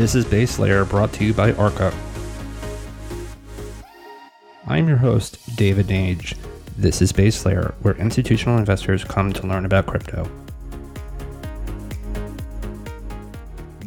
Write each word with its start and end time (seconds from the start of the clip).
This 0.00 0.14
is 0.14 0.24
Base 0.24 0.58
Layer 0.58 0.86
brought 0.86 1.12
to 1.12 1.26
you 1.26 1.34
by 1.34 1.52
Arca. 1.52 1.92
I'm 4.66 4.88
your 4.88 4.96
host, 4.96 5.38
David 5.56 5.88
Nage. 5.88 6.38
This 6.78 7.02
is 7.02 7.12
Base 7.12 7.44
Layer, 7.44 7.74
where 7.82 7.94
institutional 7.96 8.56
investors 8.56 9.04
come 9.04 9.30
to 9.34 9.46
learn 9.46 9.66
about 9.66 9.84
crypto. 9.84 10.26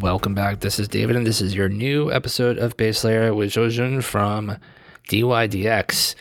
Welcome 0.01 0.35
back. 0.35 0.59
This 0.59 0.77
is 0.77 0.87
David, 0.87 1.15
and 1.15 1.25
this 1.25 1.41
is 1.41 1.55
your 1.55 1.67
new 1.67 2.11
episode 2.11 2.59
of 2.59 2.77
Base 2.77 3.03
Layer 3.03 3.33
with 3.33 3.49
Zhuoxun 3.49 4.03
from 4.03 4.57
DYDX. 5.09 6.13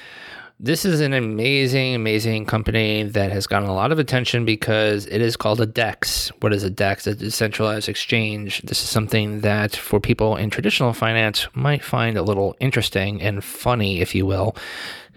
This 0.64 0.84
is 0.84 1.00
an 1.00 1.12
amazing, 1.12 1.96
amazing 1.96 2.46
company 2.46 3.02
that 3.02 3.32
has 3.32 3.48
gotten 3.48 3.68
a 3.68 3.74
lot 3.74 3.90
of 3.90 3.98
attention 3.98 4.44
because 4.44 5.06
it 5.06 5.20
is 5.20 5.36
called 5.36 5.60
a 5.60 5.66
DEX. 5.66 6.28
What 6.38 6.52
is 6.52 6.62
a 6.62 6.70
DEX? 6.70 7.08
A 7.08 7.16
decentralized 7.16 7.88
exchange. 7.88 8.62
This 8.62 8.80
is 8.80 8.88
something 8.88 9.40
that, 9.40 9.74
for 9.74 9.98
people 9.98 10.36
in 10.36 10.50
traditional 10.50 10.92
finance, 10.92 11.48
might 11.54 11.82
find 11.82 12.16
a 12.16 12.22
little 12.22 12.54
interesting 12.60 13.20
and 13.20 13.42
funny, 13.42 14.00
if 14.00 14.14
you 14.14 14.24
will. 14.24 14.54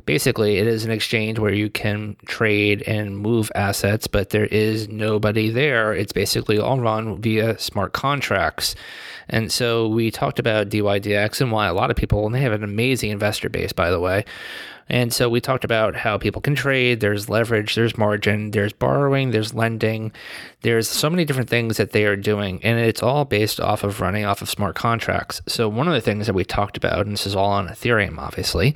Basically, 0.07 0.57
it 0.57 0.65
is 0.65 0.84
an 0.84 0.89
exchange 0.89 1.37
where 1.37 1.53
you 1.53 1.70
can 1.70 2.15
trade 2.25 2.81
and 2.87 3.15
move 3.15 3.51
assets, 3.53 4.07
but 4.07 4.31
there 4.31 4.48
is 4.48 4.89
nobody 4.89 5.51
there. 5.51 5.93
It's 5.93 6.12
basically 6.12 6.57
all 6.57 6.79
run 6.79 7.21
via 7.21 7.59
smart 7.59 7.93
contracts. 7.93 8.73
And 9.29 9.51
so 9.51 9.87
we 9.89 10.09
talked 10.09 10.39
about 10.39 10.70
DYDX 10.70 11.39
and 11.39 11.51
why 11.51 11.67
a 11.67 11.73
lot 11.73 11.91
of 11.91 11.98
people, 11.98 12.25
and 12.25 12.34
they 12.34 12.41
have 12.41 12.51
an 12.51 12.63
amazing 12.63 13.12
investor 13.12 13.49
base, 13.49 13.73
by 13.73 13.91
the 13.91 13.99
way, 13.99 14.25
and 14.88 15.12
so 15.12 15.30
we 15.30 15.41
talked 15.41 15.63
about 15.63 15.95
how 15.95 16.17
people 16.17 16.41
can 16.41 16.53
trade, 16.53 16.99
there's 16.99 17.27
leverage, 17.27 17.73
there's 17.73 17.98
margin, 17.98 18.52
there's 18.52 18.73
borrowing, 18.73 19.31
there's 19.31 19.53
lending, 19.53 20.12
there's 20.62 20.88
so 20.88 21.09
many 21.09 21.26
different 21.26 21.49
things 21.49 21.77
that 21.77 21.91
they 21.91 22.05
are 22.05 22.16
doing. 22.16 22.59
And 22.63 22.80
it's 22.80 23.02
all 23.02 23.26
based 23.26 23.59
off 23.59 23.84
of 23.84 23.99
running 23.99 24.26
off 24.26 24.43
of 24.43 24.49
smart 24.49 24.76
contracts. 24.76 25.41
So 25.48 25.67
one 25.67 25.88
of 25.88 25.93
the 25.93 26.02
things 26.02 26.27
that 26.27 26.34
we 26.34 26.43
talked 26.43 26.77
about, 26.77 27.05
and 27.05 27.13
this 27.13 27.26
is 27.26 27.35
all 27.35 27.51
on 27.51 27.68
Ethereum, 27.68 28.20
obviously, 28.20 28.76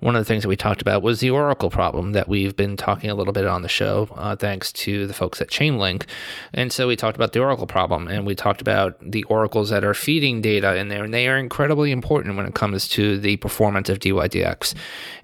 one 0.00 0.14
of 0.14 0.20
the 0.20 0.26
things 0.26 0.42
that 0.42 0.48
we 0.50 0.56
talked 0.56 0.82
about 0.82 1.02
was 1.02 1.20
the 1.20 1.30
Oracle 1.30 1.70
problem 1.70 2.12
that 2.12 2.28
we've 2.28 2.54
been 2.54 2.76
talking 2.76 3.08
a 3.08 3.14
little 3.14 3.32
bit 3.32 3.46
on 3.46 3.62
the 3.62 3.68
show, 3.68 4.10
uh, 4.14 4.36
thanks 4.36 4.70
to 4.72 5.06
the 5.06 5.14
folks 5.14 5.40
at 5.40 5.48
Chainlink. 5.48 6.04
And 6.52 6.70
so 6.70 6.86
we 6.86 6.96
talked 6.96 7.16
about 7.16 7.32
the 7.32 7.40
Oracle 7.40 7.66
problem 7.66 8.08
and 8.08 8.26
we 8.26 8.34
talked 8.34 8.60
about 8.60 8.98
the 9.00 9.24
oracles 9.24 9.70
that 9.70 9.84
are 9.84 9.94
feeding 9.94 10.42
data 10.42 10.76
in 10.76 10.88
there, 10.88 11.04
and 11.04 11.14
they 11.14 11.28
are 11.28 11.38
incredibly 11.38 11.92
important 11.92 12.36
when 12.36 12.44
it 12.44 12.54
comes 12.54 12.88
to 12.88 13.18
the 13.18 13.38
performance 13.38 13.88
of 13.88 14.00
DYDX. 14.00 14.74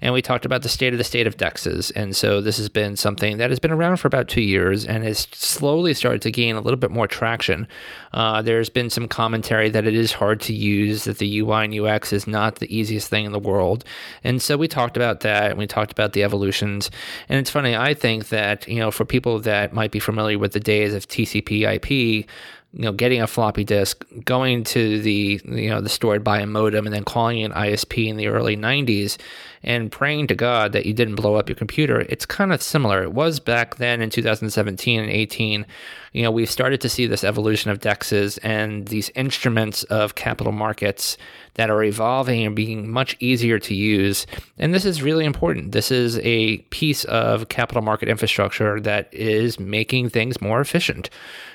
And 0.01 0.11
we 0.11 0.22
talked 0.23 0.45
about 0.45 0.63
the 0.63 0.69
state 0.69 0.93
of 0.93 0.97
the 0.97 1.03
state 1.03 1.27
of 1.27 1.37
DEXs. 1.37 1.91
And 1.95 2.15
so 2.15 2.41
this 2.41 2.57
has 2.57 2.69
been 2.69 2.95
something 2.95 3.37
that 3.37 3.49
has 3.49 3.59
been 3.59 3.71
around 3.71 3.97
for 3.97 4.07
about 4.07 4.27
two 4.27 4.41
years 4.41 4.85
and 4.85 5.03
has 5.03 5.27
slowly 5.31 5.93
started 5.93 6.21
to 6.23 6.31
gain 6.31 6.55
a 6.55 6.61
little 6.61 6.77
bit 6.77 6.91
more 6.91 7.07
traction. 7.07 7.67
Uh, 8.13 8.41
there's 8.41 8.69
been 8.69 8.89
some 8.89 9.07
commentary 9.07 9.69
that 9.69 9.85
it 9.85 9.93
is 9.93 10.13
hard 10.13 10.39
to 10.41 10.53
use, 10.53 11.03
that 11.03 11.19
the 11.19 11.39
UI 11.39 11.65
and 11.65 11.79
UX 11.79 12.13
is 12.13 12.27
not 12.27 12.55
the 12.55 12.75
easiest 12.75 13.09
thing 13.09 13.25
in 13.25 13.31
the 13.31 13.39
world. 13.39 13.83
And 14.23 14.41
so 14.41 14.57
we 14.57 14.67
talked 14.67 14.97
about 14.97 15.19
that 15.21 15.51
and 15.51 15.59
we 15.59 15.67
talked 15.67 15.91
about 15.91 16.13
the 16.13 16.23
evolutions. 16.23 16.89
And 17.29 17.39
it's 17.39 17.49
funny, 17.49 17.75
I 17.75 17.93
think 17.93 18.29
that, 18.29 18.67
you 18.67 18.79
know, 18.79 18.91
for 18.91 19.05
people 19.05 19.39
that 19.41 19.73
might 19.73 19.91
be 19.91 19.99
familiar 19.99 20.39
with 20.39 20.53
the 20.53 20.59
days 20.59 20.93
of 20.93 21.07
TCP 21.07 21.75
IP, 21.75 22.27
you 22.73 22.81
know, 22.81 22.91
getting 22.91 23.21
a 23.21 23.27
floppy 23.27 23.63
disk, 23.63 24.03
going 24.25 24.63
to 24.63 24.99
the 25.01 25.39
you 25.45 25.69
know 25.69 25.79
the 25.79 25.89
store 25.89 26.15
to 26.15 26.19
buy 26.19 26.39
a 26.39 26.47
modem, 26.47 26.87
and 26.87 26.93
then 26.93 27.03
calling 27.03 27.43
an 27.43 27.51
ISP 27.51 28.07
in 28.07 28.17
the 28.17 28.27
early 28.27 28.57
'90s, 28.57 29.17
and 29.63 29.91
praying 29.91 30.27
to 30.27 30.35
God 30.35 30.73
that 30.73 30.85
you 30.85 30.93
didn't 30.93 31.15
blow 31.15 31.35
up 31.35 31.49
your 31.49 31.55
computer. 31.55 32.01
It's 32.01 32.25
kind 32.25 32.51
of 32.51 32.61
similar. 32.61 33.03
It 33.03 33.13
was 33.13 33.39
back 33.39 33.75
then 33.77 34.01
in 34.01 34.09
2017 34.09 34.99
and 34.99 35.09
18. 35.09 35.65
You 36.13 36.23
know, 36.23 36.31
we've 36.31 36.49
started 36.49 36.79
to 36.81 36.89
see 36.89 37.07
this 37.07 37.23
evolution 37.23 37.71
of 37.71 37.79
DEXs 37.79 38.39
and 38.43 38.87
these 38.87 39.11
instruments 39.15 39.83
of 39.85 40.15
capital 40.15 40.53
markets 40.53 41.17
that 41.55 41.69
are 41.69 41.83
evolving 41.83 42.45
and 42.45 42.55
being 42.55 42.89
much 42.89 43.15
easier 43.19 43.59
to 43.59 43.75
use. 43.75 44.25
And 44.57 44.73
this 44.73 44.85
is 44.85 45.01
really 45.01 45.25
important. 45.25 45.71
This 45.71 45.91
is 45.91 46.19
a 46.19 46.57
piece 46.69 47.03
of 47.05 47.49
capital 47.49 47.81
market 47.81 48.09
infrastructure 48.09 48.79
that 48.81 49.13
is 49.13 49.59
making 49.59 50.09
things 50.09 50.41
more 50.41 50.61
efficient. 50.61 51.09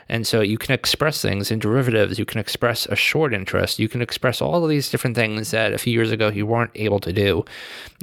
And 0.09 0.27
so 0.27 0.41
you 0.41 0.57
can 0.57 0.75
express 0.75 1.21
things 1.21 1.51
in 1.51 1.59
derivatives, 1.59 2.19
you 2.19 2.25
can 2.25 2.41
express 2.41 2.87
a 2.87 2.97
short 2.97 3.35
interest, 3.35 3.79
you 3.79 3.89
can 3.89 4.01
express 4.01 4.41
all 4.41 4.65
of 4.65 4.71
these 4.71 4.91
different 4.91 5.17
things 5.17 5.51
that 5.51 5.73
a 5.73 5.79
few 5.79 5.93
years 5.93 6.11
ago 6.11 6.29
you 6.29 6.47
weren't 6.47 6.71
able 6.75 6.99
to 7.01 7.13
do. 7.13 7.45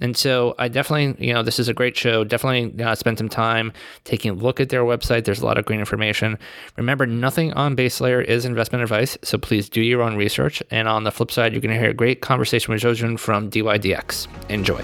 And 0.02 0.16
so 0.16 0.54
I 0.60 0.68
definitely, 0.68 1.26
you 1.26 1.34
know, 1.34 1.42
this 1.42 1.58
is 1.58 1.68
a 1.68 1.74
great 1.74 1.98
show. 1.98 2.24
Definitely 2.24 2.84
uh, 2.84 2.94
spend 2.94 3.18
some 3.18 3.30
time 3.30 3.74
taking 4.04 4.32
a 4.32 4.34
look 4.36 4.60
at 4.60 4.70
their 4.70 4.84
website. 4.84 5.26
There's 5.26 5.40
a 5.40 5.46
lot 5.46 5.58
of 5.58 5.66
great 5.66 5.80
information. 5.80 6.38
Remember, 6.78 7.06
nothing 7.06 7.54
on 7.54 7.76
Base 7.76 8.02
Layer 8.02 8.22
is 8.22 8.46
investment 8.46 8.84
advice, 8.84 9.18
so 9.22 9.38
please 9.38 9.70
do 9.70 9.82
your 9.82 10.02
own 10.02 10.16
research. 10.16 10.62
And 10.72 10.88
on 10.88 11.04
the 11.04 11.12
flip 11.12 11.32
side, 11.32 11.54
you're 11.54 11.62
going 11.62 11.74
to 11.74 11.80
hear 11.80 11.92
a 11.92 11.94
great 11.94 12.22
conversation 12.22 12.74
with 12.74 12.82
Zhuoxun 12.82 13.20
from 13.20 13.50
DYDX. 13.50 14.28
Enjoy. 14.50 14.84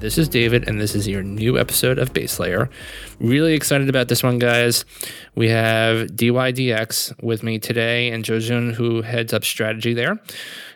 This 0.00 0.16
is 0.16 0.28
David, 0.28 0.68
and 0.68 0.80
this 0.80 0.94
is 0.94 1.08
your 1.08 1.24
new 1.24 1.58
episode 1.58 1.98
of 1.98 2.12
Base 2.12 2.38
Layer. 2.38 2.70
Really 3.18 3.54
excited 3.54 3.88
about 3.88 4.06
this 4.06 4.22
one, 4.22 4.38
guys. 4.38 4.84
We 5.34 5.48
have 5.48 6.06
DYDX 6.10 7.20
with 7.20 7.42
me 7.42 7.58
today, 7.58 8.10
and 8.10 8.24
Zhuoxun, 8.24 8.74
who 8.74 9.02
heads 9.02 9.34
up 9.34 9.42
strategy 9.42 9.94
there. 9.94 10.20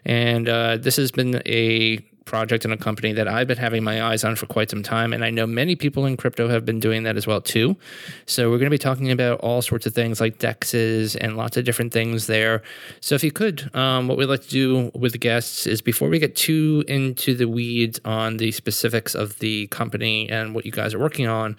And 0.05 0.49
uh, 0.49 0.79
this 0.79 0.97
has 0.97 1.13
been 1.13 1.41
a 1.47 2.01
project 2.25 2.65
and 2.65 2.73
a 2.73 2.77
company 2.77 3.13
that 3.13 3.29
I've 3.29 3.47
been 3.47 3.59
having 3.59 3.85
my 3.85 4.03
eyes 4.03 4.25
on 4.25 4.37
for 4.37 4.47
quite 4.47 4.71
some 4.71 4.83
time. 4.83 5.13
And 5.13 5.25
I 5.25 5.31
know 5.31 5.47
many 5.47 5.77
people 5.77 6.07
in 6.07 6.17
crypto 6.17 6.49
have 6.49 6.65
been 6.65 6.81
doing 6.81 7.03
that 7.05 7.17
as 7.17 7.27
well 7.27 7.41
too. 7.41 7.77
So 8.27 8.51
we're 8.51 8.59
going 8.59 8.67
to 8.67 8.71
be 8.71 8.79
talking 8.79 9.11
about 9.11 9.41
all 9.41 9.63
sorts 9.63 9.87
of 9.87 9.95
things 9.95 10.21
like 10.21 10.39
dexes 10.39 11.17
and 11.21 11.37
lots 11.37 11.57
of 11.57 11.65
different 11.65 11.93
things 11.93 12.27
there. 12.27 12.63
So 13.01 13.15
if 13.15 13.25
you 13.25 13.33
could, 13.33 13.75
um, 13.75 14.09
what 14.09 14.17
we'd 14.17 14.27
like 14.27 14.43
to 14.43 14.49
do 14.49 14.91
with 14.95 15.13
the 15.13 15.19
guests 15.19 15.67
is 15.67 15.83
before 15.83 16.09
we 16.09 16.19
get 16.19 16.37
too 16.37 16.85
into 16.89 17.35
the 17.35 17.49
weeds 17.49 18.01
on 18.05 18.37
the 18.37 18.53
specifics 18.53 19.15
of 19.15 19.39
the 19.39 19.67
company 19.69 20.29
and 20.31 20.55
what 20.55 20.65
you 20.65 20.73
guys 20.73 20.95
are 20.95 20.99
working 20.99 21.27
on, 21.27 21.57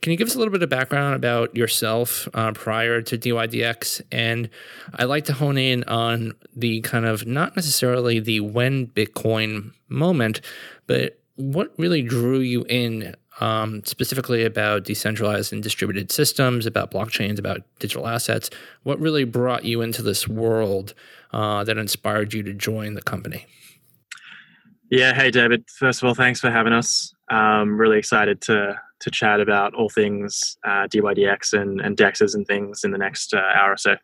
can 0.00 0.12
you 0.12 0.18
give 0.18 0.28
us 0.28 0.34
a 0.34 0.38
little 0.38 0.52
bit 0.52 0.62
of 0.62 0.68
background 0.68 1.14
about 1.14 1.54
yourself 1.54 2.28
uh, 2.34 2.52
prior 2.52 3.02
to 3.02 3.18
DYDX? 3.18 4.02
And 4.10 4.48
I 4.94 5.04
like 5.04 5.24
to 5.26 5.32
hone 5.32 5.58
in 5.58 5.84
on 5.84 6.34
the 6.54 6.80
kind 6.80 7.04
of 7.04 7.26
not 7.26 7.56
necessarily 7.56 8.20
the 8.20 8.40
when 8.40 8.86
Bitcoin 8.88 9.72
moment. 9.88 10.40
But 10.86 11.18
what 11.36 11.72
really 11.78 12.02
drew 12.02 12.38
you 12.40 12.64
in 12.68 13.14
um, 13.40 13.84
specifically 13.84 14.44
about 14.44 14.84
decentralized 14.84 15.52
and 15.52 15.62
distributed 15.62 16.10
systems, 16.10 16.66
about 16.66 16.90
blockchains, 16.90 17.38
about 17.38 17.62
digital 17.78 18.06
assets? 18.06 18.50
What 18.82 18.98
really 18.98 19.24
brought 19.24 19.64
you 19.64 19.82
into 19.82 20.02
this 20.02 20.26
world 20.26 20.94
uh, 21.32 21.64
that 21.64 21.76
inspired 21.76 22.32
you 22.32 22.42
to 22.44 22.54
join 22.54 22.94
the 22.94 23.02
company? 23.02 23.46
Yeah, 24.90 25.14
hey 25.14 25.30
David. 25.30 25.64
First 25.68 26.02
of 26.02 26.06
all, 26.06 26.14
thanks 26.14 26.40
for 26.40 26.50
having 26.50 26.72
us. 26.72 27.12
Um, 27.30 27.78
really 27.78 27.98
excited 27.98 28.40
to 28.42 28.80
to 28.98 29.10
chat 29.10 29.40
about 29.40 29.74
all 29.74 29.90
things 29.90 30.56
uh, 30.64 30.86
DYDX 30.88 31.52
and, 31.52 31.82
and 31.82 31.98
DEXs 31.98 32.34
and 32.34 32.46
things 32.46 32.82
in 32.82 32.92
the 32.92 32.98
next 32.98 33.34
uh, 33.34 33.42
hour 33.54 33.72
or 33.72 33.76
so. 33.76 33.96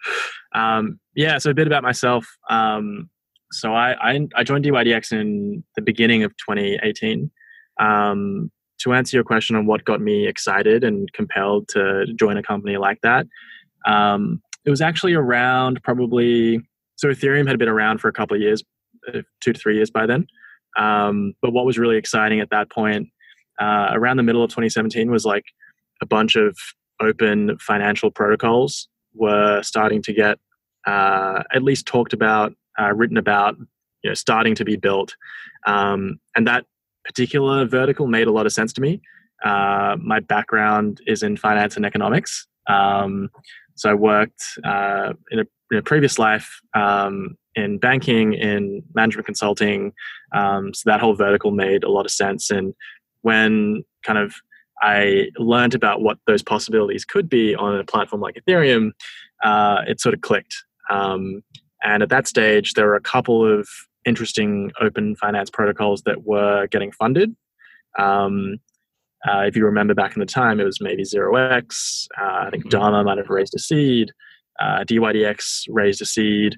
Um, 0.55 1.01
yeah, 1.15 1.39
so 1.39 1.51
a 1.51 1.55
bit 1.55 1.67
about 1.67 1.83
myself. 1.83 2.27
Um, 2.51 3.09
so 3.53 3.75
I, 3.75 3.95
I, 4.13 4.29
I 4.35 4.45
joined 4.45 4.65
DYDX 4.65 5.13
in 5.13 5.65
the 5.77 5.83
beginning 5.83 6.25
of 6.25 6.33
2018. 6.39 7.31
Um, 7.81 8.51
to 8.81 8.93
answer 8.93 9.17
your 9.17 9.25
question 9.25 9.55
on 9.55 9.67
what 9.67 9.85
got 9.85 10.01
me 10.01 10.27
excited 10.27 10.83
and 10.83 11.13
compelled 11.13 11.69
to 11.69 12.07
join 12.19 12.37
a 12.37 12.43
company 12.43 12.77
like 12.77 13.01
that, 13.03 13.27
um, 13.87 14.43
it 14.65 14.71
was 14.71 14.81
actually 14.81 15.15
around 15.15 15.81
probably 15.83 16.61
so 16.97 17.09
Ethereum 17.09 17.49
had 17.49 17.59
been 17.59 17.69
around 17.69 17.99
for 17.99 18.09
a 18.09 18.13
couple 18.13 18.37
of 18.37 18.41
years, 18.41 18.63
uh, 19.09 19.23
two 19.41 19.53
to 19.53 19.59
three 19.59 19.77
years 19.77 19.91
by 19.91 20.07
then. 20.07 20.27
Um, 20.77 21.35
but 21.43 21.53
what 21.53 21.67
was 21.67 21.79
really 21.79 21.97
exciting 21.97 22.41
at 22.41 22.51
that 22.51 22.71
point, 22.71 23.09
uh, 23.61 23.89
around 23.93 24.19
the 24.19 24.23
middle 24.23 24.45
of 24.45 24.51
2017, 24.51 25.11
was 25.11 25.25
like 25.25 25.45
a 26.01 26.07
bunch 26.07 26.37
of 26.37 26.57
open 27.01 27.59
financial 27.59 28.11
protocols 28.11 28.89
were 29.15 29.63
starting 29.63 30.01
to 30.03 30.13
get 30.13 30.39
uh, 30.87 31.43
at 31.53 31.63
least 31.63 31.87
talked 31.87 32.13
about 32.13 32.55
uh, 32.81 32.93
written 32.93 33.17
about, 33.17 33.57
you 34.03 34.11
know, 34.11 34.15
starting 34.15 34.55
to 34.57 34.65
be 34.65 34.77
built. 34.77 35.15
Um, 35.67 36.19
and 36.37 36.47
that 36.47 36.67
particular 37.05 37.65
vertical 37.65 38.07
made 38.07 38.27
a 38.27 38.33
lot 38.33 38.47
of 38.47 38.53
sense 38.53 38.73
to 38.75 38.81
me. 38.81 39.01
Uh, 39.45 39.97
my 40.01 40.21
background 40.21 41.01
is 41.07 41.23
in 41.23 41.37
finance 41.37 41.77
and 41.77 41.85
economics. 41.85 42.47
Um, 42.69 43.29
so 43.75 43.91
I 43.91 43.95
worked 43.95 44.45
uh, 44.65 45.15
in, 45.31 45.41
a, 45.41 45.45
in, 45.71 45.79
a, 45.79 45.83
previous 45.83 46.19
life 46.19 46.61
um, 46.75 47.37
in 47.57 47.79
banking, 47.79 48.35
in 48.35 48.83
management 48.95 49.27
consulting. 49.27 49.93
Um, 50.33 50.73
so 50.73 50.89
that 50.91 51.01
whole 51.01 51.15
vertical 51.15 51.51
made 51.51 51.83
a 51.83 51.91
lot 51.91 52.05
of 52.05 52.13
sense. 52.13 52.51
And 52.51 52.75
when 53.23 53.83
kind 54.05 54.19
of 54.19 54.35
I 54.81 55.31
learned 55.39 55.75
about 55.75 56.03
what 56.03 56.19
those 56.27 56.43
possibilities 56.43 57.05
could 57.05 57.29
be 57.29 57.55
on 57.55 57.79
a 57.79 57.85
platform 57.85 58.21
like 58.21 58.37
Ethereum, 58.37 58.91
uh, 59.43 59.83
it 59.87 60.01
sort 60.01 60.15
of 60.15 60.21
clicked. 60.21 60.55
Um, 60.91 61.43
and 61.83 62.03
at 62.03 62.09
that 62.11 62.27
stage, 62.27 62.75
there 62.75 62.87
were 62.87 62.97
a 62.97 63.01
couple 63.01 63.47
of 63.47 63.69
interesting 64.05 64.71
open 64.81 65.17
finance 65.17 65.51
protocols 65.51 66.03
that 66.03 66.25
were 66.25 66.67
getting 66.69 66.93
funded. 66.93 67.35
Um, 67.99 68.59
Uh, 69.25 69.43
if 69.47 69.55
you 69.57 69.65
remember 69.65 69.95
back 69.95 70.17
in 70.17 70.21
the 70.21 70.27
time, 70.27 70.59
it 70.59 70.65
was 70.65 70.81
maybe 70.81 71.05
0x. 71.05 72.09
Uh, 72.21 72.47
I 72.47 72.51
think 72.51 72.65
mm-hmm. 72.65 72.71
Dharma 72.71 73.05
might 73.05 73.19
have 73.19 73.31
raised 73.31 73.55
a 73.55 73.59
seed. 73.59 74.11
Uh, 74.59 74.83
DYDX 74.85 75.67
raised 75.69 76.03
a 76.03 76.05
seed. 76.05 76.57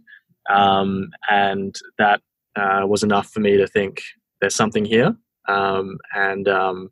Um, 0.48 1.10
and 1.30 1.74
that 1.98 2.20
uh, 2.56 2.86
was 2.86 3.02
enough 3.02 3.28
for 3.28 3.40
me 3.40 3.58
to 3.58 3.66
think 3.66 4.00
there's 4.40 4.54
something 4.54 4.84
here. 4.84 5.14
Um, 5.46 5.98
and 6.14 6.48
um, 6.48 6.90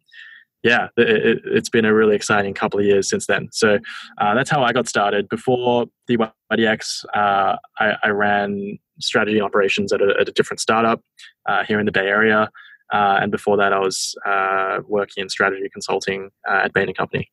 yeah, 0.62 0.88
it, 0.96 1.42
has 1.52 1.68
been 1.68 1.84
a 1.84 1.92
really 1.92 2.14
exciting 2.14 2.54
couple 2.54 2.78
of 2.78 2.86
years 2.86 3.08
since 3.08 3.26
then. 3.26 3.48
So 3.52 3.78
uh, 4.18 4.34
that's 4.34 4.50
how 4.50 4.62
I 4.62 4.72
got 4.72 4.88
started. 4.88 5.28
Before 5.28 5.86
DYDX, 6.08 7.04
uh, 7.14 7.56
I, 7.80 7.96
I, 8.02 8.08
ran 8.08 8.78
strategy 9.00 9.40
operations 9.40 9.92
at 9.92 10.00
a, 10.00 10.14
at 10.20 10.28
a 10.28 10.32
different 10.32 10.60
startup 10.60 11.02
uh, 11.48 11.64
here 11.64 11.80
in 11.80 11.86
the 11.86 11.92
Bay 11.92 12.06
Area. 12.06 12.48
Uh, 12.92 13.18
and 13.20 13.32
before 13.32 13.56
that, 13.56 13.72
I 13.72 13.78
was 13.78 14.14
uh, 14.26 14.78
working 14.86 15.22
in 15.22 15.28
strategy 15.28 15.68
consulting 15.72 16.30
uh, 16.48 16.62
at 16.64 16.72
Bain 16.72 16.92
& 16.94 16.94
Company. 16.94 17.30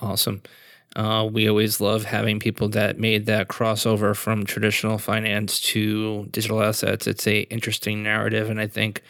Awesome. 0.00 0.42
Uh, 0.96 1.28
we 1.30 1.48
always 1.48 1.80
love 1.80 2.04
having 2.04 2.40
people 2.40 2.68
that 2.68 2.98
made 2.98 3.26
that 3.26 3.46
crossover 3.46 4.14
from 4.14 4.44
traditional 4.44 4.98
finance 4.98 5.60
to 5.60 6.26
digital 6.32 6.60
assets. 6.62 7.06
It's 7.06 7.28
a 7.28 7.42
interesting 7.42 8.02
narrative, 8.02 8.50
and 8.50 8.60
I 8.60 8.66
think 8.66 9.02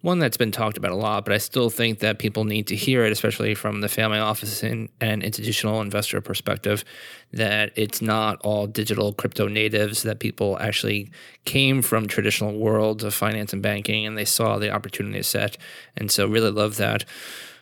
one 0.00 0.18
that's 0.18 0.38
been 0.38 0.50
talked 0.50 0.78
about 0.78 0.92
a 0.92 0.96
lot. 0.96 1.26
But 1.26 1.34
I 1.34 1.38
still 1.38 1.68
think 1.68 1.98
that 1.98 2.18
people 2.18 2.44
need 2.44 2.66
to 2.68 2.76
hear 2.76 3.04
it, 3.04 3.12
especially 3.12 3.54
from 3.54 3.82
the 3.82 3.88
family 3.88 4.18
office 4.18 4.62
and, 4.62 4.88
and 4.98 5.22
institutional 5.22 5.82
investor 5.82 6.22
perspective, 6.22 6.84
that 7.32 7.70
it's 7.76 8.00
not 8.00 8.40
all 8.40 8.66
digital 8.66 9.12
crypto 9.12 9.46
natives. 9.46 10.04
That 10.04 10.20
people 10.20 10.56
actually 10.58 11.10
came 11.44 11.82
from 11.82 12.06
traditional 12.06 12.58
worlds 12.58 13.04
of 13.04 13.12
finance 13.12 13.52
and 13.52 13.60
banking, 13.60 14.06
and 14.06 14.16
they 14.16 14.24
saw 14.24 14.56
the 14.56 14.70
opportunity 14.70 15.22
set, 15.22 15.58
and 15.98 16.10
so 16.10 16.26
really 16.26 16.50
love 16.50 16.76
that. 16.76 17.04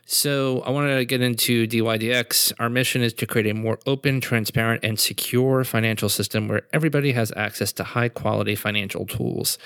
So, 0.07 0.61
I 0.61 0.71
wanted 0.71 0.97
to 0.97 1.05
get 1.05 1.23
into 1.23 1.67
DYDX. 1.67 2.53
Our 2.59 2.69
mission 2.69 3.03
is 3.03 3.15
to 3.15 3.27
create 3.27 3.47
a 3.47 3.55
more 3.55 3.79
open, 3.87 4.21
transparent, 4.21 4.85
and 4.85 5.01
secure 5.01 5.65
financial 5.65 6.09
system 6.09 6.47
where 6.47 6.63
everybody 6.73 7.13
has 7.13 7.33
access 7.37 7.73
to 7.75 7.85
high 7.85 8.11
quality 8.11 8.55
financial 8.55 9.07
tools. 9.07 9.57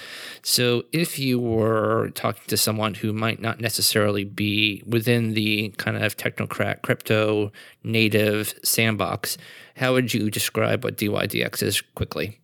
So, 0.43 0.85
if 0.93 1.19
you 1.19 1.41
were 1.41 2.11
talking 2.15 2.43
to 2.47 2.57
someone 2.57 2.95
who 2.95 3.13
might 3.13 3.41
not 3.41 3.61
necessarily 3.61 4.25
be 4.25 4.83
within 4.87 5.35
the 5.35 5.71
kind 5.77 5.97
of 5.97 6.17
technocrat 6.17 6.83
crypto 6.83 7.51
native 7.83 8.55
sandbox, 8.63 9.39
how 9.77 9.93
would 9.95 10.15
you 10.15 10.31
describe 10.31 10.85
what 10.85 10.97
DYDX 10.97 11.63
is 11.63 11.81
quickly? 11.81 12.39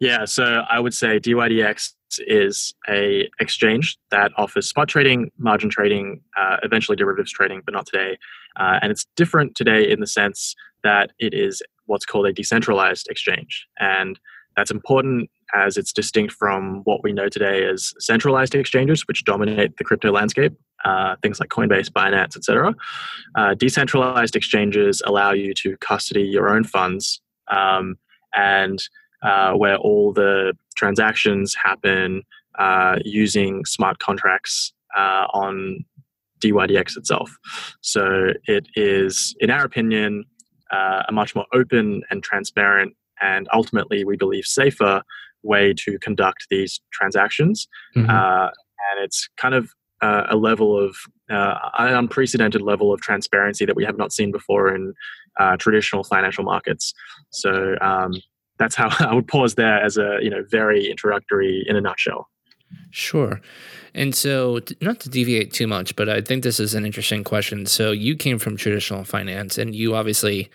Yeah, 0.00 0.24
so 0.24 0.62
I 0.70 0.80
would 0.80 0.94
say 0.94 1.18
DYDX 1.18 1.94
is 2.26 2.74
a 2.88 3.28
exchange 3.40 3.98
that 4.10 4.32
offers 4.36 4.68
spot 4.68 4.88
trading, 4.88 5.30
margin 5.38 5.70
trading, 5.70 6.20
uh, 6.36 6.56
eventually 6.62 6.96
derivatives 6.96 7.32
trading, 7.32 7.62
but 7.64 7.74
not 7.74 7.86
today. 7.86 8.18
Uh, 8.56 8.78
and 8.82 8.90
it's 8.90 9.06
different 9.16 9.54
today 9.54 9.88
in 9.88 10.00
the 10.00 10.06
sense 10.06 10.54
that 10.82 11.10
it 11.18 11.34
is 11.34 11.62
what's 11.86 12.04
called 12.04 12.26
a 12.26 12.32
decentralized 12.32 13.08
exchange, 13.08 13.66
and 13.78 14.18
that's 14.56 14.70
important 14.70 15.30
as 15.54 15.76
it's 15.76 15.92
distinct 15.92 16.34
from 16.34 16.82
what 16.84 17.02
we 17.02 17.12
know 17.12 17.28
today 17.28 17.64
as 17.64 17.94
centralized 17.98 18.54
exchanges, 18.54 19.06
which 19.06 19.24
dominate 19.24 19.76
the 19.76 19.84
crypto 19.84 20.10
landscape. 20.10 20.52
Uh, 20.84 21.16
things 21.22 21.40
like 21.40 21.48
Coinbase, 21.48 21.90
Binance, 21.90 22.36
etc. 22.36 22.74
Uh, 23.34 23.54
decentralized 23.54 24.36
exchanges 24.36 25.02
allow 25.04 25.32
you 25.32 25.52
to 25.54 25.76
custody 25.78 26.22
your 26.22 26.48
own 26.48 26.62
funds 26.62 27.20
um, 27.50 27.96
and 28.34 28.78
uh, 29.22 29.52
where 29.52 29.76
all 29.76 30.12
the 30.12 30.54
transactions 30.76 31.54
happen 31.54 32.22
uh, 32.58 32.98
using 33.04 33.64
smart 33.64 33.98
contracts 33.98 34.72
uh, 34.96 35.26
on 35.32 35.84
DYDX 36.40 36.96
itself. 36.96 37.36
So 37.80 38.32
it 38.46 38.66
is, 38.74 39.34
in 39.40 39.50
our 39.50 39.64
opinion, 39.64 40.24
uh, 40.70 41.02
a 41.08 41.12
much 41.12 41.34
more 41.34 41.46
open 41.52 42.02
and 42.10 42.22
transparent 42.22 42.94
and 43.20 43.48
ultimately, 43.52 44.04
we 44.04 44.16
believe, 44.16 44.44
safer 44.44 45.02
way 45.42 45.74
to 45.74 45.98
conduct 45.98 46.46
these 46.50 46.80
transactions. 46.92 47.68
Mm-hmm. 47.96 48.10
Uh, 48.10 48.46
and 48.46 49.04
it's 49.04 49.28
kind 49.36 49.54
of 49.54 49.70
uh, 50.00 50.24
a 50.28 50.36
level 50.36 50.78
of 50.78 50.96
uh, 51.30 51.54
an 51.78 51.94
unprecedented 51.94 52.62
level 52.62 52.92
of 52.92 53.00
transparency 53.00 53.64
that 53.64 53.76
we 53.76 53.84
have 53.84 53.98
not 53.98 54.12
seen 54.12 54.30
before 54.30 54.74
in 54.74 54.94
uh, 55.38 55.56
traditional 55.56 56.04
financial 56.04 56.44
markets. 56.44 56.94
So 57.30 57.76
um, 57.80 58.12
that's 58.58 58.74
how 58.74 58.88
I 59.06 59.14
would 59.14 59.28
pause 59.28 59.54
there 59.54 59.82
as 59.82 59.96
a 59.96 60.18
you 60.20 60.30
know 60.30 60.44
very 60.50 60.86
introductory 60.90 61.64
in 61.66 61.76
a 61.76 61.80
nutshell. 61.80 62.28
Sure. 62.90 63.40
And 63.94 64.14
so, 64.14 64.60
not 64.82 65.00
to 65.00 65.08
deviate 65.08 65.52
too 65.52 65.66
much, 65.66 65.96
but 65.96 66.08
I 66.08 66.20
think 66.20 66.42
this 66.42 66.60
is 66.60 66.74
an 66.74 66.84
interesting 66.84 67.24
question. 67.24 67.66
So, 67.66 67.90
you 67.92 68.14
came 68.14 68.38
from 68.38 68.56
traditional 68.56 69.04
finance, 69.04 69.56
and 69.56 69.74
you 69.74 69.94
obviously, 69.94 70.50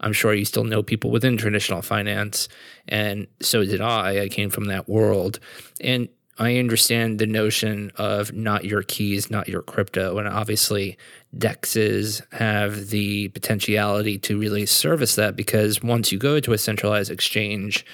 I'm 0.00 0.12
sure 0.12 0.34
you 0.34 0.44
still 0.44 0.64
know 0.64 0.82
people 0.82 1.10
within 1.10 1.36
traditional 1.36 1.82
finance, 1.82 2.48
and 2.86 3.26
so 3.40 3.64
did 3.64 3.80
I. 3.80 4.22
I 4.22 4.28
came 4.28 4.50
from 4.50 4.66
that 4.66 4.88
world. 4.88 5.40
And 5.80 6.08
I 6.36 6.56
understand 6.58 7.18
the 7.18 7.26
notion 7.26 7.92
of 7.96 8.32
not 8.32 8.64
your 8.64 8.82
keys, 8.82 9.30
not 9.30 9.48
your 9.48 9.62
crypto. 9.62 10.18
And 10.18 10.26
obviously, 10.26 10.98
DEXs 11.36 12.22
have 12.32 12.88
the 12.88 13.28
potentiality 13.28 14.18
to 14.18 14.38
really 14.38 14.66
service 14.66 15.14
that 15.14 15.36
because 15.36 15.82
once 15.82 16.10
you 16.10 16.18
go 16.18 16.40
to 16.40 16.52
a 16.52 16.58
centralized 16.58 17.10
exchange, 17.10 17.86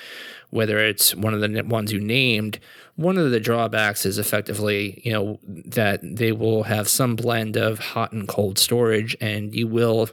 whether 0.48 0.78
it's 0.78 1.14
one 1.14 1.34
of 1.34 1.40
the 1.40 1.62
ones 1.64 1.92
you 1.92 2.00
named, 2.00 2.58
one 2.96 3.18
of 3.18 3.30
the 3.30 3.40
drawbacks 3.40 4.04
is 4.04 4.18
effectively, 4.18 5.00
you 5.04 5.12
know, 5.12 5.38
that 5.46 6.00
they 6.02 6.32
will 6.32 6.64
have 6.64 6.88
some 6.88 7.16
blend 7.16 7.56
of 7.56 7.78
hot 7.78 8.12
and 8.12 8.26
cold 8.26 8.58
storage, 8.58 9.16
and 9.20 9.54
you 9.54 9.66
will 9.66 10.08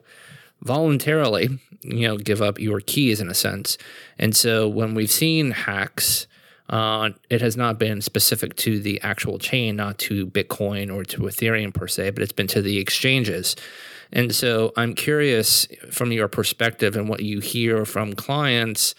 voluntarily, 0.61 1.59
you 1.81 2.07
know, 2.07 2.17
give 2.17 2.41
up 2.41 2.59
your 2.59 2.79
keys 2.81 3.19
in 3.21 3.29
a 3.29 3.33
sense. 3.33 3.77
And 4.19 4.35
so 4.35 4.67
when 4.67 4.95
we've 4.95 5.11
seen 5.11 5.51
hacks, 5.51 6.27
uh, 6.69 7.11
it 7.29 7.41
has 7.41 7.55
not 7.55 7.79
been 7.79 8.01
specific 8.01 8.55
to 8.57 8.79
the 8.79 8.99
actual 9.01 9.39
chain, 9.39 9.75
not 9.75 9.97
to 9.99 10.27
Bitcoin 10.27 10.93
or 10.93 11.03
to 11.05 11.21
Ethereum 11.21 11.73
per 11.73 11.87
se, 11.87 12.11
but 12.11 12.23
it's 12.23 12.33
been 12.33 12.47
to 12.47 12.61
the 12.61 12.77
exchanges. 12.77 13.55
And 14.11 14.33
so 14.33 14.73
I'm 14.77 14.93
curious 14.93 15.67
from 15.91 16.11
your 16.11 16.27
perspective 16.27 16.95
and 16.95 17.09
what 17.09 17.21
you 17.21 17.39
hear 17.39 17.85
from 17.85 18.13
clients 18.13 18.95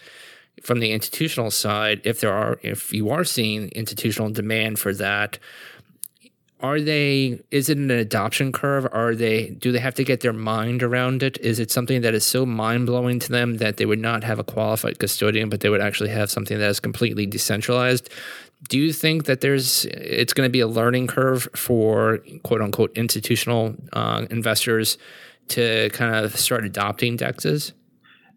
from 0.63 0.79
the 0.79 0.91
institutional 0.91 1.51
side, 1.51 2.01
if 2.03 2.19
there 2.19 2.33
are, 2.33 2.59
if 2.63 2.93
you 2.93 3.09
are 3.09 3.23
seeing 3.23 3.69
institutional 3.69 4.29
demand 4.29 4.79
for 4.79 4.93
that, 4.93 5.39
are 6.61 6.81
they 6.81 7.39
is 7.51 7.69
it 7.69 7.77
an 7.77 7.89
adoption 7.89 8.51
curve? 8.51 8.87
Are 8.91 9.15
they 9.15 9.51
do 9.51 9.71
they 9.71 9.79
have 9.79 9.93
to 9.95 10.03
get 10.03 10.21
their 10.21 10.33
mind 10.33 10.83
around 10.83 11.23
it? 11.23 11.37
Is 11.39 11.59
it 11.59 11.71
something 11.71 12.01
that 12.01 12.13
is 12.13 12.25
so 12.25 12.45
mind-blowing 12.45 13.19
to 13.19 13.31
them 13.31 13.57
that 13.57 13.77
they 13.77 13.85
would 13.85 13.99
not 13.99 14.23
have 14.23 14.39
a 14.39 14.43
qualified 14.43 14.99
custodian 14.99 15.49
but 15.49 15.61
they 15.61 15.69
would 15.69 15.81
actually 15.81 16.09
have 16.09 16.29
something 16.29 16.57
that 16.59 16.69
is 16.69 16.79
completely 16.79 17.25
decentralized? 17.25 18.09
Do 18.67 18.77
you 18.77 18.91
think 18.91 19.25
that 19.25 19.39
there's 19.39 19.85
it's 19.85 20.33
going 20.33 20.47
to 20.47 20.51
be 20.51 20.59
a 20.59 20.67
learning 20.67 21.07
curve 21.07 21.47
for 21.55 22.19
quote 22.43 22.61
unquote 22.61 22.91
institutional 22.97 23.75
uh, 23.93 24.25
investors 24.29 24.97
to 25.49 25.89
kind 25.93 26.13
of 26.13 26.35
start 26.37 26.63
adopting 26.63 27.17
dexes 27.17 27.71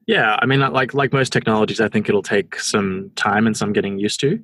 yeah 0.07 0.39
i 0.41 0.47
mean 0.47 0.61
like 0.61 0.95
like 0.95 1.13
most 1.13 1.31
technologies 1.31 1.79
i 1.79 1.89
think 1.89 2.09
it'll 2.09 2.23
take 2.23 2.59
some 2.59 3.11
time 3.17 3.47
and 3.47 3.57
some 3.57 3.73
getting 3.73 3.99
used 3.99 4.19
to. 4.21 4.43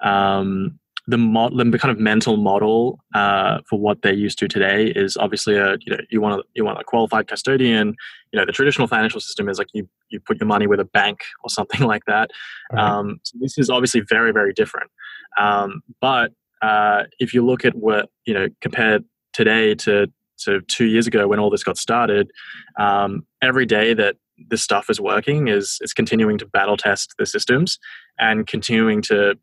Um, 0.00 0.78
the, 1.08 1.18
mod, 1.18 1.56
the 1.56 1.78
kind 1.78 1.92
of 1.92 2.00
mental 2.00 2.36
model 2.36 2.98
uh, 3.14 3.58
for 3.68 3.78
what 3.78 4.02
they're 4.02 4.12
used 4.12 4.38
to 4.40 4.48
today 4.48 4.88
is 4.88 5.16
obviously 5.16 5.56
a 5.56 5.76
you 5.80 5.92
know 5.92 5.98
you 6.10 6.20
want 6.20 6.40
a, 6.40 6.44
you 6.54 6.64
want 6.64 6.80
a 6.80 6.84
qualified 6.84 7.28
custodian. 7.28 7.94
You 8.32 8.40
know 8.40 8.46
the 8.46 8.52
traditional 8.52 8.88
financial 8.88 9.20
system 9.20 9.48
is 9.48 9.58
like 9.58 9.68
you 9.72 9.88
you 10.08 10.18
put 10.18 10.40
your 10.40 10.48
money 10.48 10.66
with 10.66 10.80
a 10.80 10.84
bank 10.84 11.20
or 11.44 11.50
something 11.50 11.80
like 11.86 12.04
that. 12.06 12.30
Um, 12.76 13.20
so 13.22 13.38
this 13.40 13.56
is 13.56 13.70
obviously 13.70 14.00
very 14.00 14.32
very 14.32 14.52
different. 14.52 14.90
Um, 15.38 15.82
but 16.00 16.32
uh, 16.62 17.04
if 17.18 17.32
you 17.32 17.44
look 17.44 17.64
at 17.64 17.74
what 17.76 18.08
you 18.24 18.34
know 18.34 18.48
compared 18.60 19.04
today 19.32 19.74
to 19.76 20.08
to 20.38 20.60
two 20.62 20.86
years 20.86 21.06
ago 21.06 21.28
when 21.28 21.38
all 21.38 21.50
this 21.50 21.64
got 21.64 21.78
started, 21.78 22.30
um, 22.78 23.24
every 23.42 23.64
day 23.64 23.94
that 23.94 24.16
this 24.50 24.62
stuff 24.62 24.90
is 24.90 25.00
working 25.00 25.48
is 25.48 25.78
is 25.82 25.92
continuing 25.92 26.36
to 26.38 26.46
battle 26.46 26.76
test 26.76 27.14
the 27.18 27.26
systems 27.26 27.78
and 28.18 28.46
continuing 28.46 29.00
to 29.02 29.34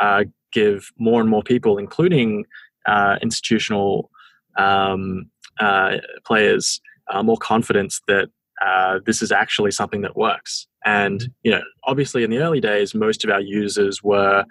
uh, 0.00 0.24
give 0.52 0.90
more 0.98 1.20
and 1.20 1.30
more 1.30 1.42
people, 1.42 1.78
including 1.78 2.44
uh, 2.86 3.16
institutional 3.22 4.10
um, 4.56 5.30
uh, 5.60 5.98
players, 6.26 6.80
uh, 7.12 7.22
more 7.22 7.36
confidence 7.36 8.00
that 8.08 8.28
uh, 8.64 8.98
this 9.06 9.22
is 9.22 9.30
actually 9.30 9.70
something 9.70 10.02
that 10.02 10.16
works. 10.16 10.66
And 10.84 11.28
you 11.42 11.50
know, 11.50 11.62
obviously, 11.84 12.24
in 12.24 12.30
the 12.30 12.38
early 12.38 12.60
days, 12.60 12.94
most 12.94 13.24
of 13.24 13.30
our 13.30 13.40
users 13.40 14.02
were 14.02 14.44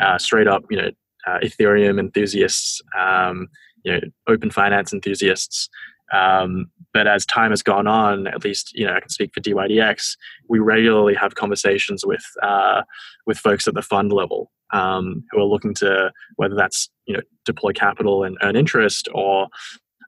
uh, 0.00 0.18
straight 0.18 0.48
up, 0.48 0.64
you 0.70 0.76
know, 0.76 0.90
uh, 1.26 1.38
Ethereum 1.42 1.98
enthusiasts, 1.98 2.80
um, 2.98 3.48
you 3.84 3.92
know, 3.92 4.00
open 4.26 4.50
finance 4.50 4.92
enthusiasts. 4.92 5.68
Um, 6.12 6.70
but 6.92 7.06
as 7.06 7.24
time 7.24 7.50
has 7.50 7.62
gone 7.62 7.86
on, 7.86 8.26
at 8.26 8.44
least 8.44 8.72
you 8.74 8.86
know 8.86 8.94
I 8.94 9.00
can 9.00 9.08
speak 9.08 9.32
for 9.32 9.40
DYDX. 9.40 10.16
We 10.48 10.58
regularly 10.58 11.14
have 11.14 11.34
conversations 11.34 12.04
with 12.04 12.24
uh, 12.42 12.82
with 13.26 13.38
folks 13.38 13.68
at 13.68 13.74
the 13.74 13.82
fund 13.82 14.12
level 14.12 14.50
um, 14.72 15.24
who 15.30 15.40
are 15.40 15.44
looking 15.44 15.74
to 15.74 16.10
whether 16.36 16.54
that's 16.54 16.88
you 17.06 17.14
know 17.14 17.22
deploy 17.44 17.72
capital 17.72 18.24
and 18.24 18.38
earn 18.42 18.56
interest 18.56 19.08
or 19.14 19.48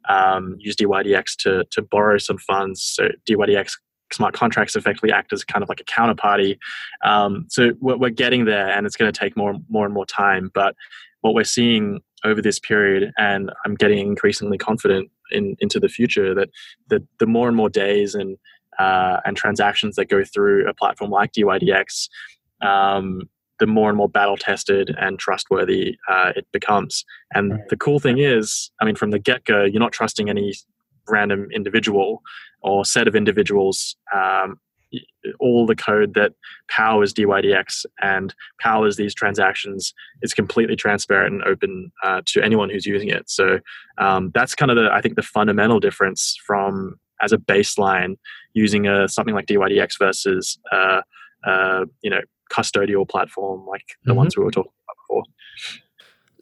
um, 0.08 0.56
use 0.58 0.76
DYDX 0.76 1.36
to 1.38 1.64
to 1.70 1.82
borrow 1.82 2.18
some 2.18 2.38
funds. 2.38 2.82
So 2.82 3.08
DYDX 3.28 3.72
smart 4.12 4.34
contracts 4.34 4.76
effectively 4.76 5.12
act 5.12 5.32
as 5.32 5.44
kind 5.44 5.62
of 5.62 5.68
like 5.68 5.80
a 5.80 5.84
counterparty. 5.84 6.58
Um, 7.04 7.46
so 7.48 7.72
we're, 7.80 7.96
we're 7.96 8.10
getting 8.10 8.44
there, 8.44 8.68
and 8.68 8.86
it's 8.86 8.96
going 8.96 9.12
to 9.12 9.18
take 9.18 9.36
more 9.36 9.54
more 9.68 9.84
and 9.84 9.94
more 9.94 10.06
time. 10.06 10.50
But 10.52 10.74
what 11.20 11.34
we're 11.34 11.44
seeing 11.44 12.00
over 12.24 12.42
this 12.42 12.58
period, 12.58 13.12
and 13.18 13.50
I'm 13.64 13.74
getting 13.74 13.98
increasingly 13.98 14.58
confident 14.58 15.10
in 15.32 15.56
into 15.60 15.80
the 15.80 15.88
future 15.88 16.34
that 16.34 16.48
the 16.88 17.06
the 17.18 17.26
more 17.26 17.48
and 17.48 17.56
more 17.56 17.68
days 17.68 18.14
and 18.14 18.36
uh, 18.78 19.20
and 19.24 19.36
transactions 19.36 19.96
that 19.96 20.06
go 20.06 20.24
through 20.24 20.68
a 20.68 20.74
platform 20.74 21.10
like 21.10 21.32
DYDX, 21.32 22.08
um, 22.62 23.22
the 23.58 23.66
more 23.66 23.88
and 23.88 23.98
more 23.98 24.08
battle 24.08 24.36
tested 24.36 24.94
and 24.98 25.18
trustworthy 25.18 25.96
uh, 26.10 26.32
it 26.34 26.46
becomes. 26.52 27.04
And 27.34 27.52
right. 27.52 27.68
the 27.68 27.76
cool 27.76 28.00
thing 28.00 28.18
is, 28.18 28.70
I 28.80 28.84
mean, 28.84 28.96
from 28.96 29.10
the 29.10 29.18
get 29.18 29.44
go, 29.44 29.64
you're 29.64 29.80
not 29.80 29.92
trusting 29.92 30.28
any 30.28 30.54
random 31.08 31.48
individual 31.54 32.22
or 32.62 32.84
set 32.84 33.08
of 33.08 33.14
individuals. 33.14 33.96
Um, 34.14 34.58
all 35.40 35.66
the 35.66 35.76
code 35.76 36.14
that 36.14 36.32
powers 36.68 37.12
DYDX 37.14 37.86
and 38.00 38.34
powers 38.60 38.96
these 38.96 39.14
transactions 39.14 39.94
is 40.22 40.34
completely 40.34 40.76
transparent 40.76 41.34
and 41.34 41.42
open 41.44 41.92
uh, 42.02 42.22
to 42.26 42.42
anyone 42.42 42.70
who's 42.70 42.86
using 42.86 43.08
it. 43.08 43.28
So 43.30 43.60
um, 43.98 44.30
that's 44.34 44.54
kind 44.54 44.70
of 44.70 44.76
the 44.76 44.90
I 44.92 45.00
think 45.00 45.16
the 45.16 45.22
fundamental 45.22 45.80
difference 45.80 46.36
from 46.44 46.96
as 47.22 47.32
a 47.32 47.38
baseline 47.38 48.16
using 48.54 48.86
a 48.86 49.08
something 49.08 49.34
like 49.34 49.46
DYDX 49.46 49.98
versus 49.98 50.58
uh, 50.72 51.02
uh, 51.44 51.84
you 52.02 52.10
know 52.10 52.20
custodial 52.52 53.08
platform 53.08 53.66
like 53.66 53.84
the 54.04 54.10
mm-hmm. 54.10 54.18
ones 54.18 54.36
we 54.36 54.44
were 54.44 54.50
talking 54.50 54.72
about 54.86 54.96
before. 55.08 55.22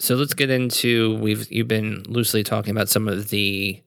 So 0.00 0.14
let's 0.14 0.35
get 0.35 0.50
into 0.50 1.16
we've 1.19 1.50
you've 1.52 1.69
been 1.69 2.02
loosely 2.09 2.42
talking 2.42 2.71
about 2.71 2.88
some 2.88 3.07
of 3.07 3.28
the 3.28 3.83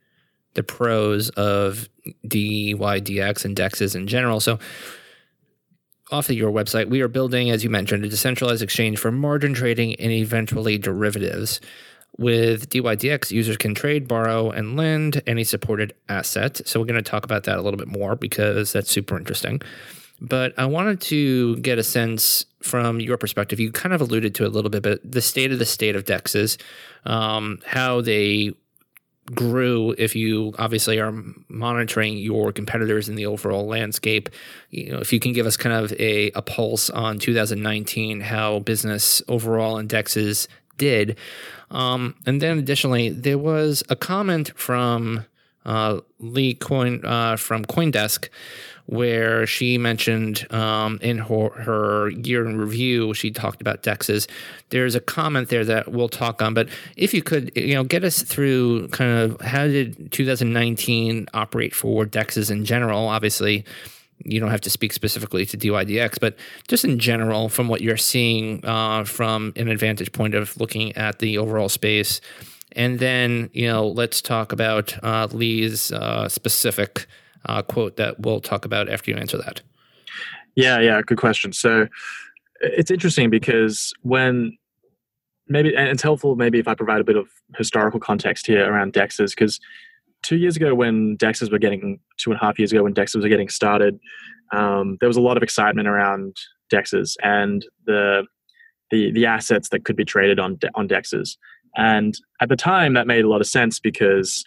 the 0.54 0.64
pros 0.64 1.30
of 1.30 1.90
DYDX 2.28 3.46
and 3.46 3.56
DEXs 3.56 3.96
in 3.96 4.08
general. 4.08 4.40
So 4.40 4.60
off 6.12 6.30
of 6.30 6.36
your 6.36 6.52
website, 6.52 6.90
we 6.90 7.02
are 7.02 7.08
building, 7.08 7.50
as 7.50 7.64
you 7.64 7.70
mentioned, 7.70 8.06
a 8.06 8.10
decentralized 8.10 8.62
exchange 8.62 9.00
for 9.00 9.12
margin 9.12 9.54
trading 9.54 9.96
and 9.96 10.12
eventually 10.12 10.78
derivatives. 10.78 11.60
With 12.20 12.70
DYDX, 12.70 13.32
users 13.32 13.58
can 13.58 13.74
trade, 13.74 14.08
borrow, 14.08 14.52
and 14.52 14.78
lend 14.78 15.24
any 15.26 15.44
supported 15.44 15.96
asset. 16.08 16.62
So 16.68 16.80
we're 16.80 16.86
going 16.86 17.04
to 17.04 17.10
talk 17.10 17.26
about 17.26 17.46
that 17.46 17.58
a 17.58 17.62
little 17.62 17.80
bit 17.80 17.88
more 17.88 18.16
because 18.16 18.72
that's 18.72 18.92
super 18.92 19.18
interesting. 19.18 19.62
But 20.22 20.54
I 20.58 20.68
wanted 20.68 21.02
to 21.02 21.58
get 21.58 21.80
a 21.80 21.84
sense 21.84 22.46
from 22.62 23.00
your 23.00 23.18
perspective. 23.18 23.60
You 23.60 23.72
kind 23.72 23.94
of 23.94 24.02
alluded 24.02 24.36
to 24.36 24.46
a 24.46 24.48
little 24.48 24.70
bit, 24.70 24.84
but 24.84 25.00
the 25.04 25.22
state 25.22 25.52
of 25.52 25.58
the 25.58 25.66
state 25.66 25.96
of 25.96 26.06
DEXs, 26.06 26.58
um, 27.06 27.60
how 27.66 28.02
they 28.02 28.54
grew 29.34 29.96
if 29.98 30.16
you 30.16 30.54
obviously 30.60 31.00
are 31.00 31.14
monitoring 31.48 32.18
your 32.18 32.52
competitors 32.52 33.08
in 33.08 33.16
the 33.16 33.26
overall 33.26 33.66
landscape 33.66 34.30
you 34.70 34.92
know 34.92 34.98
if 35.00 35.14
you 35.14 35.20
can 35.20 35.32
give 35.32 35.46
us 35.46 35.56
kind 35.56 35.74
of 35.74 35.94
a, 35.94 36.30
a 36.32 36.42
pulse 36.42 36.90
on 36.90 37.20
2019 37.20 38.20
how 38.20 38.60
business 38.60 39.22
overall 39.30 39.78
in 39.78 39.88
DEXs 39.88 40.48
did. 40.78 41.18
Um, 41.72 42.16
and 42.26 42.42
then 42.42 42.60
additionally 42.60 43.10
there 43.10 43.38
was 43.38 43.84
a 43.90 43.96
comment 43.96 44.52
from 44.56 45.26
uh, 45.66 46.02
Leigh 46.20 46.56
Cuen 46.56 47.04
uh, 47.04 47.38
from 47.38 47.66
coindesk 47.66 48.30
where 48.86 49.48
she 49.48 49.78
mentioned 49.78 50.52
um, 50.54 51.00
in 51.02 51.18
her, 51.18 51.50
her 51.50 52.10
year 52.10 52.46
in 52.46 52.58
review, 52.58 53.14
she 53.14 53.32
talked 53.32 53.62
about 53.62 53.82
DEXs. 53.82 54.28
There's 54.70 54.94
a 54.94 55.00
comment 55.00 55.50
there 55.50 55.64
that 55.66 55.92
we'll 55.92 56.10
talk 56.10 56.42
on, 56.42 56.54
but 56.54 56.68
if 56.98 57.14
you 57.14 57.24
could, 57.24 57.52
you 57.56 57.76
know, 57.76 57.84
get 57.84 58.04
us 58.04 58.22
through 58.22 58.90
kind 58.90 59.12
of 59.12 59.40
how 59.42 59.68
did 59.68 60.12
2019 60.12 61.28
operate 61.34 61.74
for 61.74 62.06
DEXs 62.06 62.52
in 62.52 62.66
general? 62.66 63.08
Obviously, 63.08 63.64
you 64.26 64.40
don't 64.40 64.52
have 64.52 64.62
to 64.62 64.70
speak 64.70 64.94
specifically 64.94 65.46
to 65.46 65.58
DYDX, 65.58 66.20
but 66.20 66.36
just 66.68 66.86
in 66.86 67.00
general, 67.00 67.50
from 67.50 67.68
what 67.68 67.82
you're 67.82 67.98
seeing 67.98 68.64
uh, 68.66 69.04
from 69.06 69.54
an 69.56 69.68
advantage 69.68 70.12
point 70.12 70.34
of 70.34 70.58
looking 70.60 70.96
at 70.96 71.20
the 71.20 71.38
overall 71.38 71.70
space. 71.70 72.22
And 72.74 73.00
then, 73.00 73.50
you 73.54 73.68
know, 73.68 73.88
let's 73.88 74.22
talk 74.22 74.52
about 74.52 75.02
uh, 75.04 75.28
Leigh's 75.32 75.92
uh, 75.92 76.28
specific 76.28 77.06
uh, 77.46 77.62
quote 77.62 77.98
that 77.98 78.20
we'll 78.20 78.42
talk 78.42 78.66
about 78.66 78.90
after 78.90 79.12
you 79.12 79.18
answer 79.18 79.38
that. 79.38 79.62
Yeah, 80.56 80.80
yeah, 80.80 81.02
good 81.02 81.18
question. 81.18 81.54
So 81.54 81.88
it's 82.62 82.92
interesting 82.92 83.30
because 83.30 83.94
when 84.02 84.58
maybe, 85.48 85.76
and 85.76 85.88
it's 85.90 86.04
helpful 86.04 86.36
maybe 86.36 86.60
if 86.60 86.68
I 86.68 86.76
provide 86.76 87.02
a 87.02 87.04
bit 87.04 87.18
of 87.18 87.28
historical 87.58 88.00
context 88.00 88.48
here 88.48 88.72
around 88.72 88.94
DEXs, 88.94 89.32
because 89.32 89.60
two 90.22 90.38
years 90.38 90.56
ago 90.56 90.74
when 90.76 91.18
DEXs 91.18 91.52
were 91.52 91.60
getting, 91.60 92.00
two 92.18 92.32
and 92.32 92.40
a 92.40 92.44
half 92.44 92.60
years 92.60 92.72
ago 92.72 92.84
when 92.84 92.94
DEXs 92.94 93.22
were 93.22 93.30
getting 93.30 93.50
started, 93.50 94.00
um, 94.52 94.98
there 95.00 95.10
was 95.10 95.18
a 95.18 95.22
lot 95.22 95.38
of 95.38 95.44
excitement 95.44 95.88
around 95.88 96.38
DEXs 96.72 97.16
and 97.24 97.66
the, 97.86 98.26
the, 98.92 99.12
the 99.12 99.26
assets 99.26 99.70
that 99.70 99.86
could 99.86 99.96
be 99.96 100.06
traded 100.06 100.40
on, 100.40 100.60
on 100.76 100.88
DEXs. 100.88 101.38
And 101.76 102.16
at 102.40 102.50
the 102.50 102.56
time, 102.56 102.94
that 102.94 103.08
made 103.08 103.26
a 103.26 103.30
lot 103.30 103.42
of 103.42 103.48
sense 103.48 103.80
because, 103.80 104.44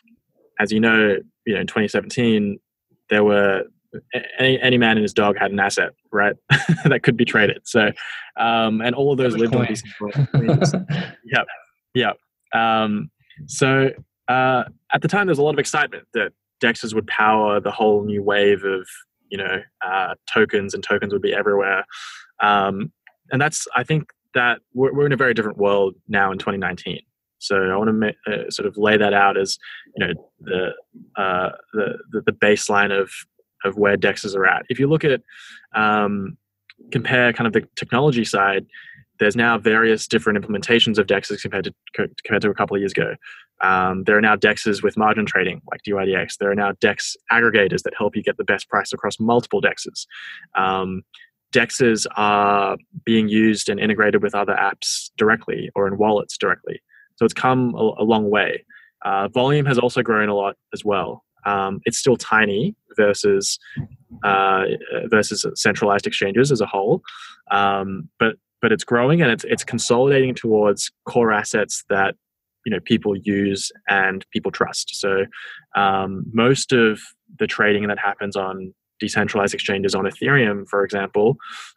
as 0.60 0.70
you 0.70 0.78
know, 0.78 1.16
you 1.44 1.54
know, 1.54 1.60
in 1.60 1.66
2017, 1.66 2.58
there 3.10 3.24
were 3.24 3.64
any, 4.38 4.60
any 4.60 4.78
man 4.78 4.92
and 4.92 5.02
his 5.02 5.12
dog 5.12 5.36
had 5.38 5.50
an 5.50 5.60
asset, 5.60 5.90
right? 6.12 6.36
that 6.84 7.02
could 7.02 7.16
be 7.16 7.24
traded. 7.24 7.62
So, 7.64 7.92
um, 8.36 8.80
and 8.80 8.94
all 8.94 9.12
of 9.12 9.18
those 9.18 9.36
lived 9.36 9.54
on 9.54 9.66
these. 9.66 9.82
yep, 11.24 11.46
yep. 11.94 12.16
Um, 12.52 13.10
so 13.46 13.90
uh, 14.28 14.64
at 14.92 15.02
the 15.02 15.08
time, 15.08 15.26
there 15.26 15.32
was 15.32 15.38
a 15.38 15.42
lot 15.42 15.54
of 15.54 15.58
excitement 15.58 16.04
that 16.14 16.32
Dexes 16.62 16.94
would 16.94 17.06
power 17.06 17.60
the 17.60 17.70
whole 17.70 18.04
new 18.04 18.22
wave 18.22 18.64
of 18.64 18.86
you 19.28 19.38
know 19.38 19.62
uh, 19.84 20.14
tokens, 20.32 20.74
and 20.74 20.82
tokens 20.82 21.12
would 21.12 21.22
be 21.22 21.34
everywhere. 21.34 21.84
Um, 22.40 22.92
and 23.30 23.40
that's 23.40 23.66
I 23.74 23.84
think 23.84 24.10
that 24.34 24.60
we're, 24.74 24.92
we're 24.92 25.06
in 25.06 25.12
a 25.12 25.16
very 25.16 25.34
different 25.34 25.58
world 25.58 25.94
now 26.08 26.30
in 26.30 26.38
2019. 26.38 27.00
So 27.38 27.56
I 27.56 27.76
want 27.76 27.90
to 28.00 28.14
uh, 28.32 28.50
sort 28.50 28.66
of 28.66 28.76
lay 28.76 28.96
that 28.96 29.12
out 29.12 29.36
as 29.36 29.58
you 29.96 30.06
know 30.06 30.12
the, 30.40 30.70
uh, 31.20 31.50
the, 31.72 31.98
the 32.12 32.22
the 32.26 32.32
baseline 32.32 32.98
of 32.98 33.10
of 33.64 33.76
where 33.76 33.96
dexes 33.96 34.34
are 34.34 34.46
at. 34.46 34.64
If 34.68 34.78
you 34.78 34.86
look 34.86 35.04
at 35.04 35.22
um, 35.74 36.36
compare 36.92 37.32
kind 37.32 37.46
of 37.46 37.52
the 37.52 37.68
technology 37.76 38.24
side, 38.24 38.66
there's 39.18 39.36
now 39.36 39.58
various 39.58 40.06
different 40.06 40.42
implementations 40.42 40.98
of 40.98 41.06
dexes 41.06 41.40
compared 41.40 41.64
to 41.64 41.74
compared 41.94 42.42
to 42.42 42.50
a 42.50 42.54
couple 42.54 42.76
of 42.76 42.80
years 42.80 42.92
ago. 42.92 43.14
Um, 43.62 44.04
there 44.04 44.16
are 44.16 44.20
now 44.20 44.36
dexes 44.36 44.82
with 44.82 44.96
margin 44.96 45.24
trading 45.24 45.62
like 45.70 45.80
DYDX. 45.86 46.36
There 46.38 46.50
are 46.50 46.54
now 46.54 46.72
dex 46.80 47.16
aggregators 47.32 47.82
that 47.82 47.94
help 47.96 48.14
you 48.14 48.22
get 48.22 48.36
the 48.36 48.44
best 48.44 48.68
price 48.68 48.92
across 48.92 49.18
multiple 49.18 49.62
dexes. 49.62 50.06
Um, 50.54 51.02
dexes 51.52 52.06
are 52.16 52.76
being 53.04 53.28
used 53.28 53.68
and 53.70 53.80
integrated 53.80 54.22
with 54.22 54.34
other 54.34 54.54
apps 54.54 55.10
directly 55.16 55.70
or 55.74 55.88
in 55.88 55.96
wallets 55.96 56.36
directly. 56.36 56.82
So 57.16 57.24
it's 57.24 57.34
come 57.34 57.74
a, 57.74 57.92
a 57.98 58.04
long 58.04 58.30
way. 58.30 58.64
Uh, 59.04 59.28
volume 59.28 59.66
has 59.66 59.78
also 59.78 60.02
grown 60.02 60.28
a 60.28 60.34
lot 60.34 60.56
as 60.72 60.84
well. 60.84 61.24
Um, 61.44 61.80
it's 61.84 61.98
still 61.98 62.16
tiny 62.16 62.74
versus 62.96 63.58
uh, 64.24 64.64
versus 65.08 65.46
centralized 65.54 66.06
exchanges 66.06 66.50
as 66.50 66.60
a 66.60 66.66
whole, 66.66 67.02
um, 67.50 68.08
but 68.18 68.36
but 68.60 68.72
it's 68.72 68.84
growing 68.84 69.22
and 69.22 69.30
it's 69.30 69.44
it's 69.44 69.62
consolidating 69.62 70.34
towards 70.34 70.90
core 71.04 71.32
assets 71.32 71.84
that 71.88 72.16
you 72.64 72.72
know 72.72 72.80
people 72.84 73.16
use 73.16 73.70
and 73.88 74.26
people 74.32 74.50
trust. 74.50 74.96
So 74.96 75.26
um, 75.76 76.24
most 76.32 76.72
of 76.72 77.00
the 77.38 77.46
trading 77.46 77.86
that 77.86 77.98
happens 77.98 78.34
on 78.34 78.74
decentralized 78.98 79.54
exchanges 79.54 79.94
on 79.94 80.04
Ethereum, 80.04 80.66
for 80.68 80.82
example, 80.82 81.36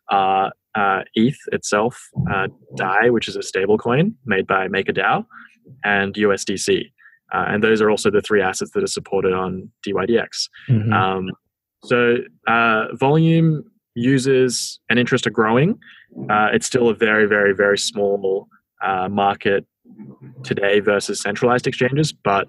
uh, 0.10 0.50
uh, 0.80 1.02
ETH 1.16 1.38
itself, 1.52 2.10
uh, 2.32 2.48
DAI, 2.76 3.10
which 3.10 3.28
is 3.28 3.36
a 3.36 3.40
stablecoin 3.40 4.14
made 4.26 4.48
by 4.48 4.68
MakerDAO, 4.68 5.26
and 5.84 6.14
USDC. 6.16 6.92
Uh, 7.34 7.46
and 7.48 7.64
those 7.64 7.82
are 7.82 7.90
also 7.90 8.10
the 8.10 8.22
three 8.22 8.42
assets 8.42 8.72
that 8.72 8.84
are 8.84 8.88
supported 8.88 9.34
on 9.34 9.70
DYDX. 9.86 10.50
Mm-hmm. 10.70 10.94
Um, 10.94 11.30
so 11.84 12.18
uh, 12.48 12.88
volume, 12.96 13.64
users, 13.94 14.80
and 14.90 14.98
interest 14.98 15.28
are 15.28 15.32
growing. 15.32 15.78
Uh, 16.30 16.50
it's 16.54 16.66
still 16.66 16.90
a 16.90 16.96
very, 16.96 17.28
very, 17.28 17.54
very 17.54 17.78
small 17.78 18.48
uh, 18.84 19.08
market 19.10 19.66
today 20.44 20.80
versus 20.80 21.22
centralized 21.22 21.68
exchanges, 21.68 22.14
but 22.14 22.48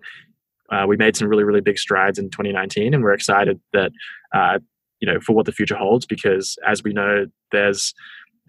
uh, 0.70 0.84
we 0.86 0.96
made 0.96 1.16
some 1.16 1.28
really, 1.28 1.44
really 1.44 1.60
big 1.60 1.78
strides 1.78 2.18
in 2.18 2.30
2019, 2.30 2.94
and 2.94 3.02
we're 3.02 3.12
excited 3.12 3.60
that 3.72 3.90
uh, 4.34 4.58
you 5.00 5.12
know 5.12 5.18
for 5.20 5.34
what 5.34 5.46
the 5.46 5.52
future 5.52 5.74
holds 5.74 6.06
because 6.06 6.56
as 6.66 6.82
we 6.82 6.92
know, 6.92 7.26
there's 7.52 7.94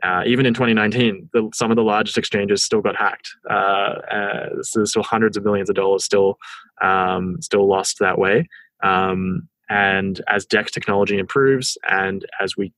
uh, 0.03 0.23
even 0.25 0.45
in 0.45 0.53
2019, 0.53 1.29
the, 1.33 1.49
some 1.53 1.71
of 1.71 1.75
the 1.75 1.83
largest 1.83 2.17
exchanges 2.17 2.63
still 2.63 2.81
got 2.81 2.95
hacked. 2.95 3.29
Uh, 3.49 3.53
uh, 3.53 4.49
so 4.61 4.79
there's 4.79 4.91
still 4.91 5.03
hundreds 5.03 5.37
of 5.37 5.43
millions 5.43 5.69
of 5.69 5.75
dollars 5.75 6.03
still 6.03 6.37
um, 6.81 7.41
still 7.41 7.67
lost 7.67 7.99
that 7.99 8.17
way. 8.17 8.47
Um, 8.83 9.47
and 9.69 10.21
as 10.27 10.45
DEX 10.45 10.71
technology 10.71 11.17
improves, 11.17 11.77
and 11.87 12.25
as 12.41 12.57
we 12.57 12.73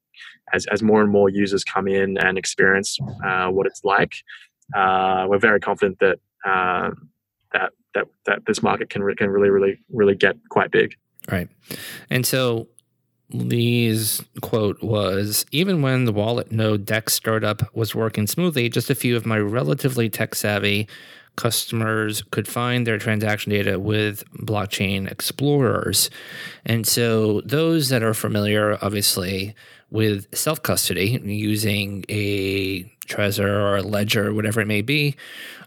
as 0.53 0.65
as 0.68 0.84
more 0.84 1.01
and 1.01 1.12
more 1.12 1.30
users 1.30 1.63
come 1.63 1.88
in 1.88 2.18
and 2.18 2.38
experience 2.38 2.98
uh, 3.25 3.48
what 3.48 3.65
it's 3.65 3.84
like, 3.84 4.15
uh, 4.75 5.25
we're 5.27 5.39
very 5.39 5.60
confident 5.60 5.98
that 6.00 6.20
um, 6.46 7.10
that 7.53 7.72
that 7.96 8.06
that 8.25 8.46
this 8.46 8.62
market 8.62 8.89
can 8.89 9.01
can 9.15 9.30
really 9.30 9.50
really 9.50 9.80
really 9.92 10.15
get 10.15 10.36
quite 10.50 10.72
big. 10.72 10.96
Right, 11.32 11.48
and 12.10 12.25
so 12.25 12.68
Leigh's 13.33 14.23
quote 14.41 14.81
was 14.81 15.45
Even 15.51 15.81
when 15.81 16.05
the 16.05 16.13
wallet 16.13 16.51
node 16.51 16.85
Dex 16.85 17.13
startup 17.13 17.75
was 17.75 17.95
working 17.95 18.27
smoothly, 18.27 18.69
just 18.69 18.89
a 18.89 18.95
few 18.95 19.15
of 19.17 19.25
my 19.25 19.37
relatively 19.37 20.09
tech 20.09 20.35
savvy 20.35 20.87
customers 21.35 22.21
could 22.29 22.47
find 22.47 22.85
their 22.85 22.99
transaction 22.99 23.51
data 23.51 23.79
with 23.79 24.23
blockchain 24.33 25.11
explorers. 25.11 26.11
And 26.63 26.85
so, 26.85 27.41
those 27.41 27.89
that 27.89 28.03
are 28.03 28.13
familiar, 28.13 28.77
obviously, 28.81 29.55
with 29.89 30.27
self 30.35 30.61
custody 30.61 31.19
using 31.23 32.05
a 32.09 32.83
Trezor 33.07 33.47
or 33.47 33.77
a 33.77 33.83
Ledger, 33.83 34.33
whatever 34.33 34.61
it 34.61 34.67
may 34.67 34.81
be, 34.81 35.15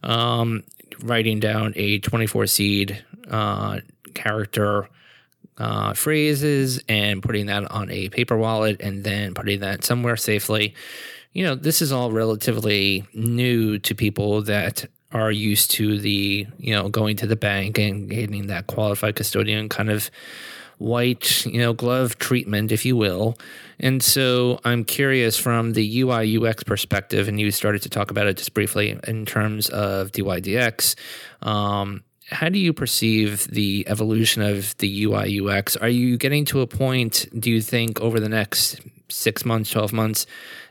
um, 0.03 0.63
writing 1.03 1.41
down 1.41 1.73
a 1.77 1.99
24 1.99 2.47
seed 2.47 3.05
uh, 3.31 3.81
character 4.15 4.89
uh, 5.59 5.95
phrases 5.95 6.81
and 6.89 7.23
putting 7.23 7.47
that 7.47 7.71
on 7.71 7.91
a 7.91 8.09
paper 8.09 8.37
wallet 8.37 8.81
and 8.81 9.05
then 9.05 9.35
putting 9.35 9.61
that 9.61 9.85
somewhere 9.85 10.17
safely. 10.17 10.75
You 11.33 11.45
know, 11.45 11.55
this 11.55 11.83
is 11.83 11.93
all 11.93 12.13
relatively 12.13 13.05
new 13.15 13.79
to 13.81 13.95
people 13.95 14.43
that 14.43 14.87
are 15.13 15.31
used 15.31 15.71
to 15.73 15.99
the, 15.99 16.47
you 16.59 16.75
know, 16.75 16.89
going 16.89 17.17
to 17.17 17.27
the 17.27 17.37
bank 17.37 17.79
and 17.79 18.09
getting 18.09 18.49
that 18.49 18.67
qualified 18.67 19.17
custodian 19.17 19.69
kind 19.69 19.91
of 19.91 20.11
white, 20.79 21.47
you 21.47 21.59
know, 21.59 21.73
glove 21.73 22.19
treatment, 22.19 22.73
if 22.73 22.85
you 22.85 22.97
will. 22.97 23.37
And 23.79 24.03
so 24.03 24.61
I'm 24.65 24.85
curious 24.85 25.37
from 25.37 25.73
the 25.73 26.01
UI 26.01 26.37
UX 26.39 26.65
perspective, 26.65 27.29
and 27.29 27.41
you 27.41 27.51
started 27.51 27.83
to 27.83 27.89
talk 27.89 28.11
about 28.11 28.27
it 28.27 28.37
just 28.37 28.55
briefly 28.55 28.99
in 29.07 29.27
terms 29.27 29.69
of 29.69 30.13
DYDX. 30.13 30.95
Um, 31.43 32.03
how 32.31 32.49
do 32.49 32.59
you 32.59 32.73
perceive 32.73 33.47
the 33.49 33.87
evolution 33.89 34.43
of 34.43 34.77
the 34.79 35.05
UI 35.05 35.41
UX? 35.41 35.77
Are 35.77 35.89
you 35.89 36.17
getting 36.17 36.45
to 36.47 36.61
a 36.61 36.67
point, 36.67 37.27
do 37.39 37.51
you 37.51 37.61
think, 37.61 38.01
over 38.01 38.19
the 38.19 38.29
next 38.29 38.81
six 39.09 39.45
months, 39.45 39.71
12 39.71 39.93
months, 39.93 40.27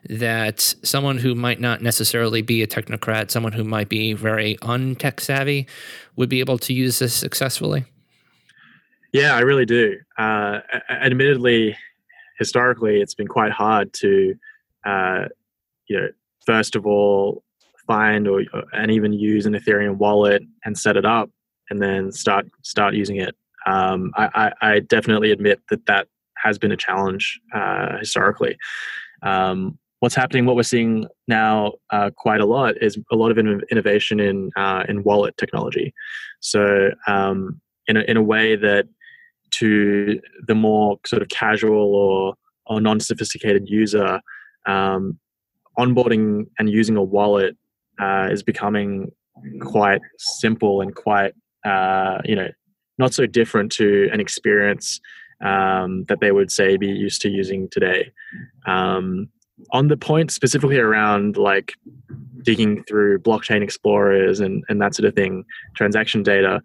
that 0.09 0.59
someone 0.83 1.17
who 1.17 1.33
might 1.33 1.61
not 1.61 1.81
necessarily 1.81 2.41
be 2.41 2.61
a 2.61 2.67
technocrat, 2.67 3.31
someone 3.31 3.53
who 3.53 3.63
might 3.63 3.87
be 3.87 4.11
very 4.11 4.57
untech 4.57 5.21
savvy, 5.21 5.65
would 6.17 6.27
be 6.27 6.41
able 6.41 6.57
to 6.57 6.73
use 6.73 6.99
this 6.99 7.13
successfully? 7.13 7.85
Yeah, 9.13 9.35
I 9.35 9.39
really 9.39 9.65
do. 9.65 9.97
Uh, 10.17 10.59
admittedly, 10.89 11.77
historically, 12.37 12.99
it's 12.99 13.15
been 13.15 13.29
quite 13.29 13.53
hard 13.53 13.93
to, 13.93 14.35
uh, 14.85 15.25
you 15.87 16.01
know, 16.01 16.09
first 16.45 16.75
of 16.75 16.85
all, 16.85 17.43
find 17.87 18.27
or 18.27 18.43
and 18.73 18.91
even 18.91 19.13
use 19.13 19.45
an 19.45 19.53
Ethereum 19.53 19.97
wallet 19.97 20.41
and 20.65 20.77
set 20.77 20.97
it 20.97 21.05
up 21.05 21.29
and 21.69 21.81
then 21.81 22.11
start 22.11 22.47
start 22.63 22.93
using 22.93 23.17
it. 23.17 23.35
Um, 23.65 24.11
I, 24.15 24.51
I, 24.61 24.79
definitely 24.79 25.31
admit 25.31 25.59
that 25.71 25.87
that 25.87 26.07
has 26.37 26.59
been 26.59 26.71
a 26.71 26.77
challenge 26.77 27.39
uh, 27.51 27.97
historically. 27.97 28.57
Um, 29.23 29.79
what's 29.99 30.13
happening, 30.13 30.45
what 30.45 30.55
we're 30.55 30.61
seeing 30.61 31.07
now 31.27 31.73
uh, 31.89 32.11
quite 32.15 32.41
a 32.41 32.45
lot 32.45 32.75
is 32.79 32.99
a 33.11 33.15
lot 33.15 33.31
of 33.31 33.39
innovation 33.39 34.19
in 34.19 34.51
uh, 34.55 34.83
in 34.87 35.03
wallet 35.03 35.35
technology. 35.37 35.93
So 36.41 36.91
um, 37.07 37.59
in 37.87 37.97
a, 37.97 38.01
in 38.01 38.17
a 38.17 38.21
way 38.21 38.55
that 38.55 38.87
to 39.51 40.19
the 40.47 40.55
more 40.55 40.99
sort 41.05 41.21
of 41.21 41.29
casual 41.29 41.95
or 41.95 42.35
or 42.67 42.81
non 42.81 42.99
sophisticated 42.99 43.67
user, 43.67 44.19
um, 44.65 45.19
onboarding 45.77 46.47
and 46.59 46.69
using 46.69 46.95
a 46.95 47.03
wallet 47.03 47.57
uh, 47.99 48.29
is 48.31 48.43
becoming 48.43 49.11
quite 49.61 50.01
simple 50.17 50.81
and 50.81 50.95
quite 50.95 51.33
uh, 51.65 52.21
you 52.23 52.35
know, 52.35 52.49
not 52.97 53.13
so 53.13 53.25
different 53.25 53.71
to 53.73 54.09
an 54.13 54.19
experience 54.19 55.01
um, 55.43 56.05
that 56.05 56.19
they 56.21 56.31
would 56.31 56.51
say 56.51 56.77
be 56.77 56.87
used 56.87 57.21
to 57.21 57.29
using 57.29 57.67
today. 57.69 58.11
Um, 58.65 59.29
on 59.71 59.87
the 59.87 59.97
point 59.97 60.31
specifically 60.31 60.77
around 60.77 61.37
like 61.37 61.73
digging 62.41 62.83
through 62.83 63.19
blockchain 63.19 63.61
explorers 63.61 64.39
and, 64.39 64.63
and 64.69 64.81
that 64.81 64.95
sort 64.95 65.07
of 65.07 65.15
thing, 65.15 65.45
transaction 65.75 66.23
data, 66.23 66.61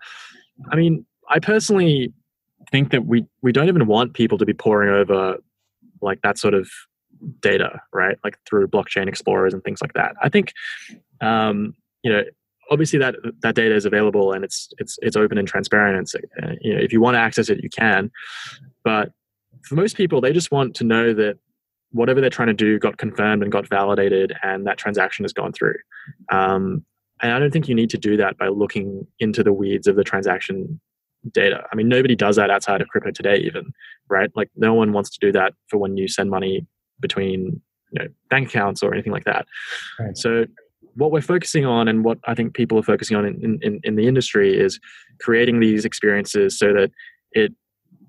I 0.70 0.76
mean, 0.76 1.06
I 1.28 1.38
personally 1.38 2.12
think 2.70 2.90
that 2.90 3.06
we, 3.06 3.24
we 3.42 3.52
don't 3.52 3.68
even 3.68 3.86
want 3.86 4.14
people 4.14 4.38
to 4.38 4.46
be 4.46 4.52
poring 4.52 4.90
over 4.90 5.36
like 6.02 6.20
that 6.22 6.38
sort 6.38 6.54
of 6.54 6.68
data, 7.40 7.80
right? 7.92 8.18
Like 8.24 8.38
through 8.48 8.68
blockchain 8.68 9.08
explorers 9.08 9.54
and 9.54 9.62
things 9.62 9.80
like 9.80 9.92
that. 9.94 10.14
I 10.22 10.28
think, 10.28 10.52
um, 11.20 11.74
you 12.02 12.12
know, 12.12 12.22
obviously 12.70 12.98
that 12.98 13.16
that 13.40 13.54
data 13.54 13.74
is 13.74 13.84
available 13.84 14.32
and 14.32 14.44
it's 14.44 14.68
it's 14.78 14.98
it's 15.02 15.16
open 15.16 15.38
and 15.38 15.46
transparent. 15.46 15.98
And 15.98 16.08
so, 16.08 16.18
uh, 16.42 16.52
you 16.60 16.74
know, 16.74 16.80
if 16.80 16.92
you 16.92 17.00
want 17.00 17.16
to 17.16 17.18
access 17.18 17.48
it, 17.48 17.62
you 17.62 17.68
can. 17.68 18.10
But 18.84 19.12
for 19.62 19.74
most 19.74 19.96
people, 19.96 20.20
they 20.20 20.32
just 20.32 20.52
want 20.52 20.74
to 20.76 20.84
know 20.84 21.12
that 21.14 21.38
whatever 21.92 22.20
they're 22.20 22.30
trying 22.30 22.48
to 22.48 22.54
do 22.54 22.78
got 22.78 22.98
confirmed 22.98 23.42
and 23.42 23.50
got 23.50 23.68
validated, 23.68 24.32
and 24.42 24.66
that 24.66 24.78
transaction 24.78 25.24
has 25.24 25.32
gone 25.32 25.52
through. 25.52 25.74
Um, 26.30 26.84
and 27.22 27.32
I 27.32 27.38
don't 27.38 27.50
think 27.50 27.68
you 27.68 27.74
need 27.74 27.90
to 27.90 27.98
do 27.98 28.16
that 28.16 28.38
by 28.38 28.48
looking 28.48 29.06
into 29.18 29.42
the 29.42 29.52
weeds 29.52 29.86
of 29.86 29.96
the 29.96 30.04
transaction 30.04 30.80
data. 31.32 31.64
I 31.70 31.76
mean, 31.76 31.88
nobody 31.88 32.16
does 32.16 32.36
that 32.36 32.50
outside 32.50 32.80
of 32.80 32.88
crypto 32.88 33.10
today, 33.10 33.36
even 33.36 33.72
right? 34.08 34.30
Like, 34.34 34.50
no 34.56 34.72
one 34.72 34.92
wants 34.92 35.10
to 35.10 35.18
do 35.20 35.32
that 35.32 35.52
for 35.68 35.76
when 35.76 35.96
you 35.96 36.08
send 36.08 36.30
money 36.30 36.66
between 37.00 37.60
you 37.92 37.98
know 37.98 38.08
bank 38.28 38.48
accounts 38.48 38.82
or 38.82 38.94
anything 38.94 39.12
like 39.12 39.24
that. 39.24 39.46
Right. 39.98 40.16
So 40.16 40.46
what 40.94 41.12
we're 41.12 41.20
focusing 41.20 41.64
on 41.64 41.88
and 41.88 42.04
what 42.04 42.18
I 42.24 42.34
think 42.34 42.54
people 42.54 42.78
are 42.78 42.82
focusing 42.82 43.16
on 43.16 43.26
in, 43.26 43.58
in, 43.62 43.80
in 43.82 43.96
the 43.96 44.06
industry 44.06 44.58
is 44.58 44.78
creating 45.20 45.60
these 45.60 45.84
experiences 45.84 46.58
so 46.58 46.72
that 46.72 46.90
it 47.32 47.52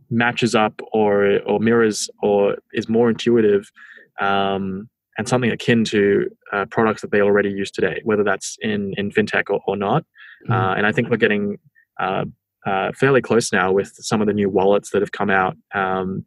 matches 0.09 0.55
up 0.55 0.81
or 0.91 1.39
or 1.41 1.59
mirrors 1.59 2.09
or 2.21 2.57
is 2.73 2.89
more 2.89 3.09
intuitive 3.09 3.71
um, 4.19 4.89
and 5.17 5.27
something 5.27 5.51
akin 5.51 5.83
to 5.85 6.29
uh, 6.51 6.65
products 6.65 7.01
that 7.01 7.11
they 7.11 7.21
already 7.21 7.49
use 7.49 7.71
today, 7.71 8.01
whether 8.03 8.23
that's 8.23 8.57
in 8.61 8.93
in 8.97 9.11
fintech 9.11 9.49
or, 9.49 9.61
or 9.67 9.75
not. 9.75 10.03
Mm-hmm. 10.43 10.51
Uh, 10.51 10.73
and 10.75 10.85
I 10.85 10.91
think 10.91 11.09
we're 11.09 11.17
getting 11.17 11.57
uh, 11.99 12.25
uh, 12.65 12.91
fairly 12.93 13.21
close 13.21 13.51
now 13.51 13.71
with 13.71 13.93
some 13.95 14.21
of 14.21 14.27
the 14.27 14.33
new 14.33 14.49
wallets 14.49 14.91
that 14.91 15.01
have 15.01 15.11
come 15.11 15.29
out. 15.29 15.57
Um, 15.73 16.23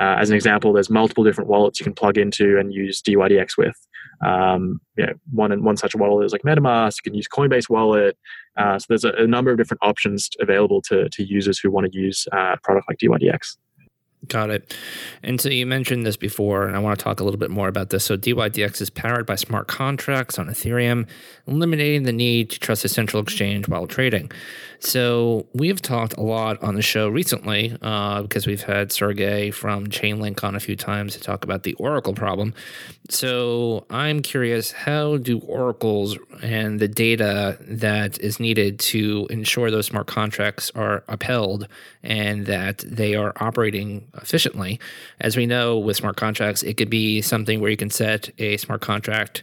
uh, 0.00 0.16
as 0.18 0.30
an 0.30 0.36
example, 0.36 0.72
there's 0.72 0.90
multiple 0.90 1.24
different 1.24 1.48
wallets 1.48 1.80
you 1.80 1.84
can 1.84 1.94
plug 1.94 2.18
into 2.18 2.58
and 2.58 2.72
use 2.72 3.00
DYDX 3.02 3.56
with. 3.56 3.76
Um, 4.24 4.80
you 4.96 5.06
know, 5.06 5.12
one 5.30 5.62
one 5.62 5.76
such 5.76 5.94
wallet 5.94 6.26
is 6.26 6.32
like 6.32 6.42
MetaMask. 6.42 6.96
You 6.96 7.10
can 7.10 7.14
use 7.14 7.28
Coinbase 7.28 7.68
Wallet. 7.68 8.18
Uh, 8.56 8.78
so 8.78 8.86
there's 8.88 9.04
a, 9.04 9.10
a, 9.10 9.26
number 9.26 9.52
of 9.52 9.56
different 9.56 9.80
options 9.82 10.28
available 10.40 10.82
to 10.82 11.08
to 11.10 11.24
users 11.24 11.58
who 11.58 11.70
want 11.70 11.90
to 11.90 11.98
use 11.98 12.26
uh, 12.32 12.54
a 12.54 12.58
product 12.62 12.88
like 12.88 12.98
DYDX. 12.98 13.56
Got 14.26 14.50
it. 14.50 14.76
And 15.22 15.40
so 15.40 15.48
you 15.48 15.64
mentioned 15.64 16.04
this 16.04 16.16
before, 16.16 16.66
and 16.66 16.74
I 16.74 16.80
want 16.80 16.98
to 16.98 17.02
talk 17.02 17.20
a 17.20 17.24
little 17.24 17.38
bit 17.38 17.50
more 17.50 17.68
about 17.68 17.90
this. 17.90 18.04
So 18.04 18.16
DYDX 18.16 18.80
is 18.80 18.90
powered 18.90 19.26
by 19.26 19.36
smart 19.36 19.68
contracts 19.68 20.40
on 20.40 20.48
Ethereum, 20.48 21.06
eliminating 21.46 22.02
the 22.02 22.12
need 22.12 22.50
to 22.50 22.58
trust 22.58 22.84
a 22.84 22.88
central 22.88 23.22
exchange 23.22 23.68
while 23.68 23.86
trading. 23.86 24.32
So 24.80 25.46
we've 25.54 25.80
talked 25.80 26.14
a 26.14 26.22
lot 26.22 26.62
on 26.62 26.74
the 26.74 26.82
show 26.82 27.08
recently 27.08 27.76
uh, 27.82 28.22
because 28.22 28.46
we've 28.46 28.62
had 28.62 28.92
Sergey 28.92 29.50
from 29.50 29.86
Chainlink 29.86 30.42
on 30.44 30.54
a 30.54 30.60
few 30.60 30.76
times 30.76 31.14
to 31.14 31.20
talk 31.20 31.44
about 31.44 31.64
the 31.64 31.74
Oracle 31.74 32.12
problem. 32.12 32.54
So 33.10 33.86
I'm 33.90 34.20
curious, 34.20 34.70
how 34.72 35.16
do 35.16 35.40
oracles 35.40 36.18
and 36.42 36.78
the 36.78 36.88
data 36.88 37.58
that 37.60 38.20
is 38.20 38.38
needed 38.38 38.78
to 38.80 39.26
ensure 39.30 39.70
those 39.70 39.86
smart 39.86 40.06
contracts 40.06 40.70
are 40.74 41.02
upheld 41.08 41.66
and 42.02 42.46
that 42.46 42.78
they 42.78 43.14
are 43.14 43.32
operating 43.36 44.07
efficiently? 44.14 44.80
As 45.20 45.36
we 45.36 45.46
know 45.46 45.78
with 45.78 45.96
smart 45.96 46.16
contracts, 46.16 46.62
it 46.62 46.76
could 46.76 46.90
be 46.90 47.22
something 47.22 47.60
where 47.60 47.70
you 47.70 47.76
can 47.76 47.90
set 47.90 48.30
a 48.38 48.56
smart 48.56 48.80
contract, 48.80 49.42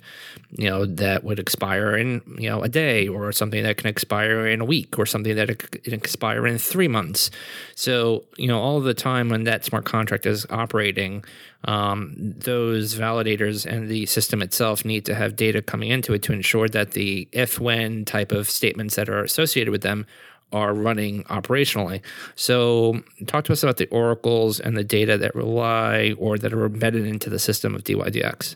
you 0.51 0.69
know, 0.69 0.86
that 0.86 1.23
would 1.23 1.39
expire 1.39 1.95
in, 1.95 2.21
you 2.38 2.49
know, 2.49 2.62
a 2.62 2.69
day 2.69 3.08
or 3.08 3.32
something 3.32 3.63
that 3.63 3.78
can 3.78 3.88
expire 3.88 4.47
in 4.47 4.62
a 4.62 4.65
week 4.65 4.97
or 4.99 5.06
something 5.06 5.36
that 5.36 5.49
it 5.49 5.93
expire 6.06 6.45
in 6.47 6.58
three 6.58 6.88
months. 6.88 7.32
So 7.75 8.23
you 8.38 8.47
know 8.47 8.60
all 8.60 8.80
the 8.80 8.93
time 8.93 9.30
when 9.30 9.43
that 9.45 9.65
smart 9.65 9.86
contract 9.86 10.25
is 10.25 10.45
operating, 10.49 11.23
um, 11.65 12.13
those 12.17 12.95
validators 12.95 13.65
and 13.65 13.89
the 13.89 14.06
system 14.06 14.41
itself 14.41 14.86
need 14.86 15.06
to 15.06 15.15
have 15.15 15.36
data 15.36 15.62
coming 15.62 15.89
into 15.89 16.13
it 16.13 16.23
to 16.23 16.34
ensure 16.34 16.67
that 16.69 16.91
the 16.91 17.28
if 17.32 17.60
when 17.60 18.06
type 18.06 18.32
of 18.32 18.49
statements 18.49 18.95
that 18.95 19.10
are 19.10 19.23
associated 19.23 19.71
with 19.71 19.82
them 19.82 20.06
are 20.51 20.73
running 20.73 21.23
operationally. 21.25 22.01
So, 22.36 23.01
talk 23.27 23.45
to 23.45 23.53
us 23.53 23.63
about 23.63 23.77
the 23.77 23.88
oracles 23.88 24.60
and 24.60 24.77
the 24.77 24.84
data 24.84 25.17
that 25.17 25.36
rely 25.36 26.13
or 26.17 26.38
that 26.38 26.53
are 26.53 26.65
embedded 26.65 27.05
into 27.05 27.29
the 27.29 27.39
system 27.39 27.75
of 27.75 27.84
DYDX. 27.84 28.55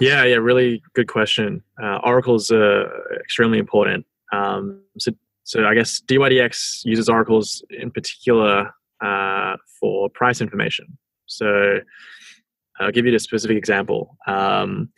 Yeah, 0.00 0.24
yeah, 0.24 0.36
really 0.36 0.82
good 0.94 1.08
question. 1.08 1.62
Uh, 1.82 1.98
Oracle 2.04 2.36
is 2.36 2.50
uh, 2.50 2.84
extremely 3.20 3.58
important. 3.58 4.06
Um, 4.32 4.82
so, 4.98 5.12
so 5.44 5.64
I 5.64 5.74
guess 5.74 6.00
DYDX 6.00 6.84
uses 6.84 7.08
oracles 7.08 7.64
in 7.70 7.90
particular 7.90 8.70
uh, 9.04 9.56
for 9.80 10.08
price 10.10 10.40
information. 10.40 10.98
So 11.26 11.80
I'll 12.80 12.92
give 12.92 13.06
you 13.06 13.14
a 13.14 13.18
specific 13.18 13.56
example. 13.56 14.16
Um, 14.26 14.90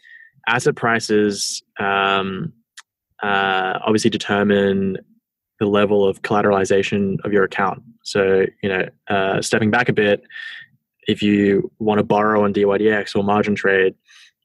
asset 0.46 0.76
prices 0.76 1.62
um, 1.78 2.52
uh, 3.22 3.78
obviously 3.84 4.10
determine 4.10 4.98
the 5.60 5.66
level 5.66 6.04
of 6.04 6.22
collateralization 6.22 7.18
of 7.24 7.32
your 7.32 7.44
account. 7.44 7.82
So, 8.02 8.46
you 8.62 8.68
know, 8.68 8.88
uh, 9.08 9.40
stepping 9.42 9.70
back 9.70 9.88
a 9.88 9.92
bit, 9.92 10.22
if 11.06 11.22
you 11.22 11.70
want 11.78 11.98
to 11.98 12.04
borrow 12.04 12.42
on 12.44 12.52
DYDX 12.52 13.14
or 13.14 13.22
margin 13.22 13.54
trade, 13.54 13.94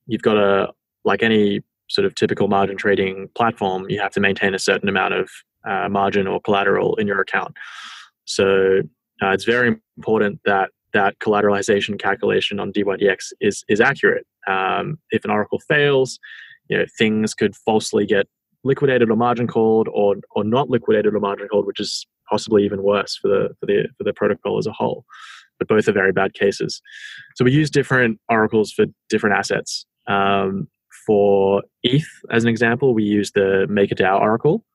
you've 0.06 0.22
got 0.22 0.34
to, 0.34 0.74
like 1.06 1.24
any 1.24 1.62
sort 1.88 2.06
of 2.06 2.16
typical 2.16 2.48
margin 2.48 2.78
trading 2.78 3.30
platform, 3.36 3.86
you 3.90 4.00
have 4.00 4.12
to 4.12 4.20
maintain 4.20 4.54
a 4.54 4.60
certain 4.60 4.90
amount 4.90 5.14
of 5.14 5.30
uh, 5.68 5.88
margin 5.90 6.28
or 6.28 6.42
collateral 6.42 6.96
in 6.96 7.08
your 7.08 7.22
account. 7.22 7.56
So 8.26 8.82
uh, 9.22 9.30
it's 9.30 9.46
very 9.46 9.76
important 9.98 10.42
that 10.46 10.72
that 10.94 11.20
collateralization 11.20 12.00
calculation 12.00 12.60
on 12.60 12.74
DYDX 12.74 13.34
is 13.40 13.64
is 13.68 13.80
accurate. 13.80 14.26
Um, 14.48 14.98
if 15.12 15.24
an 15.26 15.32
oracle 15.32 15.60
fails, 15.60 16.20
you 16.70 16.78
know 16.78 16.86
things 16.98 17.34
could 17.34 17.56
falsely 17.56 18.06
get 18.06 18.28
liquidated 18.66 19.10
or 19.10 19.16
margin 19.16 19.48
called, 19.48 19.88
or 19.94 20.16
or 20.32 20.44
not 20.44 20.70
liquidated 20.70 21.14
or 21.14 21.20
margin 21.20 21.48
called, 21.48 21.66
which 21.66 21.80
is 21.80 22.06
possibly 22.30 22.66
even 22.66 22.84
worse 22.84 23.16
for 23.16 23.30
the 23.30 23.56
for 23.60 23.66
the 23.68 23.88
for 23.98 24.04
the 24.04 24.14
protocol 24.14 24.58
as 24.58 24.68
a 24.68 24.74
whole. 24.74 25.06
But 25.58 25.70
both 25.70 25.88
are 25.88 25.94
very 25.94 26.12
bad 26.12 26.34
cases. 26.34 26.82
So 27.36 27.46
we 27.46 27.54
use 27.54 27.70
different 27.70 28.20
oracles 28.28 28.74
for 28.74 28.86
different 29.08 29.38
assets. 29.38 29.86
Um, 30.08 30.68
for 31.06 31.64
ETH, 31.84 32.08
as 32.32 32.44
an 32.44 32.50
example, 32.50 32.94
we 32.94 33.04
use 33.04 33.32
the 33.32 33.68
MakerDAO 33.70 34.20
oracle. 34.20 34.66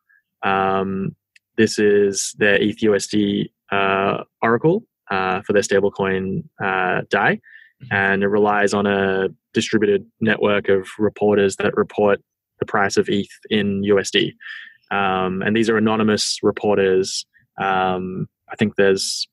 Um, 0.43 1.17
this 1.57 1.79
is 1.79 2.35
the 2.39 2.63
ETH 2.63 2.79
USD 2.79 3.51
uh, 3.71 4.25
oracle 4.41 4.85
uh, 5.11 5.43
for 5.43 5.53
their 5.53 5.63
stablecoin 5.63 6.45
uh, 6.63 7.03
DAI, 7.11 7.35
mm-hmm. 7.35 7.87
and 7.91 8.23
it 8.23 8.29
relies 8.29 8.73
on 8.73 8.87
a 8.87 9.29
distributed 9.53 10.07
network 10.21 10.69
of 10.69 10.89
reporters 10.99 11.57
that 11.57 11.77
report 11.77 12.21
the 12.61 12.67
price 12.67 12.97
of 12.97 13.09
ETH 13.09 13.31
in 13.51 13.83
USD. 13.83 14.33
Um, 14.91 15.43
and 15.43 15.57
these 15.57 15.69
are 15.69 15.77
anonymous 15.77 16.39
reporters. 16.43 17.25
Um, 17.61 18.29
I 18.51 18.57
think 18.57 18.77
there's 18.77 19.29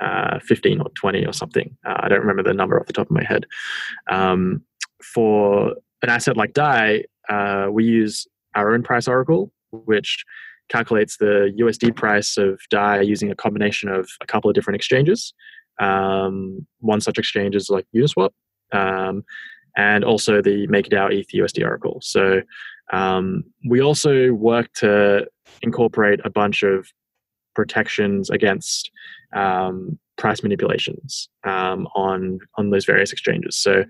uh, 0.00 0.38
15 0.40 0.80
or 0.80 0.90
20 0.90 1.26
or 1.26 1.32
something. 1.32 1.76
Uh, 1.86 1.96
I 1.98 2.08
don't 2.08 2.20
remember 2.20 2.42
the 2.42 2.54
number 2.54 2.78
off 2.78 2.86
the 2.86 2.92
top 2.92 3.06
of 3.06 3.12
my 3.12 3.24
head. 3.24 3.46
Um, 4.10 4.64
for 5.02 5.74
an 6.02 6.08
asset 6.08 6.36
like 6.36 6.54
DAI, 6.54 7.04
uh, 7.28 7.68
we 7.70 7.84
use 7.84 8.26
our 8.54 8.74
own 8.74 8.82
price 8.82 9.06
oracle, 9.06 9.52
which 9.70 10.24
calculates 10.68 11.16
the 11.18 11.52
USD 11.58 11.94
price 11.94 12.36
of 12.36 12.60
DAI 12.70 13.02
using 13.02 13.30
a 13.30 13.36
combination 13.36 13.88
of 13.88 14.08
a 14.20 14.26
couple 14.26 14.48
of 14.48 14.54
different 14.54 14.76
exchanges. 14.76 15.34
Um, 15.78 16.66
one 16.80 17.00
such 17.00 17.18
exchange 17.18 17.56
is 17.56 17.70
like 17.70 17.86
Uniswap, 17.94 18.30
um, 18.72 19.24
and 19.76 20.04
also 20.04 20.40
the 20.42 20.66
MakerDAO 20.68 21.12
ETH 21.12 21.28
USD 21.28 21.64
Oracle. 21.64 21.98
So 22.02 22.42
um, 22.92 23.44
we 23.68 23.80
also 23.80 24.32
work 24.32 24.72
to 24.74 25.26
incorporate 25.62 26.20
a 26.24 26.30
bunch 26.30 26.62
of 26.62 26.88
protections 27.54 28.30
against 28.30 28.90
um, 29.32 29.98
price 30.16 30.42
manipulations 30.42 31.28
um, 31.44 31.86
on 31.94 32.38
on 32.56 32.70
those 32.70 32.84
various 32.84 33.12
exchanges. 33.12 33.56
So 33.56 33.84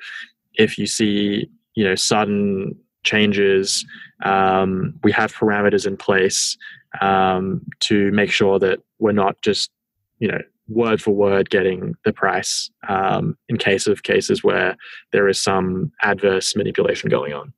if 0.54 0.78
you 0.78 0.86
see 0.86 1.48
you 1.74 1.84
know 1.84 1.94
sudden 1.94 2.76
changes. 3.02 3.84
Um, 4.24 4.98
we 5.02 5.12
have 5.12 5.32
parameters 5.32 5.86
in 5.86 5.96
place 5.96 6.56
um, 7.00 7.62
to 7.80 8.10
make 8.12 8.30
sure 8.30 8.58
that 8.58 8.80
we're 8.98 9.12
not 9.12 9.40
just, 9.42 9.70
you 10.18 10.28
know, 10.28 10.40
word 10.70 11.02
for 11.02 11.11
word 11.11 11.50
getting 11.50 11.94
the 12.04 12.12
price 12.12 12.70
um, 12.88 13.37
in 13.48 13.59
case 13.59 13.87
of 13.87 14.02
cases 14.02 14.42
where 14.42 14.76
there 15.12 15.28
is 15.28 15.40
some 15.40 15.92
adverse 16.02 16.54
manipulation 16.56 17.11
going 17.11 17.33
on. 17.33 17.52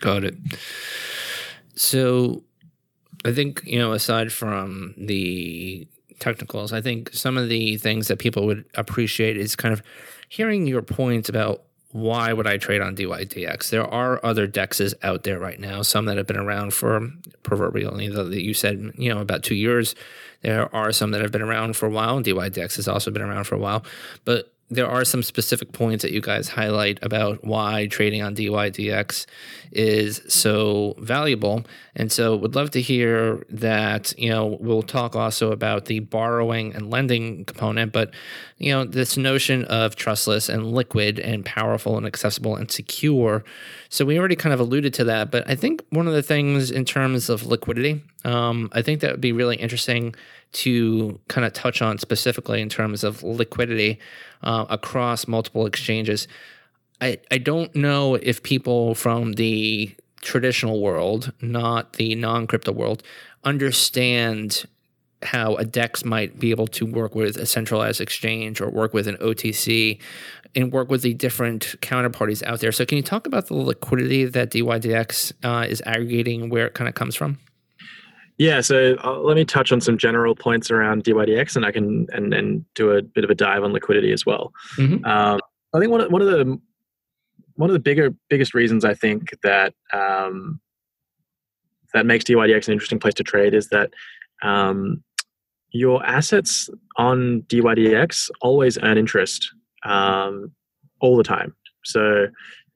Got 0.00 0.24
it. 0.24 0.36
So 1.74 2.42
I 3.24 3.32
think, 3.32 3.62
you 3.64 3.78
know, 3.78 3.92
aside 3.92 4.32
from 4.32 4.94
the 4.96 5.86
technicals, 6.18 6.72
I 6.72 6.80
think 6.80 7.10
some 7.12 7.38
of 7.38 7.48
the 7.48 7.76
things 7.76 8.08
that 8.08 8.18
people 8.18 8.46
would 8.46 8.64
appreciate 8.74 9.36
is 9.36 9.56
kind 9.56 9.72
of 9.72 9.82
hearing 10.28 10.66
your 10.66 10.82
points 10.82 11.28
about 11.28 11.62
why 11.92 12.32
would 12.32 12.46
I 12.46 12.58
trade 12.58 12.82
on 12.82 12.94
DYDX? 12.94 13.70
There 13.70 13.86
are 13.86 14.24
other 14.24 14.46
dexes 14.46 14.94
out 15.02 15.22
there 15.22 15.38
right 15.38 15.58
now, 15.58 15.82
some 15.82 16.04
that 16.04 16.18
have 16.18 16.26
been 16.26 16.36
around 16.36 16.74
for 16.74 17.08
proverbially, 17.42 18.08
that 18.08 18.42
you 18.42 18.52
said, 18.52 18.92
you 18.96 19.12
know, 19.12 19.20
about 19.20 19.42
two 19.42 19.54
years. 19.54 19.94
There 20.42 20.74
are 20.74 20.92
some 20.92 21.12
that 21.12 21.22
have 21.22 21.32
been 21.32 21.42
around 21.42 21.76
for 21.76 21.86
a 21.86 21.90
while, 21.90 22.18
and 22.18 22.26
DYDX 22.26 22.76
has 22.76 22.88
also 22.88 23.10
been 23.10 23.22
around 23.22 23.44
for 23.44 23.54
a 23.54 23.58
while. 23.58 23.84
But 24.24 24.52
there 24.70 24.86
are 24.86 25.04
some 25.04 25.22
specific 25.22 25.72
points 25.72 26.02
that 26.02 26.12
you 26.12 26.20
guys 26.20 26.48
highlight 26.48 26.98
about 27.02 27.42
why 27.42 27.86
trading 27.86 28.22
on 28.22 28.36
DYDX 28.36 29.24
is 29.72 30.20
so 30.28 30.94
valuable. 30.98 31.64
And 31.96 32.12
so 32.12 32.36
would 32.36 32.54
love 32.54 32.70
to 32.72 32.82
hear 32.82 33.46
that, 33.48 34.12
you 34.18 34.28
know, 34.28 34.58
we'll 34.60 34.82
talk 34.82 35.16
also 35.16 35.52
about 35.52 35.86
the 35.86 36.00
borrowing 36.00 36.74
and 36.74 36.90
lending 36.90 37.46
component, 37.46 37.92
but 37.92 38.10
you 38.58 38.72
know, 38.72 38.84
this 38.84 39.16
notion 39.16 39.64
of 39.64 39.96
trustless 39.96 40.48
and 40.50 40.72
liquid 40.72 41.18
and 41.18 41.44
powerful 41.44 41.96
and 41.96 42.06
accessible 42.06 42.56
and 42.56 42.70
secure. 42.70 43.44
So 43.88 44.04
we 44.04 44.18
already 44.18 44.36
kind 44.36 44.52
of 44.52 44.60
alluded 44.60 44.92
to 44.94 45.04
that, 45.04 45.30
but 45.30 45.48
I 45.48 45.54
think 45.54 45.82
one 45.90 46.06
of 46.06 46.12
the 46.12 46.22
things 46.22 46.70
in 46.70 46.84
terms 46.84 47.30
of 47.30 47.46
liquidity, 47.46 48.02
um, 48.24 48.68
I 48.72 48.82
think 48.82 49.00
that 49.00 49.12
would 49.12 49.20
be 49.20 49.32
really 49.32 49.56
interesting 49.56 50.14
to 50.52 51.20
kind 51.28 51.46
of 51.46 51.52
touch 51.52 51.82
on 51.82 51.98
specifically 51.98 52.60
in 52.60 52.68
terms 52.68 53.04
of 53.04 53.22
liquidity 53.22 53.98
uh, 54.42 54.64
across 54.68 55.28
multiple 55.28 55.66
exchanges. 55.66 56.28
I, 57.00 57.18
I 57.30 57.38
don't 57.38 57.74
know 57.74 58.16
if 58.16 58.42
people 58.42 58.94
from 58.94 59.34
the 59.34 59.94
traditional 60.20 60.80
world, 60.80 61.32
not 61.40 61.94
the 61.94 62.14
non 62.14 62.46
crypto 62.46 62.72
world, 62.72 63.02
understand 63.44 64.64
how 65.22 65.56
a 65.56 65.64
DEX 65.64 66.04
might 66.04 66.38
be 66.38 66.50
able 66.50 66.68
to 66.68 66.86
work 66.86 67.14
with 67.14 67.36
a 67.36 67.46
centralized 67.46 68.00
exchange 68.00 68.60
or 68.60 68.70
work 68.70 68.94
with 68.94 69.08
an 69.08 69.16
OTC 69.16 69.98
and 70.54 70.72
work 70.72 70.88
with 70.90 71.02
the 71.02 71.14
different 71.14 71.74
counterparties 71.80 72.42
out 72.44 72.60
there. 72.60 72.72
So, 72.72 72.86
can 72.86 72.96
you 72.96 73.02
talk 73.02 73.26
about 73.26 73.46
the 73.46 73.54
liquidity 73.54 74.24
that 74.24 74.50
DYDX 74.50 75.32
uh, 75.42 75.66
is 75.66 75.82
aggregating, 75.84 76.50
where 76.50 76.66
it 76.66 76.74
kind 76.74 76.88
of 76.88 76.94
comes 76.94 77.14
from? 77.14 77.38
Yeah, 78.38 78.60
so 78.60 78.96
uh, 79.02 79.18
let 79.18 79.34
me 79.36 79.44
touch 79.44 79.72
on 79.72 79.80
some 79.80 79.98
general 79.98 80.34
points 80.34 80.70
around 80.70 81.02
DYDX, 81.02 81.56
and 81.56 81.66
I 81.66 81.72
can 81.72 82.06
and, 82.12 82.32
and 82.32 82.64
do 82.74 82.92
a 82.92 83.02
bit 83.02 83.24
of 83.24 83.30
a 83.30 83.34
dive 83.34 83.64
on 83.64 83.72
liquidity 83.72 84.12
as 84.12 84.24
well. 84.24 84.52
Mm-hmm. 84.76 85.04
Um, 85.04 85.40
I 85.74 85.80
think 85.80 85.90
one 85.90 86.00
of, 86.00 86.12
one 86.12 86.22
of 86.22 86.28
the 86.28 86.58
one 87.54 87.68
of 87.68 87.74
the 87.74 87.80
bigger 87.80 88.14
biggest 88.30 88.54
reasons 88.54 88.84
I 88.84 88.94
think 88.94 89.30
that 89.42 89.74
um, 89.92 90.60
that 91.94 92.06
makes 92.06 92.24
DYDX 92.24 92.68
an 92.68 92.72
interesting 92.74 93.00
place 93.00 93.14
to 93.14 93.24
trade 93.24 93.54
is 93.54 93.68
that 93.70 93.90
um, 94.42 95.02
your 95.70 96.04
assets 96.06 96.70
on 96.96 97.42
DYDX 97.48 98.30
always 98.40 98.78
earn 98.78 98.98
interest 98.98 99.52
um, 99.84 100.52
all 101.00 101.16
the 101.16 101.24
time. 101.24 101.54
So 101.84 102.26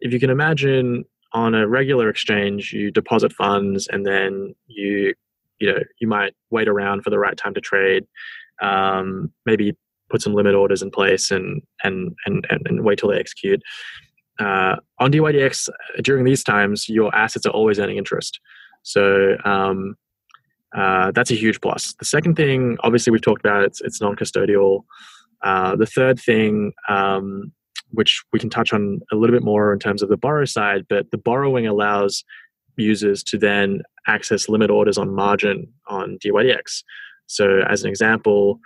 if 0.00 0.12
you 0.12 0.18
can 0.18 0.30
imagine 0.30 1.04
on 1.32 1.54
a 1.54 1.66
regular 1.68 2.08
exchange, 2.08 2.72
you 2.72 2.90
deposit 2.90 3.32
funds 3.32 3.86
and 3.88 4.04
then 4.04 4.54
you 4.66 5.14
you 5.62 5.72
know 5.72 5.78
you 6.00 6.08
might 6.08 6.34
wait 6.50 6.68
around 6.68 7.02
for 7.02 7.10
the 7.10 7.18
right 7.18 7.36
time 7.36 7.54
to 7.54 7.60
trade 7.60 8.04
um, 8.60 9.32
maybe 9.46 9.76
put 10.10 10.20
some 10.20 10.34
limit 10.34 10.54
orders 10.54 10.82
in 10.82 10.90
place 10.90 11.30
and 11.30 11.62
and 11.84 12.14
and 12.26 12.46
and, 12.50 12.66
and 12.66 12.84
wait 12.84 12.98
till 12.98 13.10
they 13.10 13.18
execute. 13.18 13.62
Uh, 14.40 14.76
on 14.98 15.12
dydx 15.12 15.68
during 16.02 16.24
these 16.24 16.42
times 16.42 16.88
your 16.88 17.14
assets 17.14 17.46
are 17.46 17.52
always 17.52 17.78
earning 17.78 17.96
interest. 17.96 18.40
So 18.82 19.36
um, 19.44 19.94
uh, 20.76 21.12
that's 21.12 21.30
a 21.30 21.34
huge 21.36 21.60
plus. 21.60 21.94
The 21.98 22.04
second 22.04 22.34
thing 22.36 22.76
obviously 22.82 23.10
we've 23.12 23.22
talked 23.22 23.44
about 23.44 23.62
it's, 23.62 23.80
it's 23.82 24.00
non-custodial. 24.00 24.84
Uh, 25.42 25.76
the 25.76 25.86
third 25.86 26.18
thing 26.18 26.72
um, 26.88 27.52
which 27.90 28.22
we 28.32 28.38
can 28.38 28.48
touch 28.48 28.72
on 28.72 29.00
a 29.12 29.16
little 29.16 29.36
bit 29.36 29.44
more 29.44 29.72
in 29.72 29.78
terms 29.78 30.02
of 30.02 30.08
the 30.08 30.16
borrow 30.16 30.46
side 30.46 30.86
but 30.88 31.10
the 31.10 31.18
borrowing 31.18 31.66
allows 31.66 32.24
users 32.76 33.22
to 33.22 33.38
then 33.38 33.82
access 34.06 34.48
limit 34.48 34.70
orders 34.70 34.98
on 34.98 35.14
margin 35.14 35.66
on 35.88 36.18
DYDX. 36.24 36.82
So, 37.26 37.60
as 37.68 37.82
an 37.82 37.88
example, 37.88 38.58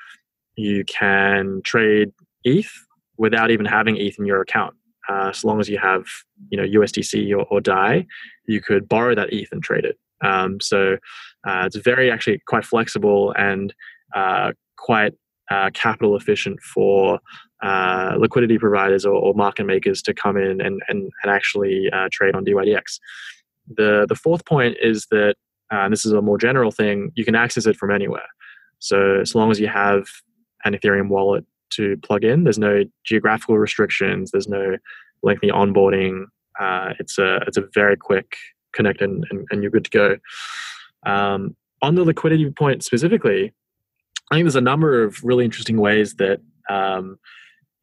you 0.57 0.85
can 0.85 1.61
trade 1.65 2.11
ETH 2.45 2.71
without 3.19 3.51
even 3.51 3.67
having 3.67 3.97
ETH 3.97 4.19
in 4.19 4.27
your 4.27 4.41
account. 4.41 4.75
Uh, 5.09 5.29
as 5.29 5.45
long 5.45 5.61
as 5.61 5.69
you 5.69 5.79
have, 5.79 6.05
you 6.51 6.57
know, 6.57 6.81
USDC 6.81 7.31
or, 7.33 7.45
or 7.45 7.61
DAI, 7.61 8.07
you 8.47 8.61
could 8.61 8.89
borrow 8.89 9.15
that 9.15 9.33
ETH 9.33 9.49
and 9.53 9.63
trade 9.63 9.85
it. 9.85 9.99
Um, 10.25 10.61
so 10.61 10.97
uh, 11.47 11.65
it's 11.67 11.77
very 11.77 12.11
actually 12.11 12.41
quite 12.47 12.65
flexible 12.65 13.33
and 13.37 13.73
uh, 14.15 14.53
quite 14.79 15.13
uh, 15.51 15.71
capital 15.75 16.17
efficient 16.17 16.61
for 16.61 17.21
uh, 17.63 18.15
liquidity 18.19 18.59
providers 18.59 19.07
or, 19.07 19.15
or, 19.15 19.35
market 19.35 19.65
makers 19.65 20.03
to 20.03 20.13
come 20.13 20.37
in 20.37 20.61
and, 20.61 20.83
and, 20.89 21.11
and 21.23 21.31
actually 21.31 21.89
uh, 21.93 22.09
trade 22.13 22.35
on 22.35 22.45
DYDX. 22.45 22.99
The 23.69 24.07
the 24.09 24.15
fourth 24.15 24.45
point 24.45 24.77
is 24.81 25.07
that, 25.11 25.35
uh, 25.73 25.81
and 25.81 25.93
this 25.93 26.07
is 26.07 26.13
a 26.13 26.23
more 26.23 26.39
general 26.39 26.71
thing, 26.71 27.11
you 27.15 27.25
can 27.25 27.35
access 27.35 27.67
it 27.67 27.77
from 27.77 27.91
anywhere. 27.91 28.27
So 28.79 29.21
as 29.21 29.35
long 29.35 29.51
as 29.51 29.59
you 29.59 29.69
have 29.69 30.07
an 30.65 30.75
Ethereum 30.75 31.09
wallet 31.09 31.45
to 31.71 31.97
plug 31.99 32.25
in, 32.25 32.45
there's 32.45 32.59
no 32.59 32.85
geographical 33.05 33.59
restrictions, 33.59 34.31
there's 34.31 34.49
no 34.49 34.77
lengthy 35.23 35.49
onboarding. 35.49 36.25
Uh, 36.61 36.95
it's 36.99 37.19
a 37.19 37.37
it's 37.47 37.57
a 37.57 37.65
very 37.75 37.97
quick 37.97 38.37
connect 38.73 39.01
and, 39.01 39.25
and, 39.31 39.47
and 39.51 39.63
you're 39.63 39.71
good 39.71 39.85
to 39.85 39.91
go. 39.91 40.17
Um, 41.05 41.57
on 41.83 41.95
the 41.95 42.05
liquidity 42.05 42.51
point 42.51 42.85
specifically, 42.85 43.53
I 44.31 44.37
think 44.37 44.45
there's 44.45 44.57
a 44.57 44.61
number 44.61 45.03
of 45.03 45.23
really 45.23 45.45
interesting 45.45 45.79
ways 45.79 46.15
that 46.15 46.41
um, 46.69 47.19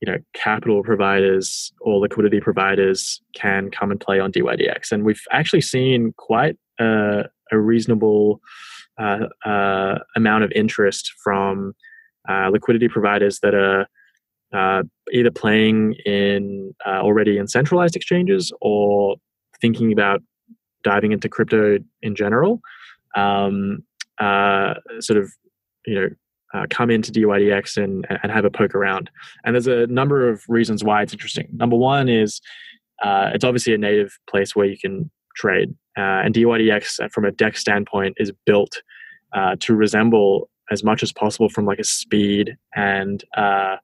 you 0.03 0.11
know 0.11 0.17
capital 0.33 0.83
providers 0.83 1.71
or 1.79 1.97
liquidity 1.97 2.41
providers 2.41 3.21
can 3.35 3.71
come 3.71 3.89
and 3.89 4.01
play 4.01 4.19
on 4.19 4.33
DYDX, 4.33 4.91
and 4.91 5.05
we've 5.05 5.21
actually 5.31 5.61
seen 5.61 6.13
quite 6.17 6.57
a, 6.77 7.23
a 7.53 7.57
reasonable 7.57 8.41
uh, 8.99 9.27
uh, 9.45 9.99
amount 10.17 10.43
of 10.43 10.51
interest 10.53 11.13
from 11.23 11.71
uh, 12.27 12.49
liquidity 12.51 12.89
providers 12.89 13.39
that 13.43 13.55
are 13.55 13.87
uh, 14.53 14.83
either 15.13 15.31
playing 15.31 15.93
in 16.05 16.73
uh, 16.85 16.99
already 16.99 17.37
in 17.37 17.47
centralized 17.47 17.95
exchanges 17.95 18.51
or 18.59 19.15
thinking 19.61 19.93
about 19.93 20.21
diving 20.83 21.13
into 21.13 21.29
crypto 21.29 21.77
in 22.01 22.13
general. 22.13 22.59
Um, 23.15 23.85
uh, 24.19 24.73
sort 24.99 25.17
of, 25.17 25.31
you 25.87 25.95
know, 25.95 26.09
uh, 26.53 26.65
come 26.69 26.89
into 26.89 27.11
DYDX 27.11 27.81
and, 27.83 28.05
and 28.09 28.31
have 28.31 28.45
a 28.45 28.51
poke 28.51 28.75
around. 28.75 29.09
And 29.43 29.55
there's 29.55 29.67
a 29.67 29.87
number 29.87 30.29
of 30.29 30.43
reasons 30.47 30.83
why 30.83 31.01
it's 31.01 31.13
interesting. 31.13 31.47
Number 31.53 31.75
one 31.75 32.09
is 32.09 32.41
uh, 33.01 33.31
it's 33.33 33.43
obviously 33.43 33.73
a 33.73 33.77
native 33.77 34.17
place 34.29 34.55
where 34.55 34.65
you 34.65 34.77
can 34.77 35.09
trade. 35.35 35.73
Uh, 35.97 36.21
and 36.23 36.33
DYDX, 36.33 37.11
from 37.11 37.25
a 37.25 37.31
DEX 37.31 37.59
standpoint, 37.59 38.15
is 38.17 38.31
built 38.45 38.81
to 39.59 39.73
resemble 39.73 40.47
as 40.71 40.83
much 40.83 41.03
as 41.03 41.11
possible 41.11 41.49
from 41.49 41.65
like 41.65 41.79
a 41.79 41.83
speed 41.83 42.57
and 42.75 43.23
uh, 43.37 43.77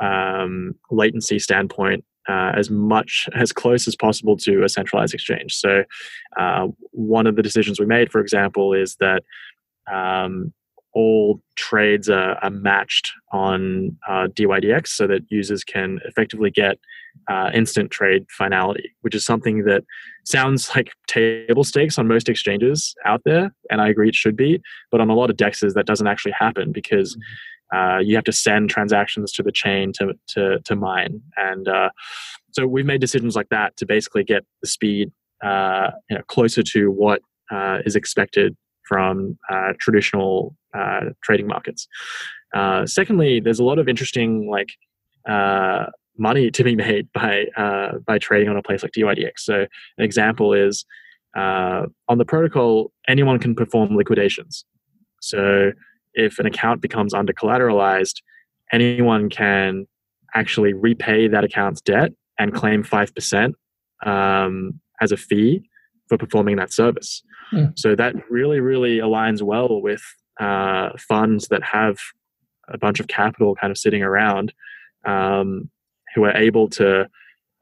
um, 0.00 0.74
latency 0.90 1.38
standpoint 1.38 2.04
uh, 2.28 2.52
as 2.54 2.70
much 2.70 3.28
as 3.34 3.52
close 3.52 3.88
as 3.88 3.96
possible 3.96 4.36
to 4.36 4.62
a 4.62 4.68
centralized 4.68 5.14
exchange. 5.14 5.54
So, 5.54 5.84
uh, 6.38 6.68
one 6.90 7.26
of 7.26 7.36
the 7.36 7.42
decisions 7.42 7.80
we 7.80 7.86
made, 7.86 8.12
for 8.12 8.20
example, 8.20 8.74
is 8.74 8.96
that 9.00 9.22
um, 9.90 10.52
all 10.94 11.40
trades 11.56 12.08
are, 12.08 12.36
are 12.42 12.50
matched 12.50 13.10
on 13.32 13.96
uh, 14.08 14.28
DYDX 14.28 14.88
so 14.88 15.06
that 15.06 15.22
users 15.28 15.64
can 15.64 15.98
effectively 16.04 16.50
get 16.50 16.78
uh, 17.28 17.50
instant 17.52 17.90
trade 17.90 18.24
finality, 18.30 18.94
which 19.02 19.14
is 19.14 19.24
something 19.24 19.64
that 19.64 19.84
sounds 20.24 20.70
like 20.76 20.90
table 21.06 21.64
stakes 21.64 21.98
on 21.98 22.08
most 22.08 22.28
exchanges 22.28 22.94
out 23.04 23.22
there. 23.24 23.52
And 23.70 23.80
I 23.80 23.88
agree 23.88 24.08
it 24.08 24.14
should 24.14 24.36
be. 24.36 24.60
But 24.90 25.00
on 25.00 25.10
a 25.10 25.14
lot 25.14 25.30
of 25.30 25.36
DEXs, 25.36 25.74
that 25.74 25.86
doesn't 25.86 26.06
actually 26.06 26.32
happen 26.32 26.72
because 26.72 27.14
mm-hmm 27.14 27.22
uh, 27.74 27.98
you 27.98 28.14
have 28.14 28.24
to 28.24 28.32
send 28.32 28.70
transactions 28.70 29.32
to 29.32 29.42
the 29.42 29.52
chain 29.52 29.92
to 29.92 30.14
to, 30.28 30.58
to 30.60 30.76
mine, 30.76 31.20
and 31.36 31.68
uh, 31.68 31.90
so 32.52 32.66
we've 32.66 32.86
made 32.86 33.00
decisions 33.00 33.36
like 33.36 33.48
that 33.50 33.76
to 33.76 33.86
basically 33.86 34.24
get 34.24 34.44
the 34.62 34.68
speed 34.68 35.12
uh, 35.44 35.90
you 36.08 36.16
know, 36.16 36.22
closer 36.28 36.62
to 36.62 36.90
what 36.90 37.20
uh, 37.50 37.78
is 37.84 37.94
expected 37.94 38.56
from 38.88 39.38
uh, 39.50 39.72
traditional 39.80 40.56
uh, 40.74 41.00
trading 41.22 41.46
markets. 41.46 41.86
secondly, 42.86 43.40
there's 43.40 43.60
a 43.60 43.64
lot 43.64 43.78
of 43.78 43.88
interesting 43.88 44.48
like 44.50 44.70
money 46.16 46.50
to 46.50 46.64
be 46.64 46.74
made 46.86 47.06
by 47.12 47.44
by 48.06 48.18
trading 48.18 48.48
on 48.48 48.56
a 48.56 48.62
place 48.62 48.82
like 48.82 48.92
DYDX. 48.92 49.32
So 49.38 49.54
an 49.98 50.04
example 50.04 50.52
is 50.52 50.84
on 51.36 52.18
the 52.18 52.24
protocol, 52.24 52.92
anyone 53.06 53.38
can 53.38 53.54
perform 53.54 53.96
liquidations. 53.96 54.64
So 55.20 55.72
if 56.14 56.38
an 56.38 56.46
account 56.46 56.80
becomes 56.80 57.14
under 57.14 57.32
collateralized, 57.32 58.22
anyone 58.72 59.28
can 59.28 59.86
actually 60.34 60.72
repay 60.72 61.28
that 61.28 61.44
account's 61.44 61.80
debt 61.80 62.12
and 62.38 62.54
claim 62.54 62.84
5% 62.84 63.52
um, 64.04 64.80
as 65.00 65.12
a 65.12 65.16
fee 65.16 65.62
for 66.08 66.18
performing 66.18 66.56
that 66.56 66.72
service. 66.72 67.22
Mm. 67.52 67.78
So 67.78 67.94
that 67.94 68.14
really, 68.30 68.60
really 68.60 68.98
aligns 68.98 69.42
well 69.42 69.80
with 69.80 70.02
uh, 70.40 70.90
funds 70.98 71.48
that 71.48 71.62
have 71.62 71.98
a 72.68 72.78
bunch 72.78 73.00
of 73.00 73.08
capital 73.08 73.54
kind 73.54 73.70
of 73.70 73.78
sitting 73.78 74.02
around 74.02 74.52
um, 75.06 75.70
who 76.14 76.24
are 76.24 76.36
able 76.36 76.68
to 76.70 77.08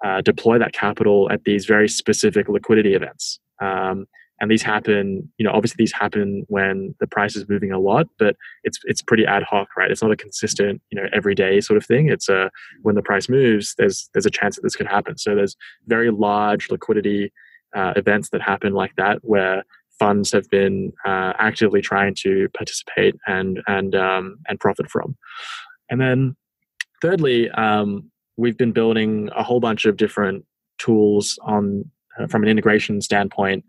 uh, 0.05 0.21
deploy 0.21 0.59
that 0.59 0.73
capital 0.73 1.31
at 1.31 1.45
these 1.45 1.65
very 1.65 1.89
specific 1.89 2.49
liquidity 2.49 2.95
events. 2.95 3.39
Um, 3.61 4.07
and 4.41 4.51
these 4.51 4.63
happen 4.63 5.31
you 5.39 5.45
know 5.45 5.53
obviously 5.53 5.77
these 5.79 5.93
happen 5.93 6.45
when 6.49 6.95
the 7.01 7.07
price 7.07 7.37
is 7.37 7.49
moving 7.49 7.73
a 7.73 7.79
lot 7.79 8.07
but 8.19 8.37
it's 8.65 8.79
it's 8.85 9.03
pretty 9.03 9.25
ad 9.25 9.43
hoc 9.43 9.69
right 9.77 9.91
it's 9.91 10.03
not 10.03 10.13
a 10.13 10.17
consistent 10.17 10.81
you 10.91 11.01
know 11.01 11.09
everyday 11.13 11.61
sort 11.61 11.77
of 11.77 11.87
thing 11.87 12.09
it's 12.09 12.29
a 12.29 12.51
when 12.83 12.95
the 12.95 13.03
price 13.03 13.29
moves 13.29 13.75
there's 13.79 14.09
there's 14.13 14.27
a 14.27 14.31
chance 14.31 14.57
that 14.57 14.63
this 14.63 14.77
could 14.77 14.87
happen 14.87 15.17
so 15.17 15.35
there's 15.35 15.57
very 15.87 16.11
large 16.11 16.71
liquidity 16.71 17.33
uh, 17.77 17.93
events 17.97 18.31
that 18.31 18.43
happen 18.43 18.73
like 18.73 18.95
that 18.97 19.19
where 19.23 19.63
funds 19.99 20.33
have 20.33 20.49
been 20.51 20.93
uh, 21.05 21.33
actively 21.39 21.81
trying 21.81 22.15
to 22.15 22.49
participate 22.57 23.15
and 23.27 23.61
and 23.67 23.95
um, 23.95 24.39
and 24.49 24.59
profit 24.59 24.91
from. 24.91 25.17
And 25.91 26.01
then 26.01 26.37
thirdly 27.03 27.51
um, 27.51 28.11
we've 28.37 28.57
been 28.57 28.73
building 28.73 29.31
a 29.37 29.43
whole 29.43 29.61
bunch 29.61 29.85
of 29.85 29.97
different 29.97 30.45
tools 30.79 31.39
on 31.43 31.91
uh, 32.19 32.27
from 32.27 32.43
an 32.43 32.49
integration 32.49 33.01
standpoint 33.01 33.65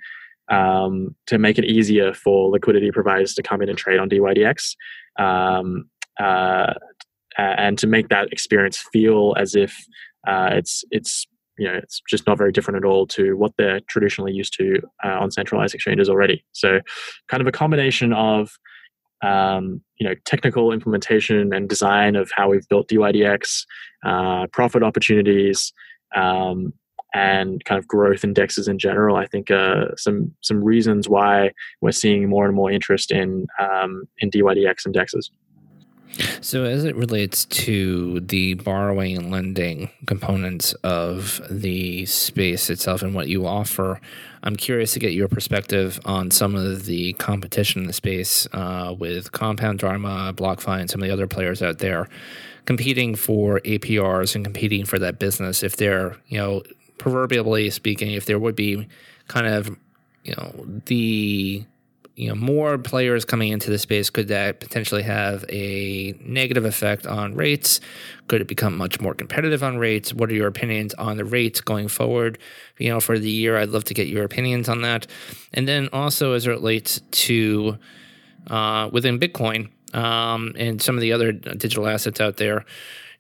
um, 0.50 1.16
to 1.28 1.38
make 1.38 1.58
it 1.58 1.66
easier 1.66 2.14
for 2.14 2.50
liquidity 2.50 2.92
providers 2.92 3.34
to 3.36 3.44
come 3.44 3.62
in 3.62 3.70
and 3.70 3.78
trade 3.78 4.00
on 4.00 4.10
DYDX, 4.10 4.76
um, 5.20 5.90
uh, 6.20 6.74
and 7.38 7.78
to 7.78 7.88
make 7.88 8.10
that 8.10 8.32
experience 8.32 8.84
feel 8.92 9.36
as 9.38 9.56
if 9.56 9.76
uh, 10.26 10.50
it's 10.54 10.84
it's 10.92 11.28
you 11.58 11.68
know 11.68 11.76
it's 11.76 12.02
just 12.10 12.28
not 12.28 12.38
very 12.38 12.52
different 12.52 12.78
at 12.78 12.86
all 12.86 13.08
to 13.08 13.36
what 13.36 13.54
they're 13.58 13.82
traditionally 13.82 14.34
used 14.34 14.54
to 14.58 14.82
uh, 15.04 15.20
on 15.20 15.32
centralized 15.32 15.74
exchanges 15.74 16.10
already. 16.10 16.44
So, 16.52 16.80
kind 17.28 17.42
of 17.42 17.48
a 17.48 17.52
combination 17.52 18.14
of 18.14 18.52
um, 19.24 19.82
you 20.00 20.08
know 20.08 20.16
technical 20.26 20.72
implementation 20.72 21.54
and 21.54 21.68
design 21.68 22.16
of 22.16 22.32
how 22.36 22.50
we've 22.50 22.68
built 22.68 22.90
DYDX, 22.90 23.66
uh, 24.06 24.48
profit 24.48 24.84
opportunities, 24.84 25.74
um, 26.16 26.74
and 27.14 27.64
kind 27.66 27.80
of 27.80 27.88
growth 27.88 28.24
indexes 28.24 28.68
in 28.68 28.78
general. 28.78 29.16
I 29.16 29.26
think 29.26 29.50
uh, 29.50 29.96
some 29.96 30.34
some 30.42 30.64
reasons 30.64 31.10
why 31.10 31.52
we're 31.82 31.92
seeing 31.92 32.30
more 32.30 32.46
and 32.46 32.56
more 32.56 32.72
interest 32.72 33.12
in 33.12 33.48
um, 33.60 34.04
in 34.20 34.30
DYDX 34.30 34.86
indexes. 34.86 35.32
So, 36.42 36.64
as 36.64 36.84
it 36.84 36.96
relates 36.96 37.46
to 37.46 38.20
the 38.22 38.56
borrowing 38.56 39.18
and 39.18 39.30
lending 39.32 39.90
components 40.06 40.74
of 40.84 41.42
the 41.50 42.06
space 42.06 42.70
itself 42.70 43.02
and 43.02 43.14
what 43.14 43.28
you 43.28 43.46
offer, 43.46 44.00
I'm 44.44 44.56
curious 44.56 44.94
to 44.94 45.00
get 45.00 45.14
your 45.14 45.28
perspective 45.28 46.00
on 46.06 46.32
some 46.32 46.56
of 46.56 46.86
the 46.86 47.14
competition 47.14 47.82
in 47.82 47.88
the 47.88 47.94
space 47.94 48.48
uh, 48.54 48.96
with 48.98 49.32
Compound 49.32 49.80
Dharma, 49.80 50.34
BlockFi, 50.36 50.82
and 50.82 50.90
some 50.90 51.02
of 51.02 51.08
the 51.08 51.14
other 51.14 51.28
players 51.28 51.62
out 51.62 51.80
there 51.80 52.08
competing 52.66 53.16
for 53.16 53.60
APRs 53.62 54.36
and 54.36 54.44
competing 54.44 54.86
for 54.86 55.00
that 55.00 55.20
business. 55.20 55.64
If 55.64 55.78
they're, 55.78 56.18
you 56.28 56.38
know, 56.38 56.64
proverbially 56.98 57.70
speaking, 57.70 58.12
if 58.12 58.26
there 58.26 58.40
would 58.40 58.56
be 58.56 58.88
kind 59.28 59.48
of, 59.48 59.76
you 60.24 60.36
know, 60.36 60.82
the 60.86 61.66
you 62.18 62.28
know 62.28 62.36
more 62.36 62.80
players 62.80 63.26
coming 63.26 63.50
into 63.50 63.70
the 63.70 63.78
space 63.78 64.10
could 64.10 64.28
that 64.30 64.60
potentially 64.60 65.04
have 65.04 65.46
a 65.50 66.16
negative 66.20 66.66
effect 66.66 67.06
on 67.06 67.36
rates? 67.36 67.80
Could 68.28 68.42
it 68.42 68.48
become 68.48 68.76
much 68.76 69.00
more 69.00 69.14
competitive 69.14 69.62
on 69.62 69.78
rates? 69.78 70.14
What 70.14 70.32
are 70.32 70.34
your 70.34 70.48
opinions 70.48 70.96
on 70.96 71.18
the 71.18 71.26
rates 71.26 71.62
going 71.62 71.88
forward? 71.88 72.40
You 72.80 72.90
know 72.90 73.00
for 73.00 73.20
the 73.20 73.30
year 73.30 73.58
i'd 73.58 73.70
love 73.70 73.84
to 73.86 73.94
get 73.94 74.08
your 74.08 74.24
opinions 74.24 74.68
on 74.68 74.82
that. 74.82 75.06
And 75.54 75.68
then 75.68 75.90
also 75.94 76.34
as 76.34 76.48
it 76.48 76.50
relates 76.50 77.00
to 77.00 77.78
uh, 78.48 78.90
within 78.92 79.20
bitcoin 79.20 79.70
um, 79.94 80.54
and 80.58 80.82
some 80.82 80.96
of 80.96 81.02
the 81.02 81.14
other 81.14 81.32
digital 81.32 81.88
assets 81.88 82.20
out 82.20 82.38
there 82.38 82.66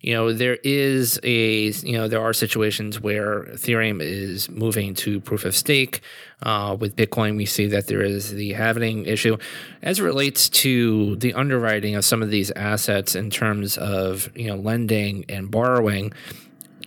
you 0.02 0.14
know 0.14 0.32
there 0.32 0.58
is 0.64 1.20
a 1.24 1.72
you 1.72 1.94
know 1.94 2.08
there 2.08 2.22
are 2.22 2.34
situations 2.34 3.00
where 3.00 3.44
ethereum 3.44 4.02
is 4.02 4.50
moving 4.50 4.94
to 4.96 5.20
proof 5.20 5.46
of 5.46 5.56
stake. 5.56 6.02
Uh, 6.44 6.78
with 6.80 6.96
bitcoin 6.96 7.36
we 7.36 7.48
see 7.48 7.66
that 7.66 7.88
there 7.88 8.02
is 8.02 8.32
the 8.32 8.54
halving 8.54 9.06
issue. 9.06 9.38
As 9.82 10.00
it 10.00 10.04
relates 10.04 10.50
to 10.50 11.16
the 11.16 11.34
underwriting 11.34 11.96
of 11.96 12.06
some 12.06 12.22
of 12.22 12.30
these 12.30 12.52
assets 12.52 13.16
in 13.16 13.30
terms 13.30 13.78
of 13.78 14.30
you 14.36 14.48
know 14.48 14.56
lending 14.56 15.26
and 15.30 15.50
borrowing 15.50 16.14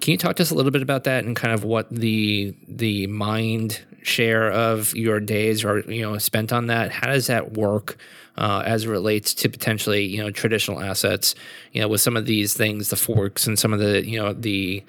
can 0.01 0.13
you 0.13 0.19
talk 0.19 0.37
to 0.37 0.43
us 0.43 0.51
a 0.51 0.55
little 0.55 0.71
bit 0.71 0.83
about 0.83 1.05
that 1.05 1.25
and 1.25 1.37
kind 1.37 1.53
of 1.53 1.65
what 1.65 1.89
the 1.91 2.55
the 2.67 3.07
mind 3.07 3.81
share 4.03 4.51
of 4.51 4.95
your 4.95 5.21
days 5.21 5.65
are 5.65 5.81
you 5.81 6.03
know 6.03 6.17
spent 6.19 6.53
on 6.53 6.67
that? 6.67 6.91
How 6.91 7.09
does 7.09 7.27
that 7.27 7.53
work 7.53 7.99
uh, 8.37 8.63
as 8.65 8.85
it 8.85 8.89
relates 8.89 9.35
to 9.35 9.49
potentially 9.49 10.05
you 10.05 10.23
know 10.23 10.31
traditional 10.31 10.81
assets. 10.81 11.35
You 11.73 11.81
know, 11.81 11.89
with 11.89 12.01
some 12.01 12.17
of 12.17 12.27
these 12.27 12.55
things, 12.55 12.91
the 12.91 12.97
forks 12.97 13.47
and 13.47 13.59
some 13.59 13.73
of 13.73 13.79
the 13.81 14.07
you 14.07 14.19
know 14.19 14.33
the 14.33 14.85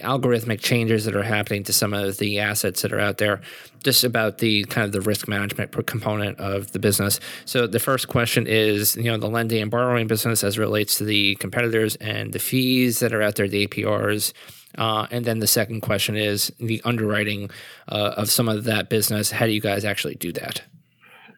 algorithmic 0.00 0.60
changes 0.60 1.04
that 1.04 1.16
are 1.16 1.24
happening 1.24 1.64
to 1.64 1.72
some 1.72 1.92
of 1.92 2.18
the 2.18 2.38
assets 2.38 2.82
that 2.82 2.92
are 2.92 3.00
out 3.00 3.18
there 3.18 3.40
just 3.82 4.04
about 4.04 4.38
the 4.38 4.62
kind 4.64 4.84
of 4.84 4.92
the 4.92 5.00
risk 5.00 5.26
management 5.26 5.72
component 5.86 6.38
of 6.38 6.70
the 6.70 6.78
business. 6.78 7.18
So 7.46 7.66
the 7.66 7.80
first 7.80 8.06
question 8.08 8.46
is 8.46 8.96
you 8.96 9.04
know 9.04 9.16
the 9.16 9.28
lending 9.28 9.60
and 9.60 9.70
borrowing 9.70 10.06
business 10.06 10.44
as 10.44 10.56
it 10.56 10.60
relates 10.60 10.98
to 10.98 11.04
the 11.04 11.34
competitors 11.36 11.96
and 11.96 12.32
the 12.32 12.38
fees 12.38 13.00
that 13.00 13.12
are 13.12 13.22
out 13.22 13.34
there 13.34 13.48
the 13.48 13.66
aprs 13.66 14.32
uh, 14.78 15.06
and 15.10 15.24
then 15.24 15.38
the 15.38 15.46
second 15.46 15.82
question 15.82 16.16
is 16.16 16.52
the 16.58 16.80
underwriting 16.84 17.50
uh, 17.88 18.14
of 18.16 18.30
some 18.30 18.48
of 18.48 18.64
that 18.64 18.88
business. 18.88 19.30
How 19.30 19.46
do 19.46 19.52
you 19.52 19.60
guys 19.60 19.84
actually 19.84 20.14
do 20.14 20.32
that? 20.32 20.62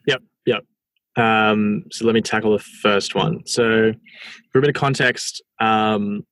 Yep 0.07 0.23
yep 0.47 0.65
Um, 1.17 1.85
so 1.91 2.05
let 2.05 2.15
me 2.15 2.21
tackle 2.21 2.53
the 2.53 2.59
first 2.59 3.15
one. 3.15 3.47
So, 3.47 3.93
for 4.53 4.59
a 4.59 4.61
bit 4.61 4.69
of 4.69 4.75
context, 4.75 5.43
um, 5.61 6.27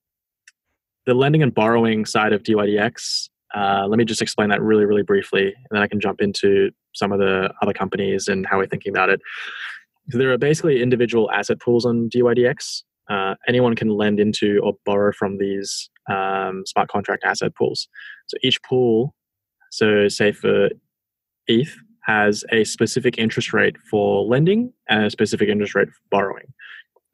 the 1.06 1.14
lending 1.14 1.42
and 1.42 1.54
borrowing 1.54 2.04
side 2.04 2.32
of 2.32 2.42
DYDX, 2.42 3.28
uh, 3.54 3.86
let 3.88 3.98
me 3.98 4.04
just 4.04 4.22
explain 4.22 4.48
that 4.48 4.62
really, 4.62 4.84
really 4.84 5.02
briefly, 5.02 5.46
and 5.46 5.66
then 5.70 5.82
I 5.82 5.86
can 5.86 6.00
jump 6.00 6.20
into 6.20 6.70
some 6.94 7.12
of 7.12 7.18
the 7.18 7.52
other 7.60 7.72
companies 7.72 8.28
and 8.28 8.46
how 8.46 8.58
we're 8.58 8.66
thinking 8.66 8.92
about 8.92 9.08
it. 9.08 9.20
So 10.10 10.18
there 10.18 10.32
are 10.32 10.38
basically 10.38 10.82
individual 10.82 11.30
asset 11.30 11.60
pools 11.60 11.86
on 11.86 12.08
DYDX. 12.08 12.82
Uh, 13.10 13.34
anyone 13.46 13.76
can 13.76 13.88
lend 13.88 14.20
into 14.20 14.60
or 14.62 14.74
borrow 14.84 15.12
from 15.12 15.38
these 15.38 15.90
um, 16.10 16.64
smart 16.66 16.88
contract 16.88 17.24
asset 17.24 17.54
pools. 17.54 17.88
So 18.28 18.36
each 18.42 18.62
pool, 18.62 19.14
so 19.70 20.08
say 20.08 20.32
for 20.32 20.70
ETH, 21.46 21.76
has 22.02 22.44
a 22.50 22.64
specific 22.64 23.18
interest 23.18 23.52
rate 23.52 23.76
for 23.90 24.24
lending 24.24 24.72
and 24.88 25.04
a 25.04 25.10
specific 25.10 25.48
interest 25.48 25.74
rate 25.74 25.88
for 25.88 26.00
borrowing. 26.10 26.52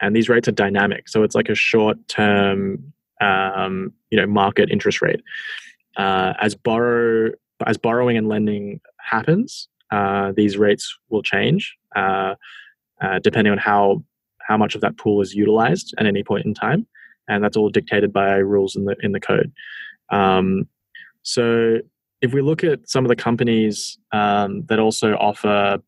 And 0.01 0.15
these 0.15 0.29
rates 0.29 0.49
are 0.49 0.53
dynamic. 0.53 1.09
So 1.09 1.23
it's 1.23 1.35
like 1.35 1.49
a 1.49 1.55
short 1.55 1.97
term 2.09 2.93
um, 3.21 3.93
you 4.11 4.19
know, 4.19 4.27
market 4.27 4.71
interest 4.71 5.03
rate. 5.03 5.21
Uh, 5.97 6.35
as 6.41 6.55
borrow 6.55 7.31
as 7.67 7.77
borrowing 7.77 8.17
and 8.17 8.29
lending 8.29 8.81
happens, 9.01 9.69
uh, 9.91 10.33
these 10.37 10.57
rates 10.57 10.97
will 11.09 11.23
change 11.23 11.77
uh, 11.97 12.35
uh, 13.01 13.19
depending 13.21 13.51
on 13.51 13.59
how 13.59 14.03
how 14.47 14.57
much 14.57 14.75
of 14.75 14.81
that 14.81 14.97
pool 14.97 15.21
is 15.21 15.35
utilized 15.35 15.95
at 15.99 16.07
any 16.07 16.23
point 16.23 16.47
in 16.47 16.55
time, 16.55 16.87
and 17.29 17.43
that's 17.43 17.57
all 17.57 17.69
dictated 17.69 18.13
by 18.13 18.37
rules 18.37 18.77
in 18.77 18.85
the 18.85 18.97
in 19.03 19.13
the 19.13 19.21
code. 19.21 19.53
Um, 20.11 20.69
so 21.23 21.79
if 22.21 22.33
we 22.33 22.43
look 22.43 22.65
at 22.65 22.89
some 22.89 23.05
of 23.05 23.09
the 23.09 23.17
companies 23.17 23.99
um, 24.13 24.65
that 24.67 24.79
also 24.79 25.15
offer 25.15 25.79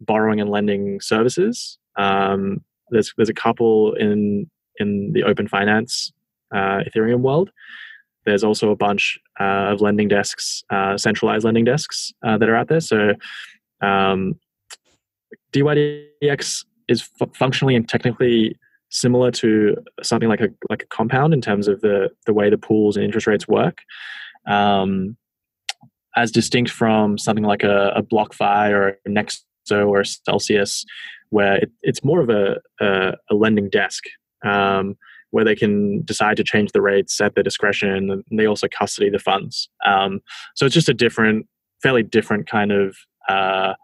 borrowing 0.00 0.40
and 0.40 0.50
lending 0.50 1.00
services, 1.00 1.78
um, 1.96 2.62
there's 2.90 3.12
there's 3.16 3.28
a 3.28 3.34
couple 3.34 3.94
in 3.94 4.50
in 4.78 5.12
the 5.12 5.22
open 5.24 5.48
finance 5.48 6.12
uh, 6.52 6.80
Ethereum 6.86 7.20
world. 7.20 7.50
There's 8.26 8.44
also 8.44 8.70
a 8.70 8.76
bunch 8.76 9.18
uh, 9.38 9.72
of 9.72 9.80
lending 9.80 10.08
desks, 10.08 10.62
uh, 10.70 10.98
centralized 10.98 11.44
lending 11.44 11.64
desks 11.64 12.12
uh, 12.22 12.36
that 12.38 12.48
are 12.48 12.56
out 12.56 12.68
there. 12.68 12.80
So 12.80 13.14
um, 13.80 14.38
DYDX 15.52 16.64
is 16.88 17.08
f- 17.20 17.34
functionally 17.34 17.74
and 17.74 17.88
technically 17.88 18.58
similar 18.90 19.30
to 19.30 19.76
something 20.02 20.28
like 20.28 20.40
a 20.40 20.48
like 20.68 20.82
a 20.82 20.86
Compound 20.86 21.32
in 21.32 21.40
terms 21.40 21.66
of 21.68 21.80
the 21.80 22.10
the 22.26 22.34
way 22.34 22.50
the 22.50 22.58
pools 22.58 22.96
and 22.96 23.04
interest 23.04 23.26
rates 23.26 23.48
work. 23.48 23.82
Um, 24.46 25.16
as 26.20 26.30
distinct 26.30 26.70
from 26.70 27.18
something 27.18 27.44
like 27.44 27.62
a, 27.62 27.92
a 27.96 28.02
BlockFi 28.02 28.70
or 28.70 28.88
a 29.06 29.08
Nexo 29.08 29.88
or 29.88 30.04
Celsius, 30.04 30.84
where 31.30 31.56
it, 31.56 31.70
it's 31.82 32.04
more 32.04 32.20
of 32.20 32.28
a, 32.28 32.60
a, 32.80 33.12
a 33.30 33.34
lending 33.34 33.70
desk 33.70 34.04
um, 34.44 34.96
where 35.30 35.44
they 35.44 35.54
can 35.54 36.02
decide 36.04 36.36
to 36.36 36.44
change 36.44 36.72
the 36.72 36.82
rates 36.82 37.20
at 37.20 37.34
their 37.34 37.44
discretion, 37.44 38.10
and 38.10 38.38
they 38.38 38.46
also 38.46 38.66
custody 38.68 39.10
the 39.10 39.18
funds. 39.18 39.68
Um, 39.86 40.20
so 40.56 40.66
it's 40.66 40.74
just 40.74 40.88
a 40.88 40.94
different, 40.94 41.46
fairly 41.82 42.02
different 42.02 42.48
kind 42.48 42.72
of, 42.72 42.96
uh, 43.28 43.74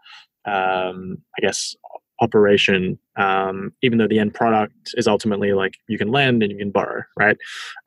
um, 0.45 1.17
I 1.37 1.41
guess, 1.41 1.75
operation. 2.19 2.99
Um, 3.15 3.71
even 3.81 3.97
though 3.97 4.07
the 4.07 4.19
end 4.19 4.33
product 4.33 4.93
is 4.95 5.07
ultimately 5.07 5.53
like 5.53 5.73
you 5.87 5.97
can 5.97 6.11
lend 6.11 6.43
and 6.43 6.51
you 6.51 6.57
can 6.57 6.71
borrow, 6.71 7.03
right? 7.17 7.37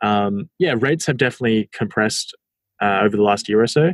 Um, 0.00 0.48
yeah, 0.58 0.74
rates 0.76 1.06
have 1.06 1.18
definitely 1.18 1.68
compressed 1.72 2.34
uh, 2.80 3.00
over 3.02 3.16
the 3.16 3.22
last 3.22 3.48
year 3.48 3.62
or 3.62 3.66
so. 3.66 3.92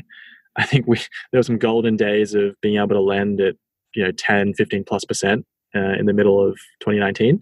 I 0.57 0.65
think 0.65 0.87
we 0.87 0.97
there 1.31 1.39
were 1.39 1.43
some 1.43 1.59
golden 1.59 1.97
days 1.97 2.35
of 2.35 2.59
being 2.61 2.77
able 2.77 2.89
to 2.89 3.01
lend 3.01 3.41
at 3.41 3.57
you 3.95 4.05
know 4.05 4.11
10, 4.13 4.55
15 4.55 4.85
plus 4.85 5.05
percent 5.05 5.47
uh, 5.75 5.95
in 5.99 6.07
the 6.07 6.13
middle 6.13 6.45
of 6.45 6.59
2019. 6.81 7.41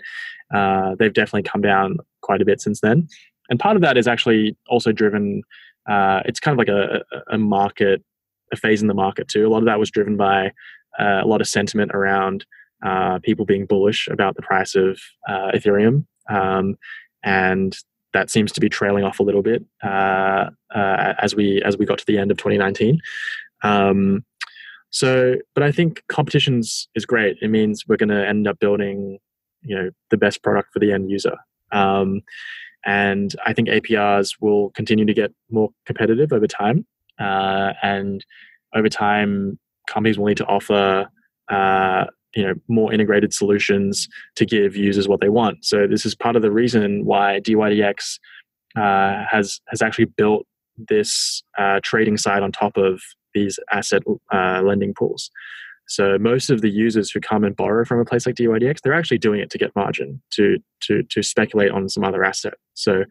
Uh, 0.55 0.95
they've 0.99 1.13
definitely 1.13 1.43
come 1.43 1.63
down 1.63 1.97
quite 2.23 2.43
a 2.43 2.45
bit 2.45 2.61
since 2.61 2.81
then, 2.81 3.09
and 3.49 3.59
part 3.59 3.77
of 3.77 3.83
that 3.83 3.97
is 3.97 4.09
actually 4.09 4.57
also 4.69 4.93
driven. 4.93 5.43
Uh, 5.89 6.23
it's 6.25 6.41
kind 6.41 6.55
of 6.55 6.59
like 6.59 6.69
a, 6.69 7.03
a 7.31 7.37
market, 7.37 8.03
a 8.53 8.57
phase 8.57 8.81
in 8.81 8.89
the 8.89 8.95
market 8.95 9.29
too. 9.29 9.47
A 9.47 9.51
lot 9.51 9.59
of 9.59 9.67
that 9.67 9.79
was 9.79 9.91
driven 9.91 10.17
by 10.17 10.47
uh, 10.99 11.21
a 11.23 11.27
lot 11.27 11.41
of 11.41 11.49
sentiment 11.49 11.93
around 11.93 12.47
uh, 12.85 13.19
people 13.23 13.45
being 13.45 13.67
bullish 13.67 14.09
about 14.09 14.37
the 14.37 14.43
price 14.43 14.75
of 14.75 14.99
uh, 15.29 15.51
Ethereum, 15.55 16.07
um, 16.31 16.77
and 17.23 17.77
that 18.15 18.31
seems 18.31 18.53
to 18.53 18.61
be 18.61 18.69
trailing 18.71 19.05
off 19.05 19.21
a 19.21 19.23
little 19.23 19.43
bit 19.43 19.63
uh, 19.83 20.49
uh, 20.75 21.15
as 21.21 21.35
we 21.35 21.61
as 21.63 21.77
we 21.77 21.85
got 21.85 21.99
to 21.99 22.07
the 22.07 22.17
end 22.17 22.31
of 22.31 22.39
2019. 22.39 22.99
Um, 23.63 24.25
so, 24.91 25.35
but 25.55 25.65
I 25.65 25.73
think 25.73 26.05
competitions 26.09 26.89
is 26.95 27.05
great. 27.05 27.37
It 27.43 27.49
means 27.49 27.85
we're 27.87 27.97
going 27.97 28.11
to 28.11 28.27
end 28.27 28.47
up 28.47 28.61
building, 28.61 29.19
you 29.63 29.75
know, 29.75 29.91
the 30.11 30.17
best 30.17 30.43
product 30.43 30.73
for 30.73 30.79
the 30.79 30.93
end 30.93 31.11
user. 31.11 31.37
Um, 31.73 32.23
and 32.87 33.35
I 33.45 33.53
think 33.53 33.69
APRs 33.69 34.37
will 34.41 34.71
continue 34.71 35.05
to 35.05 35.15
get 35.15 35.33
more 35.51 35.71
competitive 35.85 36.33
over 36.33 36.47
time. 36.47 36.87
Uh, 37.19 37.73
and 37.83 38.25
over 38.73 38.89
time, 38.89 39.59
companies 39.89 40.17
will 40.17 40.27
need 40.27 40.37
to 40.37 40.47
offer 40.47 41.09
uh, 41.51 42.05
you 42.35 42.43
know 42.43 42.55
more 42.69 42.93
integrated 42.93 43.33
solutions 43.33 44.09
to 44.37 44.45
give 44.45 44.77
users 44.77 45.09
what 45.09 45.21
they 45.21 45.29
want. 45.29 45.65
So 45.65 45.87
this 45.87 46.05
is 46.05 46.15
part 46.15 46.37
of 46.37 46.43
the 46.43 46.51
reason 46.51 47.05
why 47.05 47.41
DYDX 47.41 48.19
uh, 48.77 49.25
has 49.31 49.61
has 49.69 49.83
actually 49.83 50.07
built 50.07 50.47
this 50.77 51.43
uh, 51.59 51.81
trading 51.83 52.17
side 52.17 52.43
on 52.43 52.53
top 52.53 52.77
of 52.77 53.01
these 53.33 53.59
asset 53.71 54.03
uh, 54.33 54.63
lending 54.63 54.95
pools. 54.95 55.31
So 55.87 56.17
most 56.19 56.51
of 56.51 56.63
the 56.63 56.71
users 56.71 57.11
who 57.11 57.21
come 57.21 57.45
and 57.45 57.55
borrow 57.55 57.85
from 57.85 58.01
a 58.01 58.05
place 58.05 58.27
like 58.27 58.37
DYDX, 58.37 58.81
they're 58.81 58.95
actually 58.95 59.19
doing 59.19 59.41
it 59.41 59.51
to 59.51 59.59
get 59.59 59.75
margin, 59.77 60.21
to 60.31 60.59
to 60.83 61.03
to 61.05 61.23
speculate 61.23 61.71
on 61.71 61.89
some 61.89 62.05
other 62.05 62.25
asset. 62.25 62.55
So 62.75 63.05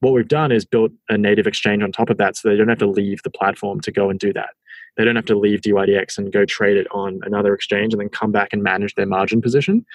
what 0.00 0.12
we've 0.12 0.28
done 0.28 0.52
is 0.52 0.64
built 0.64 0.92
a 1.08 1.16
native 1.16 1.46
exchange 1.46 1.82
on 1.82 1.90
top 1.90 2.10
of 2.10 2.18
that, 2.18 2.36
so 2.36 2.48
they 2.48 2.56
don't 2.56 2.68
have 2.68 2.78
to 2.78 2.86
leave 2.86 3.22
the 3.22 3.30
platform 3.30 3.80
to 3.80 3.90
go 3.90 4.10
and 4.10 4.20
do 4.20 4.32
that. 4.34 4.50
They 4.98 5.04
don't 5.04 5.16
have 5.16 5.24
to 5.26 5.38
leave 5.38 5.60
DYDX 5.60 6.18
and 6.18 6.32
go 6.32 6.44
trade 6.44 6.76
it 6.76 6.88
on 6.90 7.20
another 7.22 7.54
exchange 7.54 7.94
and 7.94 8.00
then 8.00 8.08
come 8.10 8.32
back 8.32 8.50
and 8.52 8.62
manage 8.62 8.94
their 8.96 9.06
margin 9.06 9.40
position. 9.40 9.86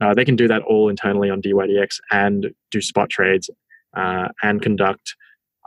Uh, 0.00 0.12
they 0.12 0.24
can 0.24 0.36
do 0.36 0.48
that 0.48 0.62
all 0.62 0.88
internally 0.88 1.30
on 1.30 1.40
DYDX 1.40 2.00
and 2.10 2.52
do 2.70 2.80
spot 2.82 3.08
trades 3.08 3.48
uh, 3.96 4.28
and 4.42 4.60
conduct 4.60 5.14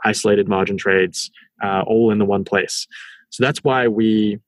isolated 0.04 0.48
margin 0.48 0.76
trades 0.76 1.30
uh, 1.62 1.82
all 1.86 2.10
in 2.10 2.18
the 2.18 2.24
one 2.24 2.44
place. 2.44 2.86
So 3.30 3.42
that's 3.42 3.64
why 3.64 3.88
we 3.88 4.38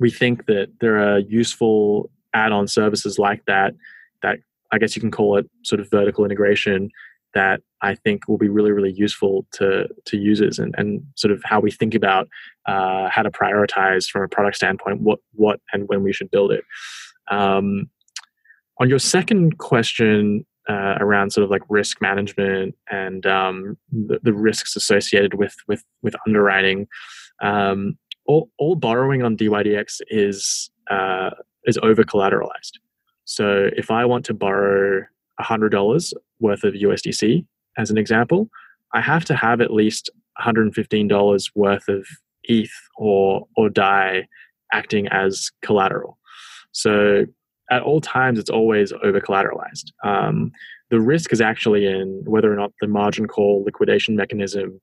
we 0.00 0.10
think 0.10 0.46
that 0.46 0.68
there 0.80 0.98
are 0.98 1.20
useful 1.20 2.10
add-on 2.34 2.66
services 2.66 3.18
like 3.18 3.44
that 3.46 3.74
that 4.22 4.38
I 4.72 4.78
guess 4.78 4.96
you 4.96 5.00
can 5.00 5.12
call 5.12 5.36
it 5.36 5.48
sort 5.62 5.80
of 5.80 5.88
vertical 5.90 6.24
integration 6.24 6.90
that 7.34 7.60
I 7.80 7.94
think 7.94 8.28
will 8.28 8.38
be 8.38 8.48
really, 8.48 8.70
really 8.70 8.92
useful 8.92 9.46
to 9.52 9.88
to 10.06 10.16
users 10.16 10.58
and, 10.58 10.74
and 10.78 11.02
sort 11.16 11.32
of 11.32 11.42
how 11.44 11.60
we 11.60 11.70
think 11.70 11.94
about 11.94 12.28
uh, 12.66 13.08
how 13.08 13.22
to 13.22 13.30
prioritize 13.30 14.08
from 14.08 14.22
a 14.22 14.28
product 14.28 14.56
standpoint 14.56 15.00
what 15.00 15.18
what 15.32 15.60
and 15.72 15.88
when 15.88 16.02
we 16.02 16.12
should 16.12 16.30
build 16.30 16.52
it. 16.52 16.64
Um, 17.30 17.90
on 18.80 18.88
your 18.88 18.98
second 18.98 19.58
question 19.58 20.44
uh, 20.68 20.96
around 21.00 21.32
sort 21.32 21.44
of 21.44 21.50
like 21.50 21.62
risk 21.68 22.00
management 22.00 22.74
and 22.90 23.26
um, 23.26 23.76
the, 23.90 24.20
the, 24.22 24.32
risks 24.32 24.76
associated 24.76 25.34
with 25.34 25.54
with 25.66 25.84
with 26.02 26.14
underwriting, 26.26 26.86
um, 27.42 27.98
all, 28.26 28.48
all 28.58 28.76
borrowing 28.76 29.22
on 29.22 29.36
DYDX 29.36 30.00
is 30.08 30.70
uh, 30.90 31.30
is 31.64 31.78
over 31.82 32.04
collateralized. 32.04 32.78
So 33.24 33.70
if 33.76 33.90
I 33.90 34.04
want 34.04 34.24
to 34.26 34.34
borrow 34.34 35.04
$100 35.40 36.12
worth 36.40 36.64
of 36.64 36.74
USDC, 36.74 37.44
as 37.78 37.90
an 37.90 37.98
example, 37.98 38.48
I 38.92 39.00
have 39.00 39.24
to 39.26 39.36
have 39.36 39.60
at 39.60 39.72
least 39.72 40.10
$115 40.40 41.50
worth 41.54 41.88
of 41.88 42.06
ETH 42.44 42.72
or, 42.96 43.46
or 43.56 43.68
DAI 43.68 44.26
acting 44.72 45.06
as 45.08 45.50
collateral. 45.62 46.18
So 46.72 47.26
at 47.70 47.82
all 47.82 48.00
times, 48.00 48.38
it's 48.38 48.50
always 48.50 48.92
over 49.02 49.20
collateralized. 49.20 49.92
Um, 50.04 50.52
the 50.90 51.00
risk 51.00 51.32
is 51.32 51.40
actually 51.40 51.86
in 51.86 52.22
whether 52.26 52.52
or 52.52 52.56
not 52.56 52.72
the 52.80 52.88
margin 52.88 53.26
call 53.26 53.62
liquidation 53.64 54.16
mechanism 54.16 54.80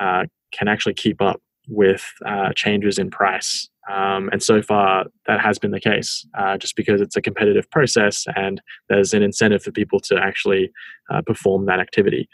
uh, 0.00 0.24
can 0.52 0.68
actually 0.68 0.94
keep 0.94 1.20
up 1.20 1.40
with 1.68 2.04
uh, 2.26 2.52
changes 2.54 2.98
in 2.98 3.10
price. 3.10 3.68
Um, 3.90 4.28
and 4.32 4.42
so 4.42 4.62
far, 4.62 5.06
that 5.26 5.40
has 5.40 5.58
been 5.58 5.72
the 5.72 5.80
case, 5.80 6.26
uh, 6.38 6.56
just 6.56 6.76
because 6.76 7.00
it's 7.00 7.16
a 7.16 7.22
competitive 7.22 7.68
process 7.70 8.26
and 8.36 8.60
there's 8.88 9.12
an 9.12 9.22
incentive 9.22 9.62
for 9.62 9.72
people 9.72 9.98
to 10.00 10.16
actually 10.16 10.70
uh, 11.12 11.22
perform 11.22 11.66
that 11.66 11.80
activity. 11.80 12.28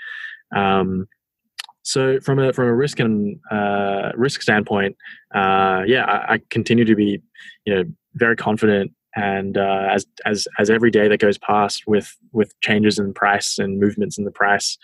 Um, 0.54 1.06
so, 1.82 2.20
from 2.20 2.38
a 2.38 2.52
from 2.52 2.66
a 2.66 2.74
risk 2.74 3.00
and 3.00 3.38
uh, 3.50 4.10
risk 4.14 4.42
standpoint, 4.42 4.94
uh, 5.34 5.84
yeah, 5.86 6.04
I, 6.04 6.34
I, 6.34 6.40
continue 6.50 6.84
to 6.84 6.94
be, 6.94 7.22
you 7.64 7.74
know, 7.74 7.84
very 8.14 8.36
confident. 8.36 8.92
And 9.16 9.56
uh, 9.56 9.88
as 9.90 10.04
as 10.26 10.46
as 10.58 10.68
every 10.68 10.90
day 10.90 11.08
that 11.08 11.18
goes 11.18 11.38
past 11.38 11.84
with 11.86 12.14
with 12.32 12.52
changes 12.60 12.98
in 12.98 13.14
price 13.14 13.58
and 13.58 13.80
movements 13.80 14.18
in 14.18 14.26
the 14.26 14.30
price, 14.30 14.76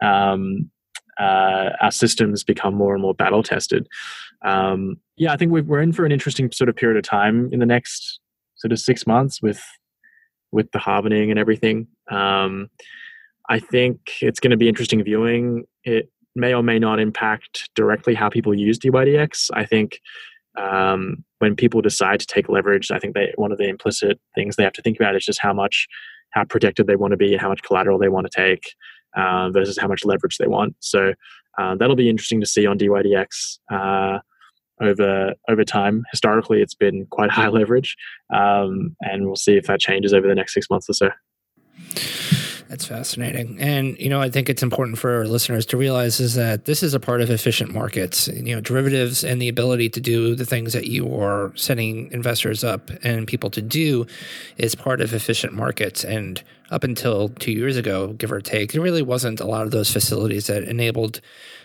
um, 0.00 0.70
uh, 1.18 1.70
our 1.80 1.90
systems 1.90 2.44
become 2.44 2.74
more 2.74 2.94
and 2.94 3.02
more 3.02 3.14
battle 3.14 3.42
tested. 3.42 3.86
Um, 4.44 4.96
yeah, 5.16 5.32
I 5.32 5.36
think 5.36 5.52
we 5.52 5.60
are 5.60 5.80
in 5.80 5.92
for 5.92 6.04
an 6.04 6.12
interesting 6.12 6.50
sort 6.52 6.68
of 6.68 6.76
period 6.76 6.96
of 6.96 7.04
time 7.04 7.48
in 7.52 7.58
the 7.58 7.66
next 7.66 8.20
sort 8.56 8.72
of 8.72 8.78
six 8.78 9.06
months 9.06 9.42
with 9.42 9.62
with 10.52 10.70
the 10.72 10.78
halvening 10.78 11.30
and 11.30 11.38
everything. 11.38 11.86
Um, 12.10 12.68
I 13.48 13.58
think 13.58 13.98
it's 14.20 14.38
going 14.38 14.50
to 14.50 14.56
be 14.56 14.68
interesting 14.68 15.02
viewing. 15.02 15.64
It 15.84 16.10
may 16.34 16.54
or 16.54 16.62
may 16.62 16.78
not 16.78 17.00
impact 17.00 17.70
directly 17.74 18.14
how 18.14 18.28
people 18.28 18.54
use 18.54 18.78
DYDX. 18.78 19.50
I 19.54 19.64
think 19.64 20.00
um, 20.58 21.24
when 21.38 21.56
people 21.56 21.80
decide 21.80 22.20
to 22.20 22.26
take 22.26 22.48
leverage, 22.48 22.90
I 22.90 22.98
think 22.98 23.14
they 23.14 23.32
one 23.36 23.52
of 23.52 23.58
the 23.58 23.68
implicit 23.68 24.20
things 24.34 24.56
they 24.56 24.64
have 24.64 24.72
to 24.74 24.82
think 24.82 24.98
about 24.98 25.16
is 25.16 25.24
just 25.24 25.40
how 25.40 25.52
much, 25.52 25.88
how 26.30 26.44
protected 26.44 26.86
they 26.86 26.96
want 26.96 27.12
to 27.12 27.16
be, 27.16 27.32
and 27.32 27.40
how 27.40 27.48
much 27.48 27.62
collateral 27.62 27.98
they 27.98 28.08
want 28.08 28.30
to 28.30 28.36
take, 28.36 28.74
uh, 29.16 29.50
versus 29.50 29.78
how 29.78 29.88
much 29.88 30.04
leverage 30.04 30.38
they 30.38 30.46
want. 30.46 30.76
So 30.80 31.14
uh, 31.58 31.74
that'll 31.76 31.96
be 31.96 32.08
interesting 32.08 32.40
to 32.40 32.46
see 32.46 32.66
on 32.66 32.78
DYDX 32.78 33.58
uh, 33.70 34.18
over 34.80 35.34
over 35.48 35.64
time. 35.64 36.04
Historically, 36.10 36.62
it's 36.62 36.74
been 36.74 37.06
quite 37.10 37.30
high 37.30 37.48
leverage, 37.58 37.96
um, 38.34 38.96
and 39.00 39.26
we'll 39.26 39.36
see 39.36 39.56
if 39.56 39.66
that 39.66 39.80
changes 39.80 40.12
over 40.12 40.26
the 40.26 40.34
next 40.34 40.54
six 40.54 40.68
months 40.70 40.88
or 40.88 40.94
so. 40.94 41.10
That's 42.72 42.86
fascinating. 42.86 43.58
And, 43.60 43.98
you 43.98 44.08
know, 44.08 44.22
I 44.22 44.30
think 44.30 44.48
it's 44.48 44.62
important 44.62 44.96
for 44.96 45.18
our 45.18 45.26
listeners 45.26 45.66
to 45.66 45.76
realize 45.76 46.20
is 46.20 46.36
that 46.36 46.64
this 46.64 46.82
is 46.82 46.94
a 46.94 47.00
part 47.00 47.20
of 47.20 47.28
efficient 47.28 47.70
markets. 47.70 48.28
You 48.28 48.54
know, 48.54 48.62
derivatives 48.62 49.22
and 49.24 49.42
the 49.42 49.50
ability 49.50 49.90
to 49.90 50.00
do 50.00 50.34
the 50.34 50.46
things 50.46 50.72
that 50.72 50.86
you 50.86 51.14
are 51.20 51.52
setting 51.54 52.10
investors 52.12 52.64
up 52.64 52.90
and 53.04 53.28
people 53.28 53.50
to 53.50 53.60
do 53.60 54.06
is 54.56 54.74
part 54.74 55.02
of 55.02 55.12
efficient 55.12 55.52
markets. 55.52 56.02
And 56.02 56.42
up 56.72 56.84
until 56.84 57.28
two 57.28 57.52
years 57.52 57.76
ago, 57.76 58.08
give 58.14 58.32
or 58.32 58.40
take, 58.40 58.72
there 58.72 58.80
really 58.80 59.02
wasn't 59.02 59.40
a 59.40 59.46
lot 59.46 59.64
of 59.64 59.70
those 59.70 59.92
facilities 59.92 60.46
that 60.46 60.64
enabled 60.64 61.20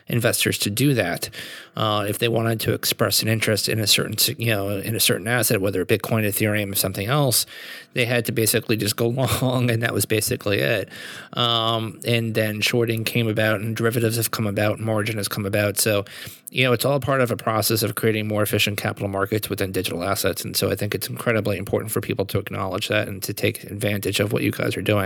investors 0.07 0.57
to 0.59 0.69
do 0.69 0.93
that. 0.93 1.29
Uh, 1.75 2.05
if 2.07 2.19
they 2.19 2.27
wanted 2.27 2.59
to 2.61 2.73
express 2.73 3.21
an 3.21 3.27
interest 3.27 3.69
in 3.69 3.79
a 3.79 3.87
certain, 3.87 4.15
you 4.37 4.47
know, 4.47 4.69
in 4.69 4.95
a 4.95 4.99
certain 4.99 5.27
asset, 5.27 5.61
whether 5.61 5.85
Bitcoin, 5.85 6.25
Ethereum, 6.25 6.71
or 6.71 6.75
something 6.75 7.07
else, 7.07 7.45
they 7.93 8.05
had 8.05 8.25
to 8.25 8.31
basically 8.31 8.77
just 8.77 8.95
go 8.95 9.07
long, 9.41 9.69
and 9.69 9.83
that 9.83 9.93
was 9.93 10.05
basically 10.05 10.59
it. 10.59 10.89
Um, 11.33 11.99
and 12.05 12.33
then 12.35 12.61
shorting 12.61 13.03
came 13.03 13.27
about, 13.27 13.61
and 13.61 13.75
derivatives 13.75 14.17
have 14.17 14.31
come 14.31 14.47
about, 14.47 14.79
margin 14.79 15.17
has 15.17 15.27
come 15.27 15.45
about. 15.45 15.77
So, 15.77 16.05
you 16.49 16.63
know, 16.63 16.73
it's 16.73 16.85
all 16.85 16.99
part 16.99 17.21
of 17.21 17.29
a 17.29 17.37
process 17.37 17.83
of 17.83 17.95
creating 17.95 18.27
more 18.27 18.41
efficient 18.41 18.77
capital 18.77 19.09
markets 19.09 19.49
within 19.49 19.71
digital 19.71 20.03
assets. 20.03 20.43
And 20.43 20.55
so, 20.55 20.71
I 20.71 20.75
think 20.75 20.95
it's 20.95 21.09
incredibly 21.09 21.57
important 21.57 21.91
for 21.91 22.01
people 22.01 22.25
to 22.27 22.39
acknowledge 22.39 22.87
that 22.87 23.07
and 23.07 23.21
to 23.23 23.33
take 23.33 23.63
advantage 23.65 24.19
of 24.19 24.31
what 24.31 24.43
you 24.43 24.51
guys 24.51 24.77
are 24.77 24.81
doing. 24.81 24.96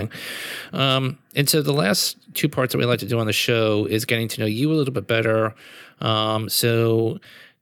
Um, 0.74 1.18
and 1.36 1.50
so, 1.50 1.62
the 1.62 1.74
last 1.74 2.18
two 2.34 2.50
parts 2.50 2.74
that 2.74 2.78
we 2.78 2.86
like 2.86 3.00
to 3.00 3.08
do 3.08 3.20
on 3.20 3.28
the 3.28 3.34
show 3.34 3.86
is 3.86 4.06
getting 4.06 4.28
to 4.30 4.42
know 4.42 4.48
you 4.48 4.72
a 4.72 4.76
little 4.76 4.94
bit 4.94 5.08
better. 5.08 5.54
Um, 6.00 6.50
so, 6.50 7.20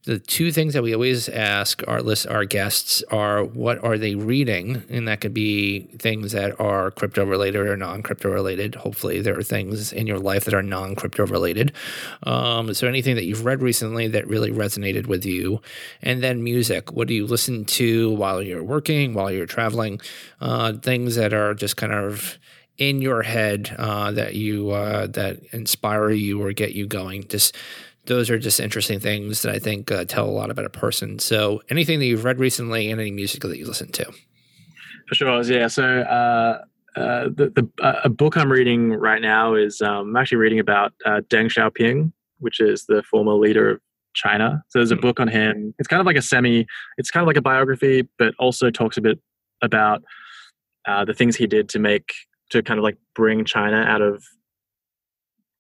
the 0.10 0.18
two 0.18 0.52
things 0.52 0.74
that 0.74 0.82
we 0.82 0.92
always 0.92 1.30
ask 1.30 1.84
our 1.88 2.02
list 2.02 2.26
our 2.26 2.44
guests 2.44 3.04
are 3.12 3.44
what 3.44 3.78
are 3.84 3.96
they 3.96 4.16
reading? 4.16 4.82
And 4.90 5.08
that 5.08 5.22
could 5.22 5.36
be 5.36 5.82
things 6.00 6.32
that 6.32 6.60
are 6.60 6.90
crypto 6.90 7.24
related 7.26 7.68
or 7.68 7.78
non-crypto 7.78 8.32
related. 8.32 8.74
Hopefully 8.74 9.22
there 9.22 9.38
are 9.38 9.44
things 9.44 9.94
in 9.94 10.08
your 10.08 10.18
life 10.18 10.46
that 10.46 10.56
are 10.56 10.64
non-crypto 10.64 11.28
related. 11.28 11.74
Um, 12.24 12.74
so 12.74 12.88
anything 12.88 13.16
that 13.18 13.26
you've 13.26 13.46
read 13.46 13.62
recently 13.62 14.08
that 14.08 14.28
really 14.28 14.52
resonated 14.52 15.06
with 15.06 15.26
you? 15.26 15.62
And 16.02 16.24
then 16.24 16.44
music. 16.44 16.92
What 16.92 17.08
do 17.08 17.14
you 17.14 17.28
listen 17.28 17.66
to 17.66 18.12
while 18.16 18.42
you're 18.42 18.64
working 18.64 19.14
while 19.14 19.30
you're 19.30 19.46
traveling? 19.46 20.02
Uh, 20.42 20.74
things 20.74 21.16
that 21.18 21.34
are 21.34 21.54
just 21.54 21.78
kind 21.78 21.94
of 21.94 22.40
in 22.80 23.02
your 23.02 23.22
head 23.22 23.76
uh, 23.78 24.10
that 24.14 24.34
you 24.34 24.72
uh, 24.72 25.06
that 25.08 25.38
inspire 25.52 26.10
you 26.10 26.42
or 26.42 26.52
get 26.54 26.74
you 26.74 26.88
going. 26.88 27.28
Just 27.28 27.56
those 28.10 28.30
are 28.30 28.40
just 28.40 28.60
interesting 28.60 29.00
things 29.00 29.44
that 29.44 29.54
I 29.54 29.60
think 29.60 29.92
uh, 29.92 30.04
tell 30.04 30.26
a 30.26 30.32
lot 30.32 30.50
about 30.50 30.66
a 30.66 30.70
person. 30.70 31.20
So, 31.20 31.62
anything 31.70 32.00
that 32.00 32.06
you've 32.06 32.26
read 32.26 32.40
recently 32.40 32.92
and 32.92 33.00
any 33.00 33.12
music 33.12 33.42
that 33.44 33.58
you 33.58 33.66
listen 33.66 33.92
to? 33.94 34.06
For 35.08 35.16
sure, 35.16 35.42
yeah. 35.44 35.68
So, 35.68 35.84
uh, 36.02 36.64
uh, 37.00 37.30
the, 37.30 37.54
the 37.56 37.70
uh, 37.86 38.02
a 38.04 38.10
book 38.10 38.36
I'm 38.36 38.52
reading 38.52 38.92
right 38.92 39.22
now 39.22 39.54
is 39.54 39.80
um, 39.82 40.10
I'm 40.10 40.16
actually 40.18 40.40
reading 40.40 40.60
about 40.60 40.92
uh, 41.06 41.22
Deng 41.30 41.46
Xiaoping, 41.46 42.12
which 42.40 42.60
is 42.60 42.86
the 42.88 43.04
former 43.04 43.34
leader 43.34 43.70
of 43.70 43.82
China. 44.16 44.64
So, 44.70 44.80
there's 44.80 44.92
a 44.92 44.96
mm-hmm. 44.96 45.02
book 45.02 45.20
on 45.20 45.28
him. 45.28 45.74
It's 45.78 45.88
kind 45.88 46.02
of 46.02 46.08
like 46.08 46.18
a 46.18 46.22
semi. 46.22 46.66
It's 46.98 47.12
kind 47.12 47.24
of 47.24 47.28
like 47.28 47.38
a 47.38 47.42
biography, 47.42 48.10
but 48.18 48.34
also 48.40 48.72
talks 48.72 48.98
a 48.98 49.02
bit 49.02 49.20
about 49.62 50.02
uh, 50.88 51.06
the 51.06 51.14
things 51.14 51.36
he 51.36 51.46
did 51.46 51.70
to 51.70 51.80
make 51.80 52.12
to 52.50 52.64
kind 52.64 52.80
of 52.80 52.84
like 52.84 52.98
bring 53.14 53.46
China 53.46 53.78
out 53.78 54.02
of 54.02 54.24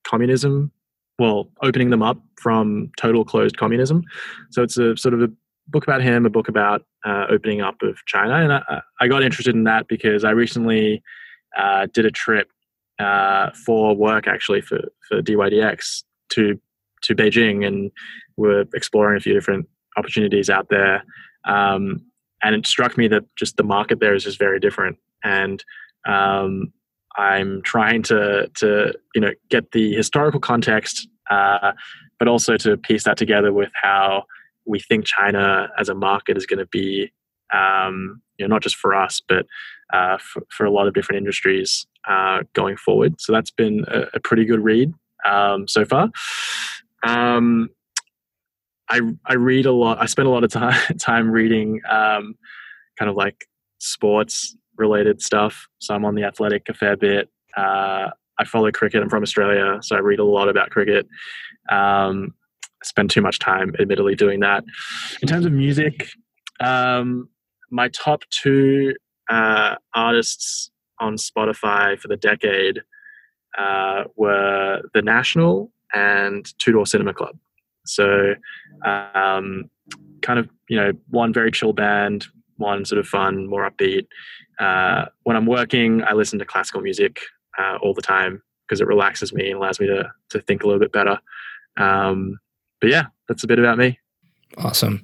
communism 0.03 0.71
well, 1.19 1.49
opening 1.61 1.89
them 1.89 2.01
up 2.01 2.17
from 2.37 2.91
total 2.97 3.25
closed 3.25 3.57
communism. 3.57 4.03
So 4.51 4.63
it's 4.63 4.77
a 4.77 4.95
sort 4.97 5.13
of 5.13 5.21
a 5.21 5.29
book 5.67 5.83
about 5.83 6.01
him, 6.01 6.25
a 6.25 6.29
book 6.29 6.47
about 6.47 6.83
uh, 7.05 7.25
opening 7.29 7.61
up 7.61 7.75
of 7.83 7.97
China. 8.05 8.35
And 8.35 8.53
I, 8.53 8.81
I, 8.99 9.07
got 9.07 9.21
interested 9.21 9.53
in 9.53 9.65
that 9.65 9.87
because 9.87 10.23
I 10.23 10.31
recently 10.31 11.03
uh, 11.57 11.87
did 11.93 12.05
a 12.05 12.11
trip 12.11 12.49
uh, 12.97 13.51
for 13.65 13.95
work, 13.95 14.27
actually, 14.27 14.61
for, 14.61 14.79
for 15.07 15.21
DYDX 15.21 16.03
to, 16.29 16.59
to 17.03 17.15
Beijing, 17.15 17.65
and 17.65 17.91
we're 18.37 18.65
exploring 18.73 19.17
a 19.17 19.21
few 19.21 19.33
different 19.33 19.67
opportunities 19.97 20.49
out 20.49 20.67
there. 20.69 21.03
Um, 21.45 22.05
and 22.41 22.55
it 22.55 22.65
struck 22.65 22.97
me 22.97 23.07
that 23.09 23.23
just 23.35 23.57
the 23.57 23.63
market 23.63 23.99
there 23.99 24.15
is 24.15 24.23
just 24.23 24.39
very 24.39 24.59
different. 24.59 24.97
And 25.23 25.63
um, 26.07 26.71
I'm 27.17 27.61
trying 27.63 28.03
to 28.03 28.49
to 28.55 28.93
you 29.15 29.21
know 29.21 29.31
get 29.49 29.71
the 29.71 29.93
historical 29.93 30.39
context, 30.39 31.07
uh, 31.29 31.73
but 32.17 32.27
also 32.27 32.57
to 32.57 32.77
piece 32.77 33.03
that 33.03 33.17
together 33.17 33.51
with 33.53 33.71
how 33.81 34.25
we 34.65 34.79
think 34.79 35.05
China 35.05 35.69
as 35.77 35.89
a 35.89 35.95
market 35.95 36.37
is 36.37 36.45
going 36.45 36.59
to 36.59 36.67
be, 36.67 37.11
um, 37.53 38.21
you 38.37 38.47
know, 38.47 38.53
not 38.53 38.61
just 38.61 38.75
for 38.75 38.93
us, 38.93 39.21
but 39.27 39.45
uh, 39.91 40.17
for, 40.19 40.43
for, 40.55 40.65
a 40.65 40.71
lot 40.71 40.87
of 40.87 40.93
different 40.93 41.17
industries 41.17 41.87
uh, 42.07 42.43
going 42.53 42.77
forward. 42.77 43.19
So 43.19 43.33
that's 43.33 43.49
been 43.49 43.83
a, 43.87 44.03
a 44.13 44.19
pretty 44.19 44.45
good 44.45 44.63
read 44.63 44.93
um, 45.25 45.67
so 45.67 45.83
far. 45.85 46.11
Um, 47.03 47.69
I 48.89 49.01
I 49.25 49.35
read 49.35 49.65
a 49.65 49.71
lot. 49.71 49.99
I 50.01 50.05
spend 50.05 50.27
a 50.27 50.31
lot 50.31 50.43
of 50.43 50.51
time 50.51 50.79
time 50.99 51.31
reading, 51.31 51.81
um, 51.89 52.35
kind 52.97 53.09
of 53.09 53.15
like 53.15 53.45
sports 53.79 54.55
related 54.79 55.21
stuff. 55.21 55.67
So 55.79 55.93
I'm 55.93 56.05
on 56.05 56.15
the 56.15 56.23
Athletic 56.23 56.63
a 56.69 56.73
fair 56.73 56.97
bit. 56.97 57.29
Uh, 57.55 58.09
I 58.39 58.45
follow 58.45 58.71
cricket. 58.71 59.03
I'm 59.03 59.09
from 59.09 59.23
Australia, 59.23 59.79
so 59.81 59.95
I 59.95 59.99
read 59.99 60.19
a 60.19 60.23
lot 60.23 60.47
about 60.49 60.69
cricket. 60.69 61.07
Um, 61.69 62.33
spend 62.83 63.09
too 63.09 63.21
much 63.21 63.37
time, 63.39 63.75
admittedly, 63.79 64.15
doing 64.15 64.39
that. 64.39 64.63
In 65.21 65.27
terms 65.27 65.45
of 65.45 65.51
music, 65.51 66.07
um, 66.61 67.29
my 67.69 67.89
top 67.89 68.23
two 68.29 68.95
uh, 69.29 69.75
artists 69.93 70.71
on 70.99 71.15
Spotify 71.15 71.99
for 71.99 72.07
the 72.07 72.17
decade 72.17 72.79
uh, 73.57 74.05
were 74.15 74.81
The 74.93 75.01
National 75.01 75.71
and 75.93 76.45
Two 76.59 76.71
Door 76.71 76.85
Cinema 76.85 77.13
Club. 77.13 77.37
So, 77.85 78.35
um, 78.85 79.69
kind 80.21 80.39
of, 80.39 80.49
you 80.69 80.77
know, 80.77 80.91
one 81.09 81.33
very 81.33 81.51
chill 81.51 81.73
band, 81.73 82.27
one 82.57 82.85
sort 82.85 82.99
of 82.99 83.07
fun, 83.07 83.47
more 83.47 83.69
upbeat. 83.69 84.07
Uh, 84.59 85.05
when 85.23 85.35
I'm 85.35 85.45
working, 85.45 86.03
I 86.03 86.13
listen 86.13 86.39
to 86.39 86.45
classical 86.45 86.81
music 86.81 87.19
uh, 87.57 87.77
all 87.81 87.93
the 87.93 88.01
time 88.01 88.43
because 88.67 88.81
it 88.81 88.87
relaxes 88.87 89.33
me 89.33 89.47
and 89.47 89.57
allows 89.57 89.79
me 89.79 89.87
to 89.87 90.11
to 90.29 90.41
think 90.41 90.63
a 90.63 90.67
little 90.67 90.79
bit 90.79 90.91
better. 90.91 91.19
Um, 91.77 92.39
but 92.81 92.89
yeah, 92.89 93.05
that's 93.27 93.43
a 93.43 93.47
bit 93.47 93.59
about 93.59 93.77
me. 93.77 93.99
Awesome. 94.57 95.01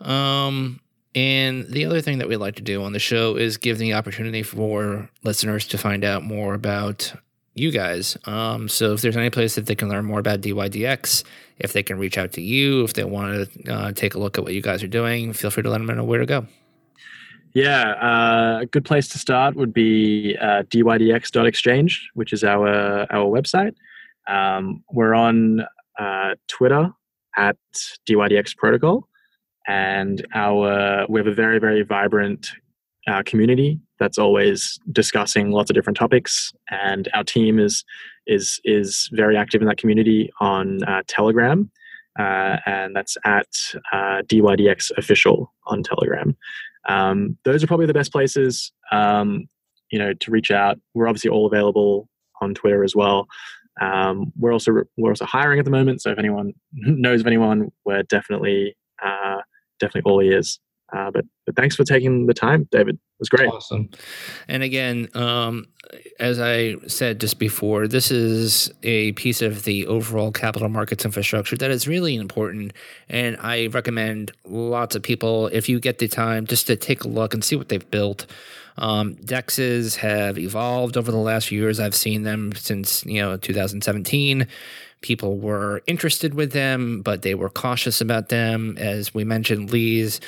Um, 0.00 0.80
and 1.14 1.66
the 1.68 1.84
other 1.84 2.00
thing 2.00 2.18
that 2.18 2.28
we 2.28 2.36
like 2.36 2.56
to 2.56 2.62
do 2.62 2.82
on 2.82 2.92
the 2.92 2.98
show 2.98 3.36
is 3.36 3.56
give 3.56 3.78
the 3.78 3.94
opportunity 3.94 4.42
for 4.42 5.08
listeners 5.22 5.66
to 5.68 5.78
find 5.78 6.04
out 6.04 6.24
more 6.24 6.54
about 6.54 7.14
you 7.54 7.70
guys. 7.70 8.18
Um, 8.24 8.68
so 8.68 8.92
if 8.94 9.02
there's 9.02 9.16
any 9.16 9.30
place 9.30 9.54
that 9.54 9.66
they 9.66 9.76
can 9.76 9.88
learn 9.88 10.04
more 10.04 10.18
about 10.18 10.40
DYDX, 10.40 11.22
if 11.58 11.72
they 11.72 11.84
can 11.84 11.98
reach 11.98 12.18
out 12.18 12.32
to 12.32 12.40
you, 12.40 12.82
if 12.82 12.94
they 12.94 13.04
want 13.04 13.48
to 13.64 13.72
uh, 13.72 13.92
take 13.92 14.14
a 14.14 14.18
look 14.18 14.38
at 14.38 14.44
what 14.44 14.54
you 14.54 14.62
guys 14.62 14.82
are 14.82 14.88
doing, 14.88 15.32
feel 15.32 15.50
free 15.50 15.62
to 15.62 15.70
let 15.70 15.78
them 15.78 15.96
know 15.96 16.04
where 16.04 16.18
to 16.18 16.26
go. 16.26 16.46
Yeah, 17.54 17.92
uh, 17.92 18.58
a 18.62 18.66
good 18.66 18.84
place 18.84 19.06
to 19.08 19.18
start 19.18 19.54
would 19.54 19.72
be 19.72 20.36
uh, 20.40 20.64
dydx.exchange, 20.64 22.10
which 22.14 22.32
is 22.32 22.42
our 22.42 23.06
our 23.12 23.26
website. 23.26 23.74
Um, 24.26 24.82
we're 24.90 25.14
on 25.14 25.64
uh, 25.98 26.34
Twitter 26.48 26.90
at 27.36 27.56
dydx 28.08 28.56
protocol, 28.56 29.08
and 29.68 30.26
our 30.34 31.06
we 31.08 31.20
have 31.20 31.28
a 31.28 31.34
very 31.34 31.60
very 31.60 31.82
vibrant 31.84 32.50
uh, 33.06 33.22
community 33.24 33.78
that's 34.00 34.18
always 34.18 34.78
discussing 34.90 35.52
lots 35.52 35.70
of 35.70 35.74
different 35.74 35.96
topics, 35.96 36.52
and 36.70 37.08
our 37.14 37.22
team 37.22 37.60
is 37.60 37.84
is 38.26 38.60
is 38.64 39.08
very 39.12 39.36
active 39.36 39.60
in 39.60 39.68
that 39.68 39.78
community 39.78 40.28
on 40.40 40.82
uh, 40.84 41.02
Telegram. 41.06 41.70
Uh, 42.16 42.58
and 42.66 42.94
that's 42.94 43.16
at 43.24 43.48
uh, 43.92 44.22
DYDX 44.26 44.92
official 44.96 45.52
on 45.66 45.82
Telegram. 45.82 46.36
Um, 46.88 47.38
those 47.44 47.62
are 47.62 47.66
probably 47.66 47.86
the 47.86 47.94
best 47.94 48.12
places, 48.12 48.72
um, 48.92 49.46
you 49.90 49.98
know, 49.98 50.12
to 50.12 50.30
reach 50.30 50.50
out. 50.50 50.78
We're 50.94 51.08
obviously 51.08 51.30
all 51.30 51.46
available 51.46 52.08
on 52.40 52.54
Twitter 52.54 52.84
as 52.84 52.94
well. 52.94 53.26
Um, 53.80 54.32
we're 54.38 54.52
also 54.52 54.72
we're 54.96 55.10
also 55.10 55.24
hiring 55.24 55.58
at 55.58 55.64
the 55.64 55.70
moment, 55.70 56.00
so 56.02 56.10
if 56.10 56.18
anyone 56.18 56.52
knows 56.72 57.20
of 57.20 57.26
anyone, 57.26 57.72
we're 57.84 58.02
definitely 58.04 58.76
uh, 59.04 59.38
definitely 59.80 60.10
all 60.10 60.22
ears. 60.22 60.60
Uh, 60.94 61.10
but, 61.10 61.24
but 61.44 61.56
thanks 61.56 61.74
for 61.74 61.82
taking 61.82 62.26
the 62.26 62.34
time, 62.34 62.68
David. 62.70 62.94
It 62.94 63.00
was 63.18 63.28
great. 63.28 63.48
Awesome. 63.48 63.90
And 64.46 64.62
again, 64.62 65.08
um, 65.14 65.66
as 66.20 66.38
I 66.38 66.76
said 66.86 67.20
just 67.20 67.38
before, 67.38 67.88
this 67.88 68.12
is 68.12 68.72
a 68.84 69.12
piece 69.12 69.42
of 69.42 69.64
the 69.64 69.86
overall 69.88 70.30
capital 70.30 70.68
markets 70.68 71.04
infrastructure 71.04 71.56
that 71.56 71.70
is 71.70 71.88
really 71.88 72.14
important. 72.14 72.74
And 73.08 73.36
I 73.40 73.66
recommend 73.66 74.30
lots 74.44 74.94
of 74.94 75.02
people, 75.02 75.48
if 75.48 75.68
you 75.68 75.80
get 75.80 75.98
the 75.98 76.06
time, 76.06 76.46
just 76.46 76.68
to 76.68 76.76
take 76.76 77.02
a 77.02 77.08
look 77.08 77.34
and 77.34 77.44
see 77.44 77.56
what 77.56 77.68
they've 77.68 77.90
built. 77.90 78.26
Um, 78.76 79.14
DEXs 79.16 79.96
have 79.96 80.38
evolved 80.38 80.96
over 80.96 81.10
the 81.10 81.16
last 81.16 81.48
few 81.48 81.60
years. 81.60 81.78
I've 81.78 81.94
seen 81.94 82.24
them 82.24 82.52
since 82.54 83.04
you 83.06 83.20
know 83.20 83.36
2017 83.36 84.48
people 85.00 85.36
were 85.36 85.82
interested 85.86 86.32
with 86.32 86.52
them, 86.52 87.02
but 87.02 87.22
they 87.22 87.34
were 87.34 87.50
cautious 87.50 88.00
about 88.00 88.30
them. 88.30 88.76
As 88.78 89.12
we 89.12 89.22
mentioned, 89.22 89.70
Leigh's 89.70 90.18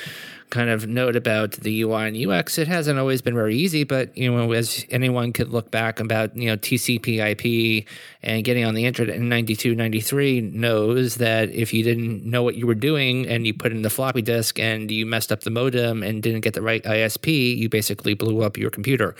kind 0.49 0.69
of 0.69 0.87
note 0.87 1.15
about 1.15 1.51
the 1.51 1.81
UI 1.81 2.07
and 2.07 2.31
UX, 2.31 2.57
it 2.57 2.67
hasn't 2.67 2.97
always 2.97 3.21
been 3.21 3.35
very 3.35 3.57
easy, 3.57 3.83
but 3.83 4.15
you 4.17 4.31
know, 4.31 4.51
as 4.53 4.85
anyone 4.89 5.33
could 5.33 5.49
look 5.49 5.71
back 5.71 5.99
about, 5.99 6.35
you 6.37 6.49
know, 6.49 6.55
TCP 6.55 7.17
IP 7.19 7.85
and 8.23 8.43
getting 8.43 8.63
on 8.63 8.73
the 8.73 8.85
internet 8.85 9.15
in 9.15 9.27
92, 9.27 9.75
93 9.75 10.41
knows 10.41 11.15
that 11.15 11.49
if 11.49 11.73
you 11.73 11.83
didn't 11.83 12.25
know 12.25 12.43
what 12.43 12.55
you 12.55 12.65
were 12.65 12.75
doing 12.75 13.27
and 13.27 13.45
you 13.45 13.53
put 13.53 13.71
in 13.71 13.81
the 13.81 13.89
floppy 13.89 14.21
disk 14.21 14.57
and 14.59 14.89
you 14.89 15.05
messed 15.05 15.31
up 15.31 15.41
the 15.41 15.49
modem 15.49 16.01
and 16.01 16.23
didn't 16.23 16.41
get 16.41 16.53
the 16.53 16.61
right 16.61 16.83
ISP, 16.83 17.57
you 17.57 17.67
basically 17.67 18.13
blew 18.13 18.41
up 18.41 18.57
your 18.57 18.69
computer. 18.69 19.15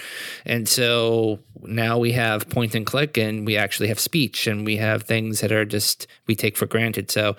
And 0.46 0.68
so 0.68 1.40
now 1.64 1.98
we 1.98 2.14
have 2.14 2.50
point 2.50 2.76
and 2.76 2.86
click 2.86 3.18
and 3.18 3.46
we 3.46 3.58
actually 3.58 3.88
have 3.90 4.00
speech 4.00 4.48
and 4.48 4.66
we 4.66 4.78
have 4.78 5.04
things 5.04 5.42
that 5.42 5.52
are 5.52 5.66
just 5.66 6.08
we 6.28 6.36
take 6.36 6.56
for 6.56 6.66
granted. 6.66 7.12
So 7.12 7.36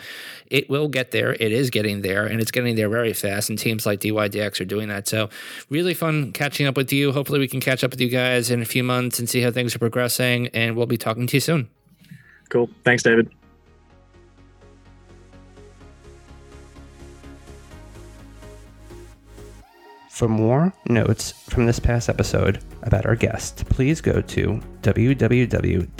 it 0.51 0.69
will 0.69 0.89
get 0.89 1.11
there. 1.11 1.33
It 1.35 1.53
is 1.53 1.71
getting 1.71 2.03
there 2.03 2.27
and 2.27 2.41
it's 2.41 2.51
getting 2.51 2.77
there 2.77 2.89
very 2.89 3.13
fast. 3.13 3.49
And 3.51 3.59
teams 3.59 3.87
like 3.87 4.01
DYDX 4.01 4.61
are 4.61 4.65
doing 4.65 4.89
that. 4.89 5.09
So 5.09 5.29
really 5.71 5.95
fun 5.95 6.33
catching 6.33 6.67
up 6.67 6.77
with 6.77 6.93
you. 6.93 7.13
Hopefully 7.13 7.39
we 7.39 7.49
can 7.49 7.61
catch 7.61 7.85
up 7.85 7.91
with 7.91 8.01
you 8.01 8.09
guys 8.09 8.51
in 8.51 8.63
a 8.63 8.67
few 8.67 8.83
months 8.83 9.19
and 9.19 9.29
see 9.29 9.41
how 9.41 9.51
things 9.51 9.75
are 9.75 9.79
progressing. 9.79 10.49
And 10.49 10.77
we'll 10.77 10.87
be 10.87 10.99
talking 10.99 11.27
to 11.27 11.37
you 11.37 11.41
soon. 11.41 11.69
Cool. 12.49 12.69
Thanks, 12.85 13.03
David. 13.03 13.31
For 20.19 20.29
more 20.29 20.73
notes 20.89 21.31
from 21.49 21.67
this 21.67 21.79
past 21.79 22.09
episode 22.09 22.61
about 22.83 23.07
our 23.07 23.15
guest, 23.15 23.65
please 23.67 24.01
go 24.01 24.21
to 24.21 24.61
www.ar.ca 24.83 25.91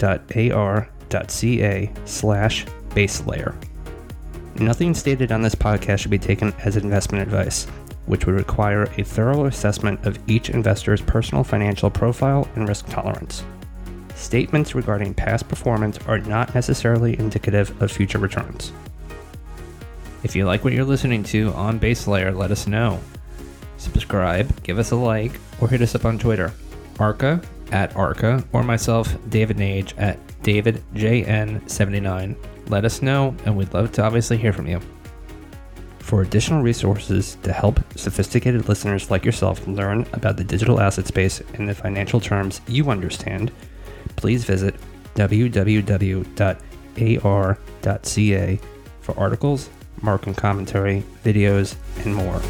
slash 2.03 2.65
baselayer. 2.89 3.68
Nothing 4.59 4.93
stated 4.93 5.31
on 5.31 5.41
this 5.41 5.55
podcast 5.55 5.99
should 5.99 6.11
be 6.11 6.19
taken 6.19 6.53
as 6.65 6.75
investment 6.75 7.21
advice, 7.21 7.65
which 8.07 8.25
would 8.25 8.35
require 8.35 8.83
a 8.97 9.03
thorough 9.03 9.45
assessment 9.45 10.05
of 10.05 10.19
each 10.29 10.49
investor's 10.49 10.99
personal 11.01 11.45
financial 11.45 11.89
profile 11.89 12.45
and 12.55 12.67
risk 12.67 12.85
tolerance. 12.89 13.45
Statements 14.15 14.75
regarding 14.75 15.13
past 15.13 15.47
performance 15.47 15.97
are 16.07 16.17
not 16.19 16.53
necessarily 16.53 17.17
indicative 17.17 17.81
of 17.81 17.89
future 17.89 18.19
returns. 18.19 18.73
If 20.23 20.35
you 20.35 20.43
like 20.45 20.65
what 20.65 20.73
you're 20.73 20.83
listening 20.83 21.23
to 21.25 21.53
on 21.53 21.77
Base 21.77 22.05
Layer, 22.05 22.33
let 22.33 22.51
us 22.51 22.67
know. 22.67 22.99
Subscribe, 23.77 24.61
give 24.63 24.77
us 24.77 24.91
a 24.91 24.97
like, 24.97 25.39
or 25.61 25.69
hit 25.69 25.81
us 25.81 25.95
up 25.95 26.03
on 26.03 26.19
Twitter. 26.19 26.51
Arca 26.99 27.41
at 27.71 27.95
Arca, 27.95 28.43
or 28.51 28.61
myself, 28.63 29.15
David 29.29 29.55
Nage 29.55 29.93
at 29.97 30.19
DavidJN79. 30.43 32.35
Let 32.69 32.85
us 32.85 33.01
know, 33.01 33.35
and 33.45 33.57
we'd 33.57 33.73
love 33.73 33.91
to 33.93 34.03
obviously 34.03 34.37
hear 34.37 34.53
from 34.53 34.67
you. 34.67 34.79
For 35.99 36.21
additional 36.21 36.61
resources 36.61 37.37
to 37.43 37.51
help 37.51 37.79
sophisticated 37.95 38.69
listeners 38.69 39.11
like 39.11 39.25
yourself 39.25 39.67
learn 39.67 40.07
about 40.13 40.37
the 40.37 40.43
digital 40.43 40.79
asset 40.79 41.07
space 41.07 41.41
in 41.55 41.65
the 41.65 41.75
financial 41.75 42.19
terms 42.19 42.61
you 42.67 42.89
understand, 42.89 43.51
please 44.15 44.43
visit 44.43 44.75
www.ar.ca 45.15 45.79
for 49.01 49.19
articles, 49.19 49.69
market 50.01 50.37
commentary, 50.37 51.03
videos, 51.23 51.75
and 52.05 52.15
more. 52.15 52.41